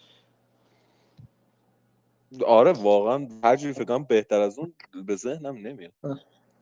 آره 2.46 2.72
واقعا 2.72 3.28
هر 3.44 3.56
جوری 3.56 3.72
فکر 3.72 3.98
بهتر 3.98 4.40
از 4.40 4.58
اون 4.58 4.74
به 5.06 5.16
ذهنم 5.16 5.56
نمیاد. 5.56 5.92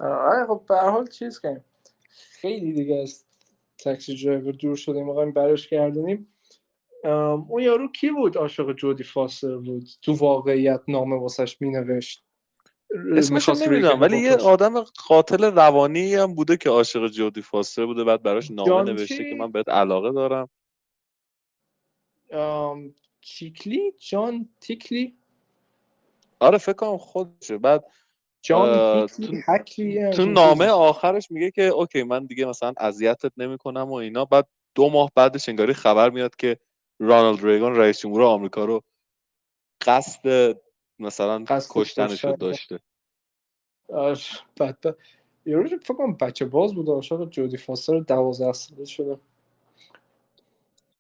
آره 0.01 0.47
خب 0.47 0.63
به 0.69 0.77
حال 0.77 1.07
چیز 1.07 1.39
کنیم. 1.39 1.65
خیلی 2.09 2.73
دیگه 2.73 2.95
از 2.95 3.25
تاکسی 3.79 4.25
درایور 4.25 4.53
دور 4.53 4.77
شدیم 4.77 5.09
واقعا 5.09 5.31
برش 5.31 5.69
کردنیم 5.69 6.35
اون 7.49 7.63
یارو 7.63 7.93
کی 7.93 8.11
بود؟ 8.11 8.39
عاشق 8.39 8.73
جودی 8.73 9.05
فاستر 9.05 9.57
بود. 9.57 9.89
تو 10.03 10.13
واقعیت 10.13 10.81
نامه 10.89 11.17
واسش 11.17 11.63
مینوشت. 11.63 12.24
اسمش 13.17 13.49
نمی‌دونم 13.49 14.01
ولی 14.01 14.19
یه 14.19 14.33
آدم 14.33 14.81
قاتل 14.81 15.45
روانی 15.45 16.15
هم 16.15 16.35
بوده 16.35 16.57
که 16.57 16.71
عاشق 16.71 17.09
جودی 17.09 17.43
فاستر 17.43 17.87
بوده 17.87 18.05
بعد 18.05 18.23
براش 18.23 18.51
نامه 18.51 18.93
نوشته 18.93 19.31
که 19.31 19.35
من 19.35 19.53
بهت 19.53 19.69
علاقه 19.69 20.13
دارم. 20.13 20.49
چیکلی؟ 23.21 23.93
جان 23.99 24.49
تیکلی؟ 24.61 25.17
آره 26.41 26.59
فکر 26.59 26.73
کنم 26.73 26.99
خودشه. 26.99 27.59
بعد 27.59 27.85
جان 28.43 29.07
تو, 29.07 29.27
تو 30.13 30.27
نامه 30.27 30.67
آخرش 30.67 31.31
میگه 31.31 31.51
که 31.51 31.63
اوکی 31.63 32.03
من 32.03 32.27
دیگه 32.27 32.45
مثلا 32.45 32.73
اذیتت 32.79 33.33
نمی‌کنم 33.37 33.91
و 33.91 33.95
اینا. 33.95 34.25
بعد 34.25 34.49
دو 34.75 34.91
ماه 34.91 35.11
بعدش 35.15 35.49
انگاری 35.49 35.75
خبر 35.75 36.11
میاد 36.11 36.37
که 36.37 36.59
رانالد 36.99 37.45
ریگان 37.47 37.77
رئیس 37.77 38.01
جمهور 38.01 38.23
آمریکا 38.23 38.65
رو 38.65 38.83
قصد 39.87 40.57
مثلا 40.99 41.45
کشتنش 41.71 42.25
رو 42.25 42.37
داشته. 42.37 42.81
بعد 44.57 44.97
یه 45.47 45.79
فکر 45.83 45.95
کنم 45.95 46.15
بچه 46.15 46.45
باز 46.45 46.75
بود 46.75 46.89
عاشق 46.89 47.31
جودی 47.31 47.57
فاستر 47.57 48.01
12 48.01 48.53
ساله 48.53 48.85
شده 48.85 49.19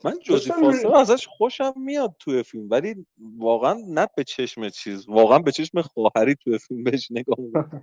من 0.04 0.18
جودی 0.18 0.50
فاستر 0.50 0.94
ازش 0.94 1.26
خوشم 1.26 1.72
میاد 1.76 2.14
توی 2.18 2.42
فیلم 2.42 2.70
ولی 2.70 3.06
واقعا 3.38 3.80
نه 3.88 4.08
به 4.16 4.24
چشم 4.24 4.68
چیز 4.68 5.08
واقعا 5.08 5.38
به 5.38 5.52
چشم 5.52 5.82
خواهری 5.82 6.34
توی 6.34 6.58
فیلم 6.58 6.84
بهش 6.84 7.08
نگاه 7.10 7.36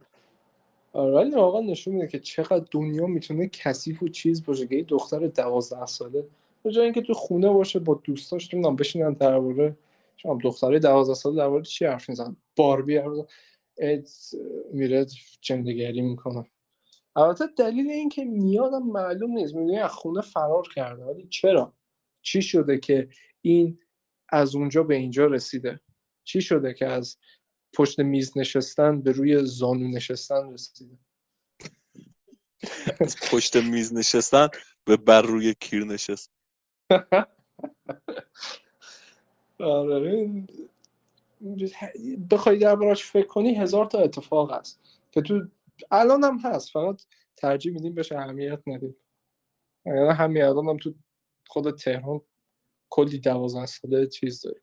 آره 0.93 1.14
ولی 1.14 1.32
واقعا 1.32 1.62
نشون 1.62 1.93
میده 1.93 2.07
که 2.07 2.20
چقدر 2.20 2.66
دنیا 2.72 3.07
می‌تونه 3.07 3.47
کثیف 3.47 4.03
و 4.03 4.07
چیز 4.07 4.45
باشه 4.45 4.68
که 4.68 4.84
دختر 4.84 5.28
دوازده 5.28 5.86
ساله 5.86 6.26
به 6.64 6.72
جای 6.72 6.84
اینکه 6.84 7.01
تو 7.01 7.14
خونه 7.14 7.49
باشه 7.49 7.80
با 7.80 8.01
دوستاش 8.03 8.53
نمی‌دونم 8.53 8.76
بشینن 8.76 9.14
درباره 9.14 9.76
شما 10.18 10.39
دختره 10.43 10.80
دوازده 10.80 11.14
ساله 11.14 11.38
درباره 11.38 11.64
چی 11.64 11.86
حرف 11.86 12.09
میزن 12.09 12.36
باربی 12.55 12.97
حرف 12.97 13.28
میره 14.74 15.05
جندگری 15.41 16.01
می‌کنه. 16.01 16.51
البته 17.16 17.47
دلیل 17.57 17.89
اینکه 17.89 18.24
میادم 18.24 18.84
معلوم 18.84 19.32
نیست. 19.32 19.55
می‌دونی 19.55 19.80
از 19.80 19.91
خونه 19.91 20.22
فرار 20.22 20.64
کرده. 20.76 21.03
ولی 21.03 21.28
چرا؟ 21.28 21.74
چی 22.22 22.41
شده 22.41 22.80
که 22.80 23.09
این 23.41 23.80
از 24.30 24.55
اونجا 24.55 24.84
به 24.84 24.95
اینجا 24.95 25.26
رسیده؟ 25.26 25.80
چی 26.24 26.41
شده 26.41 26.74
که 26.74 26.86
از 26.86 27.18
پشت 27.74 27.99
میز 27.99 28.38
نشستن 28.38 29.01
به 29.01 29.12
روی 29.12 29.45
زانو 29.45 29.88
نشستن 29.88 30.53
رسیده؟ 30.53 30.97
از 32.99 33.16
پشت 33.32 33.55
میز 33.55 33.93
نشستن 33.93 34.47
به 34.86 34.97
بر 34.97 35.22
روی 35.22 35.55
کیر 35.59 35.84
نشست. 35.84 36.32
بخوای 42.32 42.57
دربارش 42.57 43.05
فکر 43.05 43.28
کنی 43.28 43.55
هزار 43.55 43.86
تا 43.86 43.99
اتفاق 43.99 44.51
هست 44.51 44.82
که 45.12 45.22
تو 45.22 45.47
الان 45.91 46.24
هم 46.24 46.39
هست 46.39 46.72
فقط 46.72 47.01
ترجیح 47.36 47.74
میدیم 47.74 47.93
بهش 47.93 48.12
اهمیت 48.12 48.59
ندیم. 48.68 48.95
یعنی 49.86 49.99
همین 49.99 50.43
الان 50.43 50.70
هم 50.70 50.78
تو 50.78 50.93
خود 51.47 51.78
تهران 51.78 52.22
کلی 52.89 53.20
دوازن 53.20 53.66
ساله 53.66 54.07
چیز 54.07 54.41
داره 54.41 54.62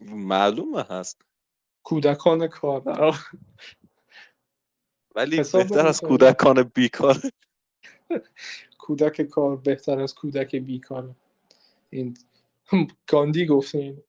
معلومه 0.00 0.82
هست. 0.82 1.22
کودکان 1.82 2.46
کار 2.46 2.82
ولی 5.14 5.36
بهتر 5.36 5.86
از 5.86 6.00
کودکان 6.00 6.62
بیکار 6.62 7.16
کودک 8.78 9.22
کار 9.22 9.56
بهتر 9.56 10.00
از 10.00 10.14
کودک 10.14 10.56
بیکار 10.56 11.14
این 11.90 12.16
گاندی 13.06 13.46
گفته 13.46 13.78
این 13.78 14.02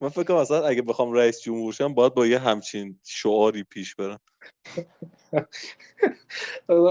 من 0.00 0.08
فکر 0.08 0.24
کنم 0.24 0.36
اصلا 0.36 0.66
اگه 0.66 0.82
بخوام 0.82 1.12
رئیس 1.12 1.40
جمهور 1.40 1.72
شم 1.72 1.94
باید 1.94 2.14
با 2.14 2.26
یه 2.26 2.38
همچین 2.38 2.98
شعاری 3.04 3.62
پیش 3.62 3.94
برم. 3.94 4.20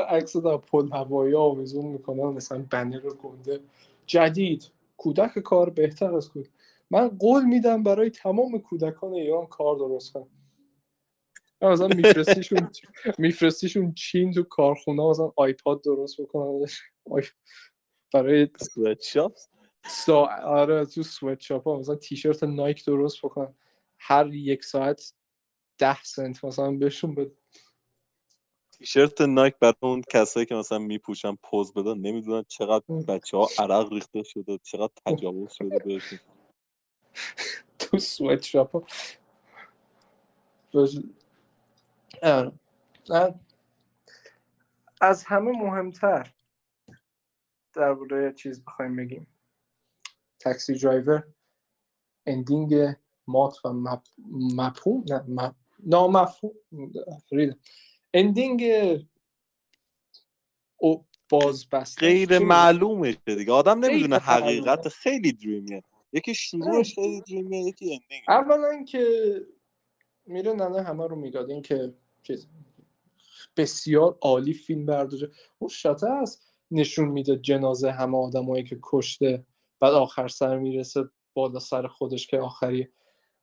عکس 0.10 0.38
در 0.38 0.58
پل 0.58 0.90
هوایی 0.92 1.36
آویزون 1.36 1.86
می‌کنم 1.86 2.34
مثلا 2.34 2.66
بنر 2.70 3.00
گنده. 3.00 3.60
جدید. 4.06 4.72
کودک 4.98 5.40
کار 5.40 5.70
بهتر 5.70 6.16
از 6.16 6.30
کود 6.30 6.50
من 6.92 7.08
قول 7.08 7.44
میدم 7.44 7.84
برای 7.84 8.10
تمام 8.10 8.60
کودکان 8.60 9.14
ایران 9.14 9.46
کار 9.46 9.76
درست 9.76 10.14
کنم 10.14 10.28
مثلا 11.62 11.88
میفرستیشون 11.88 12.70
میفرستیشون 13.18 13.94
چین 13.94 14.34
تو 14.34 14.44
کارخونه 14.44 15.10
مثلا 15.10 15.32
آیپاد 15.36 15.84
درست 15.84 16.22
بکنن. 16.22 16.66
برای 18.14 18.50
سا... 19.88 20.26
آره 20.44 20.86
تو 20.86 21.04
سویت 21.04 21.40
شاپ 21.40 21.68
ها 21.68 21.80
مثلا 21.80 21.96
تیشرت 21.96 22.44
نایک 22.44 22.86
درست 22.86 23.18
بکنن. 23.18 23.54
هر 24.00 24.34
یک 24.34 24.64
ساعت 24.64 25.14
ده 25.78 26.04
سنت 26.04 26.46
مثلا 26.46 26.72
بهشون 26.72 27.16
بده. 27.16 27.32
تیشرت 28.72 29.22
Nike 29.22 29.56
برای 29.60 29.74
اون 29.80 30.02
کسایی 30.10 30.46
که 30.46 30.56
مثلا 30.56 30.78
میپوشن 30.78 31.36
pose 31.44 31.74
بدن 31.74 31.98
نمی‌دونن 31.98 32.44
چقدر 32.48 32.86
بچه 33.08 33.38
ها 33.38 33.48
عرق 33.60 33.94
ریخته 33.94 34.24
شده 34.24 34.60
چقدر 34.64 34.94
تجاوز 35.06 35.52
شده 35.52 35.80
بهشون. 35.80 36.20
تو 37.80 37.98
sweatshop 37.98 38.76
ها 38.76 38.84
از 45.02 45.24
همه 45.24 45.52
مهمتر 45.52 46.34
درباره 47.74 48.34
چیز 48.34 48.66
بخوایم 48.66 48.96
بگیم. 48.96 49.28
Taxi 50.40 50.74
Driver 50.74 51.24
ending 52.26 52.96
مات 53.28 53.66
و 53.66 53.74
مفهوم 54.56 55.04
نه 55.28 55.56
نامفهوم 55.80 56.56
ending 58.14 58.64
او 60.78 61.06
باز 61.30 61.70
بسته 61.70 62.02
غیر 62.02 62.40
معلومه 62.40 63.18
دیگه. 63.26 63.52
آدم 63.52 63.80
نمی‌دونه 63.80 64.18
حقیقت 64.18 64.90
خیلی 64.90 65.32
dreamy 65.32 65.71
یه 65.71 65.84
یکی 66.14 66.36
شروعش 66.36 66.96
خیلی. 66.96 67.22
dreamy 67.22 67.52
یه 67.52 67.62
یکی 67.62 67.86
ending. 67.94 68.24
اولا 68.28 68.84
که 68.84 69.06
میره 70.26 70.54
ننه 70.54 70.82
همه 70.82 71.08
رو 71.08 71.16
میگاد 71.16 71.50
این 71.50 71.62
که 71.62 71.94
چیز 72.24 72.48
بسیار 73.58 74.18
عالی 74.22 74.54
فیلم 74.54 74.86
برداره 74.86 75.32
اون 75.60 75.70
shot 75.70 76.00
ه 76.00 76.08
هست 76.12 76.48
نشون 76.72 77.08
میده 77.08 77.38
جنازه 77.38 77.92
همه 77.92 78.18
آدمایی 78.18 78.64
که 78.64 78.80
کشته 78.84 79.46
بعد 79.80 79.94
آخر 79.94 80.28
سر 80.28 80.58
می‌رسه 80.58 81.10
بالا 81.34 81.60
سر 81.60 81.88
خودش 81.88 82.28
که 82.28 82.40
آخری. 82.40 82.88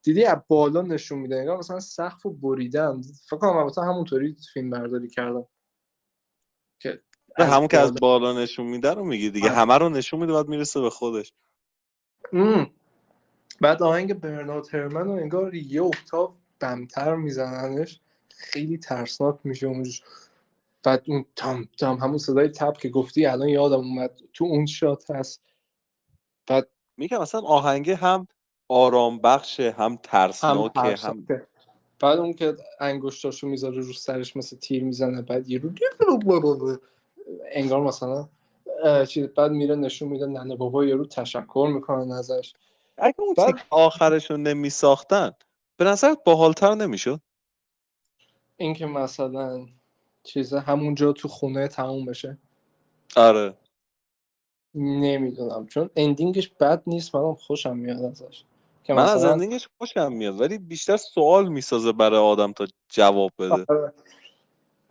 دیدی 0.03 0.24
از 0.24 0.39
بالا 0.49 0.82
نشون 0.82 1.18
میده 1.18 1.37
انگار 1.37 1.59
مثلا 1.59 1.80
سقف 1.80 2.26
و 2.26 2.30
بریدن. 2.30 3.03
فکر 3.03 3.37
کنم 3.37 3.57
البته 3.57 3.82
همونطوری 3.82 4.37
فیلم 4.53 4.70
برداری 4.70 5.09
کردم 5.09 5.47
که 6.78 7.03
همون 7.39 7.68
که 7.68 7.78
از 7.78 7.95
بالا. 7.95 8.43
نشون 8.43 8.66
میده 8.66 8.91
رو 8.95 9.05
میگی 9.05 9.30
دیگه. 9.30 9.47
آره. 9.47 9.57
همه 9.57 9.78
رو 9.78 9.89
نشون 9.89 10.20
میده 10.20 10.32
بعد 10.32 10.49
می‌رسه 10.49 10.80
به 10.80 10.91
خودش. 10.91 11.32
ام. 12.32 12.70
بعد 13.61 13.82
آهنگ 13.82 14.14
برنارد 14.14 14.74
هرمن 14.74 15.05
رو 15.05 15.12
انگار 15.12 15.55
یه 15.55 15.82
اکتاف 15.82 16.37
بمتر 16.61 17.14
میزننش. 17.14 18.01
خیلی 18.28 18.78
ترسناک 18.78 19.39
میشه 19.45 19.66
اونجوش. 19.66 20.03
بعد 20.82 21.05
اون 21.07 21.24
تام 21.37 21.68
تام 21.78 21.99
همون 21.99 22.18
صدای 22.18 22.49
تب 22.49 22.72
که 22.72 22.89
گفتی 22.89 23.26
الان 23.26 23.49
یادم 23.49 23.78
اومد 23.78 24.20
تو 24.32 24.45
اون 24.45 24.66
شات 24.66 25.11
هست. 25.11 25.43
میگم 26.97 27.18
مثلا 27.18 27.40
آهنگه 27.40 27.97
هم 27.97 28.28
آرام 28.68 29.18
بخشه 29.18 29.70
هم 29.70 29.99
ترسناکه 30.03 30.80
هم, 30.80 30.95
هم... 31.03 31.26
بعد 32.01 32.18
اون 32.18 32.32
که 32.32 32.57
انگشتاشو 32.80 33.47
می‌ذاره 33.47 33.80
رو 33.80 33.92
سرش 33.92 34.36
مثل 34.36 34.57
تیر 34.57 34.84
می‌زنه 34.84 35.22
بعد 35.22 35.51
یه 35.51 35.59
رو 35.59 36.78
انگار 37.53 37.80
مثلا 37.80 38.28
چیز 39.09 39.26
بعد 39.26 39.51
میره 39.51 39.74
نشون 39.74 40.09
میده 40.09 40.26
ننه 40.26 40.57
بابا 40.57 40.84
یارو 40.84 41.07
تشکر 41.07 41.70
می‌کنن 41.74 42.12
ازش. 42.12 42.53
اگه 42.99 43.20
اون 43.20 43.34
بعد... 43.34 43.55
آخرشون 43.70 44.42
نمیساختن 44.42 45.32
به 45.76 45.84
نظر 45.84 46.14
باحالتر 46.24 46.74
نمی‌شد؟ 46.74 47.20
اینکه 48.57 48.86
مثلا 48.86 49.66
چیزه 50.22 50.61
همونجا 50.61 51.12
تو 51.12 51.28
خونه 51.28 51.68
تموم 51.68 52.05
بشه. 52.05 52.38
آره. 53.16 53.55
نمی‌دونم 54.74 55.66
چون 55.66 55.90
ending 55.96 56.36
ش 56.36 56.48
بد 56.48 56.82
نیست 56.86 57.14
منم 57.14 57.34
خوشم 57.34 57.76
میاد 57.76 58.02
ازش. 58.02 58.44
که 58.84 58.94
من 58.94 59.02
مثلا... 59.02 59.14
از 59.14 59.24
ending 59.24 59.57
ش 59.57 59.68
خوشم 59.78 60.12
میاد 60.12 60.40
ولی 60.40 60.58
بیشتر 60.58 60.96
سوال 60.96 61.48
می‌سازه 61.48 61.92
برای 61.92 62.20
آدم 62.20 62.52
تا 62.52 62.66
جواب 62.88 63.30
بده. 63.38 63.64
آره. 63.68 63.92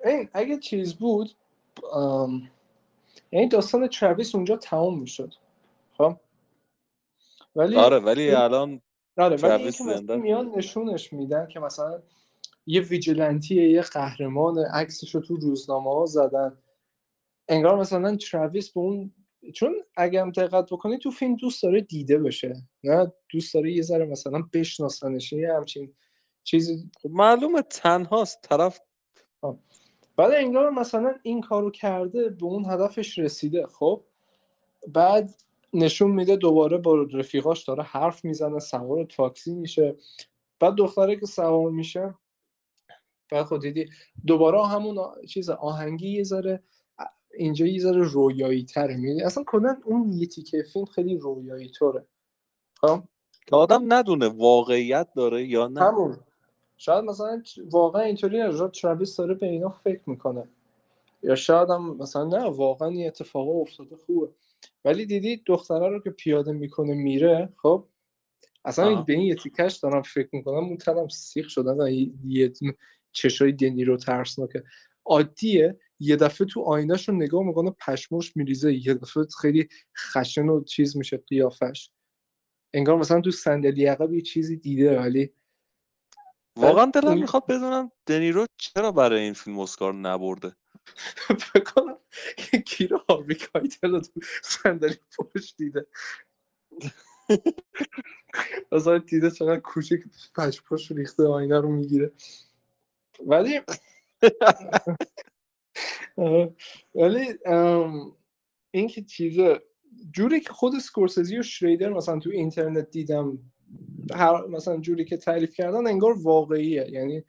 این 0.05 0.29
اگه 0.33 0.57
چیز 0.57 0.93
بود 0.93 1.31
ام... 1.93 2.49
یعنی 3.31 3.47
داستان 3.47 3.87
ترویس 3.87 4.35
اونجا 4.35 4.57
تموم 4.57 4.99
می‌شد. 4.99 5.33
خب؟ 5.97 6.15
ولی 7.55 7.75
آره 7.75 7.99
ولی 7.99 8.31
الان 8.31 8.81
آره 9.17 9.35
ولی 9.35 9.63
اینکه 9.63 10.15
میان 10.15 10.51
نشونش 10.55 11.13
میدن 11.13 11.47
که 11.47 11.59
مثلا 11.59 12.01
یه 12.65 12.81
vigilante 12.81 13.71
یه 13.71 13.81
قهرمان 13.81 14.57
عکسش 14.59 15.15
رو 15.15 15.21
تو 15.21 15.35
روزنامه 15.35 15.93
ها 15.93 16.05
زدن. 16.05 16.57
انگار 17.47 17.79
مثلا 17.79 18.15
ترویس 18.15 18.71
به 18.71 18.79
اون 18.79 19.11
چون 19.51 19.75
اگه 19.95 20.21
هم 20.21 20.31
دقت 20.31 20.65
بکنی 20.71 20.97
تو 20.97 21.11
فیلم 21.11 21.35
دوست 21.35 21.63
داره 21.63 21.81
دیده 21.81 22.17
بشه. 22.17 22.55
نه 22.83 23.13
دوست 23.29 23.53
داره 23.53 23.71
یه 23.71 23.81
ذره 23.81 24.05
مثلا 24.05 24.43
بشناسنش 24.53 25.33
یه 25.33 25.53
همچین 25.53 25.93
چیزی 26.43 26.89
خب 27.01 27.09
معلومه 27.09 27.61
تنهاست 27.61 28.41
طرف 28.41 28.79
بعد 30.17 30.31
انگار 30.31 30.69
مثلا 30.69 31.15
این 31.23 31.41
کارو 31.41 31.71
کرده 31.71 32.29
به 32.29 32.45
اون 32.45 32.65
هدفش 32.65 33.19
رسیده. 33.19 33.67
خب 33.67 34.03
بعد 34.87 35.35
نشون 35.73 36.11
میده 36.11 36.35
دوباره 36.35 36.77
با 36.77 36.95
رفیقاش 37.01 37.63
داره 37.63 37.83
حرف 37.83 38.25
می‌زنه 38.25 38.59
سوار 38.59 39.05
تاکسی 39.05 39.55
میشه. 39.55 39.95
بعد 40.59 40.75
دختره 40.75 41.15
که 41.19 41.25
سوار 41.25 41.71
میشه 41.71 42.15
بعد 43.29 43.45
خود 43.45 43.61
دیدی 43.61 43.89
دوباره 44.25 44.67
همون 44.67 44.97
چیز 45.29 45.49
آهنگی 45.49 46.09
یه 46.09 46.23
ذره 46.23 46.63
اینجا 47.33 47.65
یه 47.65 47.79
ذره 47.79 48.03
رویایی 48.03 48.63
تره 48.63 48.97
می‌دونی 48.97 49.23
اصلا 49.23 49.43
کلا 49.47 49.77
اون 49.85 50.13
یه 50.13 50.27
تیکه 50.27 50.63
فیلم 50.73 50.85
خیلی 50.85 51.17
رویایی 51.17 51.69
طوره. 51.69 52.05
خب؟ 52.81 53.03
که 53.47 53.55
آدم 53.55 53.93
ندونه 53.93 54.27
واقعیت 54.27 55.07
داره 55.15 55.47
یا 55.47 55.67
نه. 55.67 55.81
همون. 55.81 56.17
شاید 56.77 57.03
مثلا 57.03 57.41
واقعا 57.71 58.01
اینطوری 58.01 58.43
نجات 58.43 58.81
تراویس 58.81 59.15
داره 59.15 59.33
به 59.33 59.45
اینا 59.45 59.69
فکر 59.69 60.01
می‌کنه. 60.05 60.43
یا 61.23 61.35
شاید 61.35 61.69
هم 61.69 61.97
مثلا 61.97 62.23
نه 62.23 62.43
واقعا 62.43 62.87
این 62.87 63.07
اتفاق 63.07 63.49
افتاده 63.49 63.95
خوبه. 63.95 64.29
ولی 64.85 65.05
دیدی 65.05 65.41
دختره 65.45 65.89
رو 65.89 65.99
که 65.99 66.09
پیاده 66.09 66.51
می‌کنه 66.51 66.93
میره 66.93 67.49
خب؟ 67.57 67.85
اصلا 68.65 69.01
به 69.01 69.13
این 69.13 69.21
یه 69.21 69.35
تیکش 69.35 69.75
دارم 69.75 70.01
فکر 70.01 70.29
می‌کنم 70.31 70.63
اون 70.63 70.77
تنم 70.77 71.07
سیخ 71.07 71.49
شدن 71.49 71.77
یه 72.27 72.53
چشای 73.11 73.51
دنی 73.51 73.83
رو 73.85 73.97
ترسناکه. 73.97 74.63
عادیه 75.05 75.79
یه 76.03 76.15
دفعه 76.15 76.47
تو 76.47 76.61
آینهش 76.61 77.09
رو 77.09 77.15
نگاه 77.15 77.43
می‌کنه 77.43 77.71
پشمش 77.71 78.37
میریزه. 78.37 78.87
یه 78.87 78.93
دفعه 78.93 79.25
خیلی 79.41 79.69
خشن 79.97 80.49
و 80.49 80.63
چیز 80.63 80.97
میشه 80.97 81.17
قیافش. 81.17 81.91
انگار 82.73 82.97
مثلا 82.97 83.21
تو 83.21 83.31
صندلی 83.31 83.85
عقب 83.85 84.13
یه 84.13 84.21
چیزی 84.21 84.57
دیده 84.57 84.99
ولی 84.99 85.33
واقعا 86.57 86.85
دلم 86.85 87.17
می‌خواد 87.17 87.45
بدونم 87.45 87.91
دنیرو 88.05 88.45
چرا 88.57 88.91
برای 88.91 89.21
این 89.21 89.33
فیلم 89.33 89.59
اسکار 89.59 89.93
نبرده. 89.93 90.55
فکر 91.53 91.63
کنم 91.63 91.97
یکی 92.53 92.87
رو 92.87 93.03
هاروی 93.09 93.35
کایتل 93.35 93.99
تو 93.99 94.21
صندلی 94.43 94.95
پشت 95.17 95.57
دیده. 95.57 95.87
مثلا 98.71 98.97
دیده 98.97 99.31
چقدر 99.31 99.59
کوچیک 99.59 100.03
پشت 100.69 100.91
ریخته 100.91 101.23
آینه 101.23 101.59
رو 101.59 101.71
می‌گیره. 101.71 102.11
ولی 103.25 103.61
ولی 106.95 107.25
این 108.71 108.87
که 108.87 109.01
چیزه 109.01 109.61
جوری 110.11 110.39
که 110.39 110.53
خود 110.53 110.79
سکورسزی 110.79 111.37
و 111.37 111.43
شریدر 111.43 111.89
مثلا 111.89 112.19
تو 112.19 112.29
اینترنت 112.29 112.89
دیدم 112.89 113.39
هر 114.13 114.45
مثلا 114.47 114.77
جوری 114.77 115.05
که 115.05 115.17
تعریف 115.17 115.53
کردن 115.53 115.87
انگار 115.87 116.13
واقعیه. 116.21 116.87
یعنی 116.89 117.23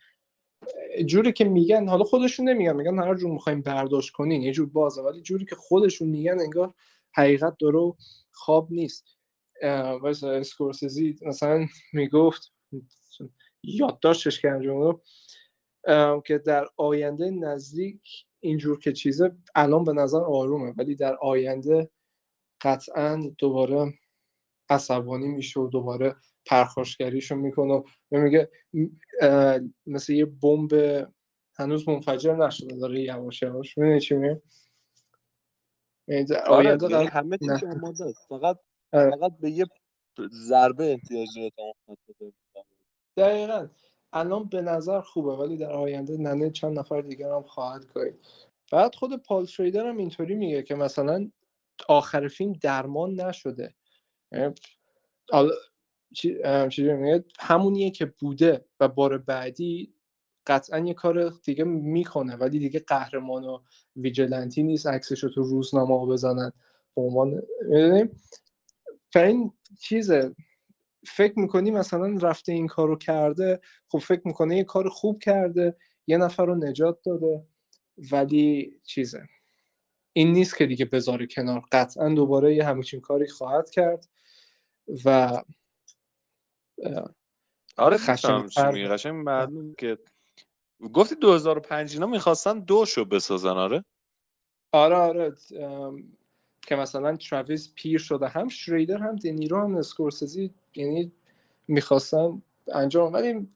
جوری 1.07 1.33
که 1.33 1.45
میگن 1.45 1.89
حالا 1.89 2.05
خودشون 2.05 2.49
نمیگن 2.49 2.77
میگن 2.77 2.99
هر 2.99 3.15
جور 3.15 3.31
می‌خوایم 3.31 3.63
برداشت 3.63 4.13
کنین 4.13 4.43
یه 4.43 4.53
جور 4.53 4.67
بازه 4.67 5.03
ولی 5.03 5.21
جوری 5.21 5.45
که 5.45 5.57
خودشون 5.57 6.09
میگن 6.09 6.41
انگار 6.41 6.75
حقیقت 7.15 7.57
درو 7.61 7.97
خواب 8.33 8.73
نیست. 8.73 9.05
واسه 10.01 10.27
اسکورسزی 10.27 11.17
مثلا 11.23 11.67
می‌گفت 11.93 12.53
یادداشتش 13.63 14.41
کردم 14.41 15.01
که 16.25 16.39
در 16.39 16.67
آینده 16.77 17.31
نزدیک 17.31 18.01
اینجور 18.45 18.79
که 18.79 18.93
چیزه 18.93 19.37
الان 19.55 19.85
به 19.85 19.93
نظر 19.93 20.21
آرومه 20.21 20.75
ولی 20.77 20.95
در 20.95 21.17
آینده 21.17 21.91
قطعا 22.61 23.31
دوباره 23.39 23.95
عصبانی 24.71 25.29
میشه 25.29 25.61
و 25.61 25.69
دوباره 25.69 26.17
پرخاشگریشو 26.47 27.37
می‌کنه 27.37 27.75
و 27.75 27.85
میگه 28.11 28.51
مثل 29.87 30.13
یه 30.13 30.25
بمب 30.25 30.73
هنوز 31.55 31.89
منفجر 31.89 32.37
نشده 32.37 32.77
داره 32.77 33.01
یواش 33.01 33.43
یواش. 33.43 33.79
می‌دونی 33.79 34.01
چی 34.01 34.15
میگه؟ 34.15 34.43
یعنی 36.09 36.27
آینده 36.47 36.97
آره 36.97 37.09
همه 37.09 37.39
چیز 37.39 37.65
فقط 38.29 38.59
آره. 38.93 39.11
فقط 39.11 39.33
به 39.41 39.51
یه 39.51 39.67
ضربه 40.31 40.93
احتیاج 40.93 41.29
داره 41.57 42.33
دقیقا. 43.17 43.69
الان 44.15 44.45
به 44.45 44.63
نظر 44.63 45.01
خوبه 45.01 45.33
ولی 45.33 45.57
در 45.57 45.73
آینده 45.73 46.17
ننه 46.17 46.51
چند 46.51 46.79
نفر 46.79 47.01
دیگر 47.01 47.31
هم 47.31 47.43
خواهد 47.43 47.85
کنید 47.85 48.23
بعد 48.73 48.95
خود 48.95 49.23
پال 49.23 49.47
شریدر 49.47 49.87
هم 49.87 49.97
اینطوری 49.97 50.35
میگه 50.35 50.63
که 50.63 50.75
مثلا 50.75 51.31
آخر 51.89 52.29
فیلم 52.29 52.53
درمان 52.53 53.21
نشده. 53.21 53.75
چیزی 56.71 56.93
میگه؟ 56.93 57.25
همونیه 57.41 57.91
که 57.91 58.07
بوده 58.07 58.65
و 58.81 58.89
بار 58.89 59.19
بعدی 59.19 59.95
قطعا 60.47 60.79
یه 60.79 60.95
کار 60.95 61.29
دیگه 61.29 61.65
می‌کنه 61.65 62.37
ولی 62.37 62.59
دیگه 62.59 62.81
قهرمان 62.81 63.45
و 63.45 63.59
ویجلنتی 63.97 64.63
نیست 64.63 64.87
عکسش 64.87 65.25
رو 65.25 65.31
تو 65.31 65.43
روزنامه 65.43 66.07
بزنن 66.07 66.53
به 66.97 67.03
عنوان 67.03 67.43
این 69.17 69.53
چیزه. 69.81 70.35
فکر 71.07 71.39
می‌کنی 71.39 71.71
مثلا 71.71 72.17
رفته 72.21 72.53
این 72.53 72.67
کارو 72.67 72.99
کرده 72.99 73.61
خب 73.89 73.99
فکر 73.99 74.23
می‌کنه 74.25 74.57
یه 74.57 74.65
کار 74.65 74.89
خوب 74.89 75.23
کرده 75.23 75.77
یه 76.07 76.17
نفر 76.17 76.47
رو 76.47 76.55
نجات 76.55 76.99
داده 77.03 77.47
ولی 78.13 78.81
چیزه. 78.85 79.23
این 80.13 80.33
نیست 80.33 80.57
که 80.57 80.67
دیگه 80.67 80.85
بذاره 80.85 81.27
کنار. 81.27 81.63
قطعا 81.73 82.09
دوباره 82.09 82.55
یه 82.55 82.65
همچین 82.65 83.01
کاری 83.01 83.29
خواهد 83.29 83.71
کرد 83.71 84.09
و 85.05 85.43
آره 87.77 87.97
قشنگ 87.97 89.15
معلوم 89.15 89.75
که 89.75 89.99
گفتی 90.93 91.15
2005 91.15 91.93
اینا 91.93 92.07
می‌خواستن 92.07 92.61
دوشو 92.61 93.05
بسازن 93.05 93.49
آره؟ 93.49 93.85
آره 94.73 94.97
آره 94.97 95.35
که 96.67 96.77
مثلا 96.77 97.17
تراویس 97.17 97.73
پیر 97.75 97.99
شده 97.99 98.29
هم 98.29 98.49
شریدر 98.49 98.99
هم 98.99 99.17
دنیرو 99.17 99.61
هم 99.61 99.77
اسکورسزی 99.77 100.55
یعنی 100.75 101.13
می‌خواستن 101.69 102.43
انجام 102.75 103.13
ولی 103.13 103.49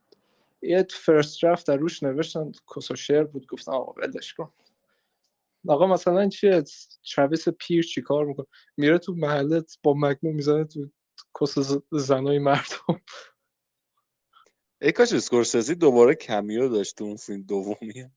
یه 0.63 0.87
first 0.91 1.43
draft 1.43 1.67
در 1.67 1.77
روش 1.77 2.03
نوشتن 2.03 2.53
کسوشر 2.77 3.25
بود 3.25 3.47
گفتن 3.47 3.73
آقا 3.73 3.93
ولش 4.01 4.35
کن. 4.35 4.53
آقا 5.69 5.87
مثلا 5.87 6.29
چیه؟ 6.29 6.63
تراویس 7.15 7.49
پیر 7.49 7.83
چی 7.83 8.03
کار 8.03 8.25
می‌کنه؟ 8.25 8.47
میره 8.77 8.99
تو 8.99 9.15
محلت 9.15 9.79
با 9.83 9.95
magnum 9.95 10.33
می‌زنه 10.33 10.65
تو 10.65 10.91
کس 11.41 11.55
زنای 11.93 12.39
مردم. 12.39 13.01
ای 14.83 14.93
کاش 14.93 15.13
اسکورسزی 15.13 15.75
دوباره 15.75 16.15
cameo 16.15 16.69
داشت 16.69 17.03
اون 17.03 17.17
فیلم 17.17 17.43
دومیه. 17.43 18.11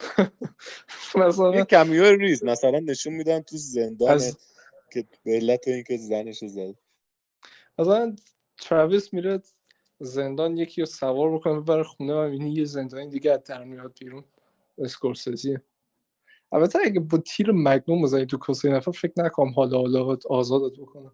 مثلا 1.16 1.54
یه 1.54 1.64
cameo 1.64 2.04
ریز 2.04 2.44
مثلا 2.44 2.78
نشون 2.78 3.12
میدن 3.12 3.40
تو 3.40 3.56
زندان 3.56 4.10
از... 4.10 4.38
که 4.92 5.04
به 5.24 5.32
علت 5.32 5.68
اینکه 5.68 5.96
زنش 5.96 6.44
زد. 6.44 6.74
مثلا 7.78 8.16
تراویس 8.58 9.12
میره 9.14 9.42
زندان 10.00 10.56
یکی 10.56 10.80
رو 10.80 10.86
سوار 10.86 11.34
بکنه 11.34 11.60
ببره 11.60 11.82
خونه 11.82 12.14
و 12.14 12.34
یه 12.34 12.64
زندانی 12.64 13.10
دیگه 13.10 13.36
در 13.36 13.64
میاد 13.64 13.96
بیرون. 14.00 14.24
اسکورسزی 14.78 15.58
البته 16.52 16.78
اگه 16.84 17.00
با 17.00 17.18
تیر 17.18 17.52
magnum 17.52 18.02
بزنی 18.02 18.26
تو 18.26 18.38
کسی 18.38 18.68
نفر 18.68 18.90
فکر 18.90 19.12
نکنم 19.16 19.52
حالا 19.52 19.78
حالا 19.78 20.16
آزادت 20.30 20.80
بکنم 20.80 21.12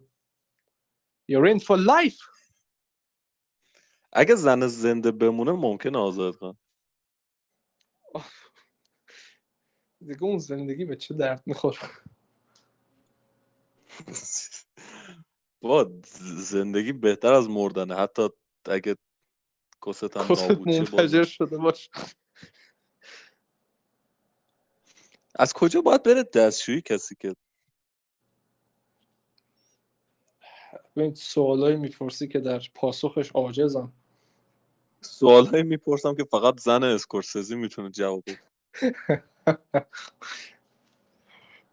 You're 1.31 1.55
in 1.55 1.59
for 1.59 1.77
life! 1.77 2.21
اگه 4.13 4.35
زن 4.35 4.67
زنده 4.67 5.11
بمونه 5.11 5.51
ممکن 5.51 5.95
آزاد 5.95 6.35
کن 6.35 6.57
دیگه 10.07 10.23
اون 10.23 10.37
زندگی 10.37 10.85
به 10.85 10.95
چه 10.95 11.13
درد 11.13 11.43
می‌خوره؟ 11.45 11.77
با 15.61 15.91
زندگی 16.37 16.91
بهتر 16.93 17.33
از 17.33 17.49
مردنه. 17.49 17.95
حتی 17.95 18.29
اگه 18.65 18.95
کست 19.87 20.17
هم 20.17 20.25
نابود 20.29 21.23
شده 21.23 21.57
باشه. 21.57 21.89
از 25.35 25.53
کجا 25.53 25.81
باید 25.81 26.03
بره 26.03 26.23
دستشویی 26.23 26.81
کسی 26.81 27.15
که؟ 27.19 27.35
این 30.95 31.15
سوالایی 31.15 31.77
می‌پرسی 31.77 32.27
که 32.27 32.39
در 32.39 32.61
پاسخش 32.75 33.31
عاجزم. 33.31 33.93
سوالایی 35.01 35.63
می‌پرسم 35.63 36.15
که 36.15 36.23
فقط 36.23 36.59
زن 36.59 36.83
اسکورسزی 36.83 37.55
می‌تونه 37.55 37.89
جواب 37.89 38.23
بده. 38.27 38.41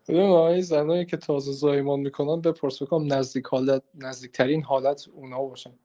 این 0.09 0.61
زنایی 0.61 1.07
که 1.07 1.17
تازه 1.17 1.53
زایمان 1.53 2.01
می‌کنن 2.01 2.41
بپرس 2.41 2.83
بکنم 2.83 3.13
نزدیک 3.13 3.47
حالت 3.47 3.83
نزدیکترین 3.95 4.63
حالت 4.63 5.09
اونا 5.09 5.43
باشن. 5.43 5.79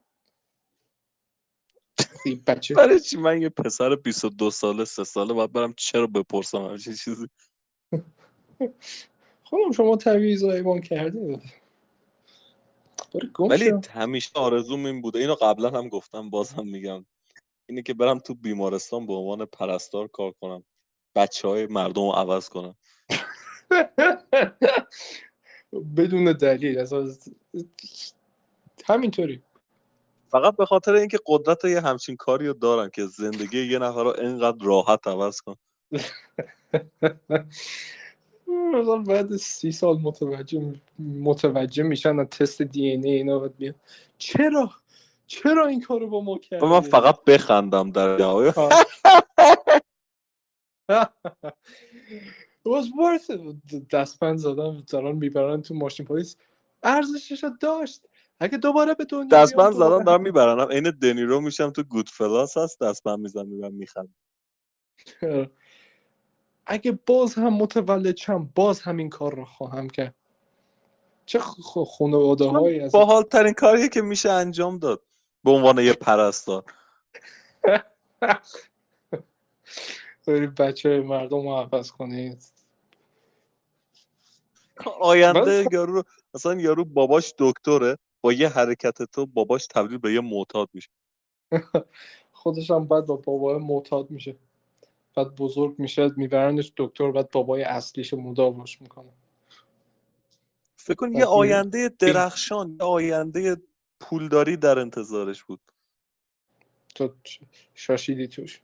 بچه. 2.47 2.75
برای 2.75 2.99
چی؟ 2.99 3.17
من 3.17 3.41
یه 3.41 3.49
پسر 3.49 3.95
22 3.95 4.51
ساله 4.51 4.85
سه 4.85 5.03
ساله 5.03 5.33
باید 5.33 5.51
برم 5.51 5.73
چرا 5.77 6.07
بپرسم 6.07 6.57
همچین 6.57 6.93
چیزی؟ 6.93 7.27
خانم 9.43 9.71
شما 9.71 9.97
طبیعی 9.97 10.37
زایمان 10.37 10.81
کردید 10.81 11.41
ولی 13.39 13.71
همیشه 13.89 14.31
آرزوم 14.35 14.85
این 14.85 15.01
بوده. 15.01 15.19
اینو 15.19 15.35
قبلا 15.35 15.69
هم 15.69 15.89
گفتم 15.89 16.29
باز 16.29 16.53
هم 16.53 16.67
میگم. 16.67 17.05
اینه 17.69 17.81
که 17.81 17.93
برم 17.93 18.19
تو 18.19 18.33
بیمارستان 18.33 19.05
به 19.07 19.13
عنوان 19.13 19.45
پرستار 19.45 20.07
کار 20.07 20.31
کنم. 20.31 20.63
بچه 21.15 21.47
های 21.47 21.67
مردم 21.67 22.01
رو 22.01 22.11
عوض 22.11 22.49
کنم 22.49 22.75
بدون 25.97 26.33
دلیل 26.33 26.85
همینطوری. 28.85 29.41
فقط 30.27 30.55
به 30.55 30.65
خاطر 30.65 30.93
اینکه 30.93 31.17
قدرت 31.25 31.65
یه 31.65 31.81
همچین 31.81 32.15
کاری 32.15 32.47
رو 32.47 32.53
دارن 32.53 32.89
که 32.89 33.05
زندگی 33.05 33.65
یه 33.65 33.79
نفر 33.79 34.03
رو 34.03 34.13
اینقدر 34.19 34.65
راحت 34.65 35.07
عوض 35.07 35.41
کن. 35.41 35.55
مثلا 38.47 38.97
بعد 38.97 39.35
سی 39.35 39.71
سال 39.71 39.97
متوجه 39.97 40.73
متوجه 40.99 41.83
میشن 41.83 42.25
تست 42.25 42.61
دی 42.61 42.87
این 42.87 43.05
ای 43.05 43.11
اینا 43.11 43.39
باید 43.39 43.55
بیان. 43.55 43.75
چرا؟ 44.17 44.71
چرا 45.27 45.67
این 45.67 45.81
کارو 45.81 46.07
با 46.07 46.21
ما 46.21 46.37
کردی؟ 46.37 46.65
من 46.65 46.79
فقط 46.79 47.23
بخندم 47.23 47.91
در 47.91 48.17
نهایت 50.89 51.09
was 52.67 52.85
worth 52.85 53.31
دستپن 53.91 54.37
زدن 54.37 54.83
دارن 54.87 55.15
می‌برن 55.15 55.61
تو 55.61 55.73
ماشین 55.73 56.05
پلیس. 56.05 56.35
ارزشش 56.83 57.45
داشت. 57.61 58.09
اگه 58.39 58.57
دوباره 58.57 58.93
به 58.93 59.05
دنیا 59.05 59.43
دستبند 59.43 59.73
زدن 59.73 60.03
دارم 60.03 60.21
می‌برن 60.21 60.71
این 60.71 60.91
دنیرو 60.91 61.41
میشم 61.41 61.69
تو 61.69 61.83
گود 61.83 62.09
فلاس 62.09 62.57
هست 62.57 62.81
دستبند 62.81 63.19
میزن 63.19 63.45
می‌برن 63.45 63.73
میخند 63.73 64.15
اگه 66.67 66.99
باز 67.05 67.35
هم 67.35 67.53
متولد 67.53 68.17
شم 68.17 68.51
باز 68.55 68.81
همین 68.81 69.09
کار 69.09 69.35
رو 69.35 69.45
خواهم 69.45 69.89
کرد. 69.89 70.15
چه 71.25 71.39
خانواده 71.97 72.45
هایی 72.45 72.79
از 72.79 72.91
باحال 72.91 73.23
ترین 73.23 73.53
کاریه 73.53 73.89
که 73.89 74.01
میشه 74.01 74.31
انجام 74.31 74.77
داد 74.77 75.01
به 75.43 75.51
عنوان 75.51 75.79
یه 75.79 75.93
پرستار. 75.93 76.63
بری 80.27 80.47
بچه 80.47 81.01
مردم 81.01 81.41
رو 81.41 81.55
عوض 81.55 81.91
کنید. 81.91 82.43
آینده 85.01 85.67
یارو 85.71 86.03
مثلا 86.33 86.53
یارو 86.53 86.85
باباش 86.85 87.33
دکتره 87.37 87.97
با 88.21 88.33
یه 88.33 88.49
حرکت 88.49 89.03
تو 89.03 89.25
باباش 89.25 89.67
تبدیل 89.67 89.97
به 89.97 90.13
یه 90.13 90.21
معتاد 90.21 90.69
میشه. 90.73 90.89
خودش 92.31 92.71
هم 92.71 92.85
بعد 92.85 93.05
با 93.05 93.15
بابای 93.15 93.57
معتاد 93.57 94.11
میشه. 94.11 94.35
بعد 95.15 95.35
بزرگ 95.35 95.79
میشه 95.79 96.11
میبرنش 96.17 96.73
دکتر 96.77 97.11
بعد 97.11 97.31
بابای 97.31 97.63
اصلیش 97.63 98.13
مداوش 98.13 98.81
می‌کنه. 98.81 99.09
فکر 100.77 100.95
کن 100.95 101.15
یه 101.15 101.25
آینده 101.25 101.89
درخشان 101.99 102.77
یه 102.79 102.85
آینده 102.85 103.57
پولداری 103.99 104.57
در 104.57 104.79
انتظارش 104.79 105.43
بود. 105.43 105.59
تو 106.95 107.13
شاشیدی 107.73 108.27
توش. 108.27 108.61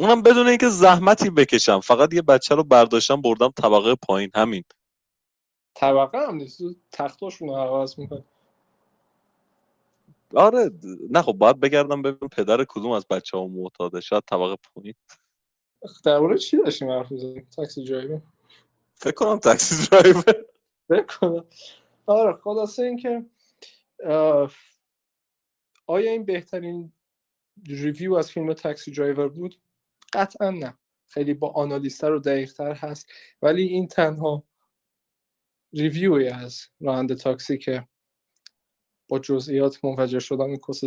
اونم 0.00 0.22
بدون 0.22 0.46
اینکه 0.46 0.68
زحمتی 0.68 1.30
بکشم. 1.30 1.80
فقط 1.80 2.14
یه 2.14 2.22
بچه 2.22 2.54
رو 2.54 2.64
برداشتم 2.64 3.20
بردم 3.22 3.50
طبقه 3.56 3.94
پایین. 3.94 4.30
همین. 4.34 4.64
طبقه 5.74 6.18
هم 6.18 6.34
نیست. 6.34 6.62
تختاشون 6.92 7.48
رو 7.48 7.54
عوض 7.54 7.98
می‌کنه. 7.98 8.24
آره. 10.34 10.70
نه 11.10 11.22
خب 11.22 11.32
باید 11.32 11.60
بگردم 11.60 12.02
ببینم 12.02 12.28
پدر 12.28 12.64
کدوم 12.68 12.90
از 12.90 13.06
بچه 13.06 13.36
ها 13.36 13.46
معتاده. 13.46 14.00
شاید 14.00 14.22
طبقه 14.26 14.56
پایین. 14.56 14.94
درباره 16.04 16.38
چی 16.38 16.56
داشتیم 16.56 16.90
حرف 16.90 17.12
می‌زنیم 17.12 17.48
Taxi 17.56 17.84
Driver 17.84 18.22
فکر 18.94 19.14
کنم 19.14 19.38
Taxi 19.38 19.88
Driver 19.90 20.22
فکر 20.88 21.06
کنم. 21.18 21.44
آره 22.06 22.32
خلاصه 22.32 22.82
اینکه 22.82 23.26
آیا 25.86 26.10
این 26.10 26.24
بهترین 26.24 26.92
review 27.66 28.14
از 28.14 28.30
فیلم 28.30 28.52
Taxi 28.52 28.90
Driver 28.90 29.28
بود؟ 29.28 29.56
قطعا 30.12 30.50
نه. 30.50 30.78
خیلی 31.08 31.34
با 31.34 31.50
آنالیستر 31.50 32.12
و 32.12 32.18
دقیقتر 32.18 32.72
هست. 32.72 33.06
ولی 33.42 33.62
این 33.62 33.88
تنها 33.88 34.44
ریویوی 35.72 36.28
از 36.28 36.62
راننده 36.80 37.14
تاکسی 37.14 37.58
که 37.58 37.88
با 39.08 39.18
جزئیات 39.18 39.84
منفجر 39.84 40.18
شدن 40.18 40.56
کس 40.56 40.84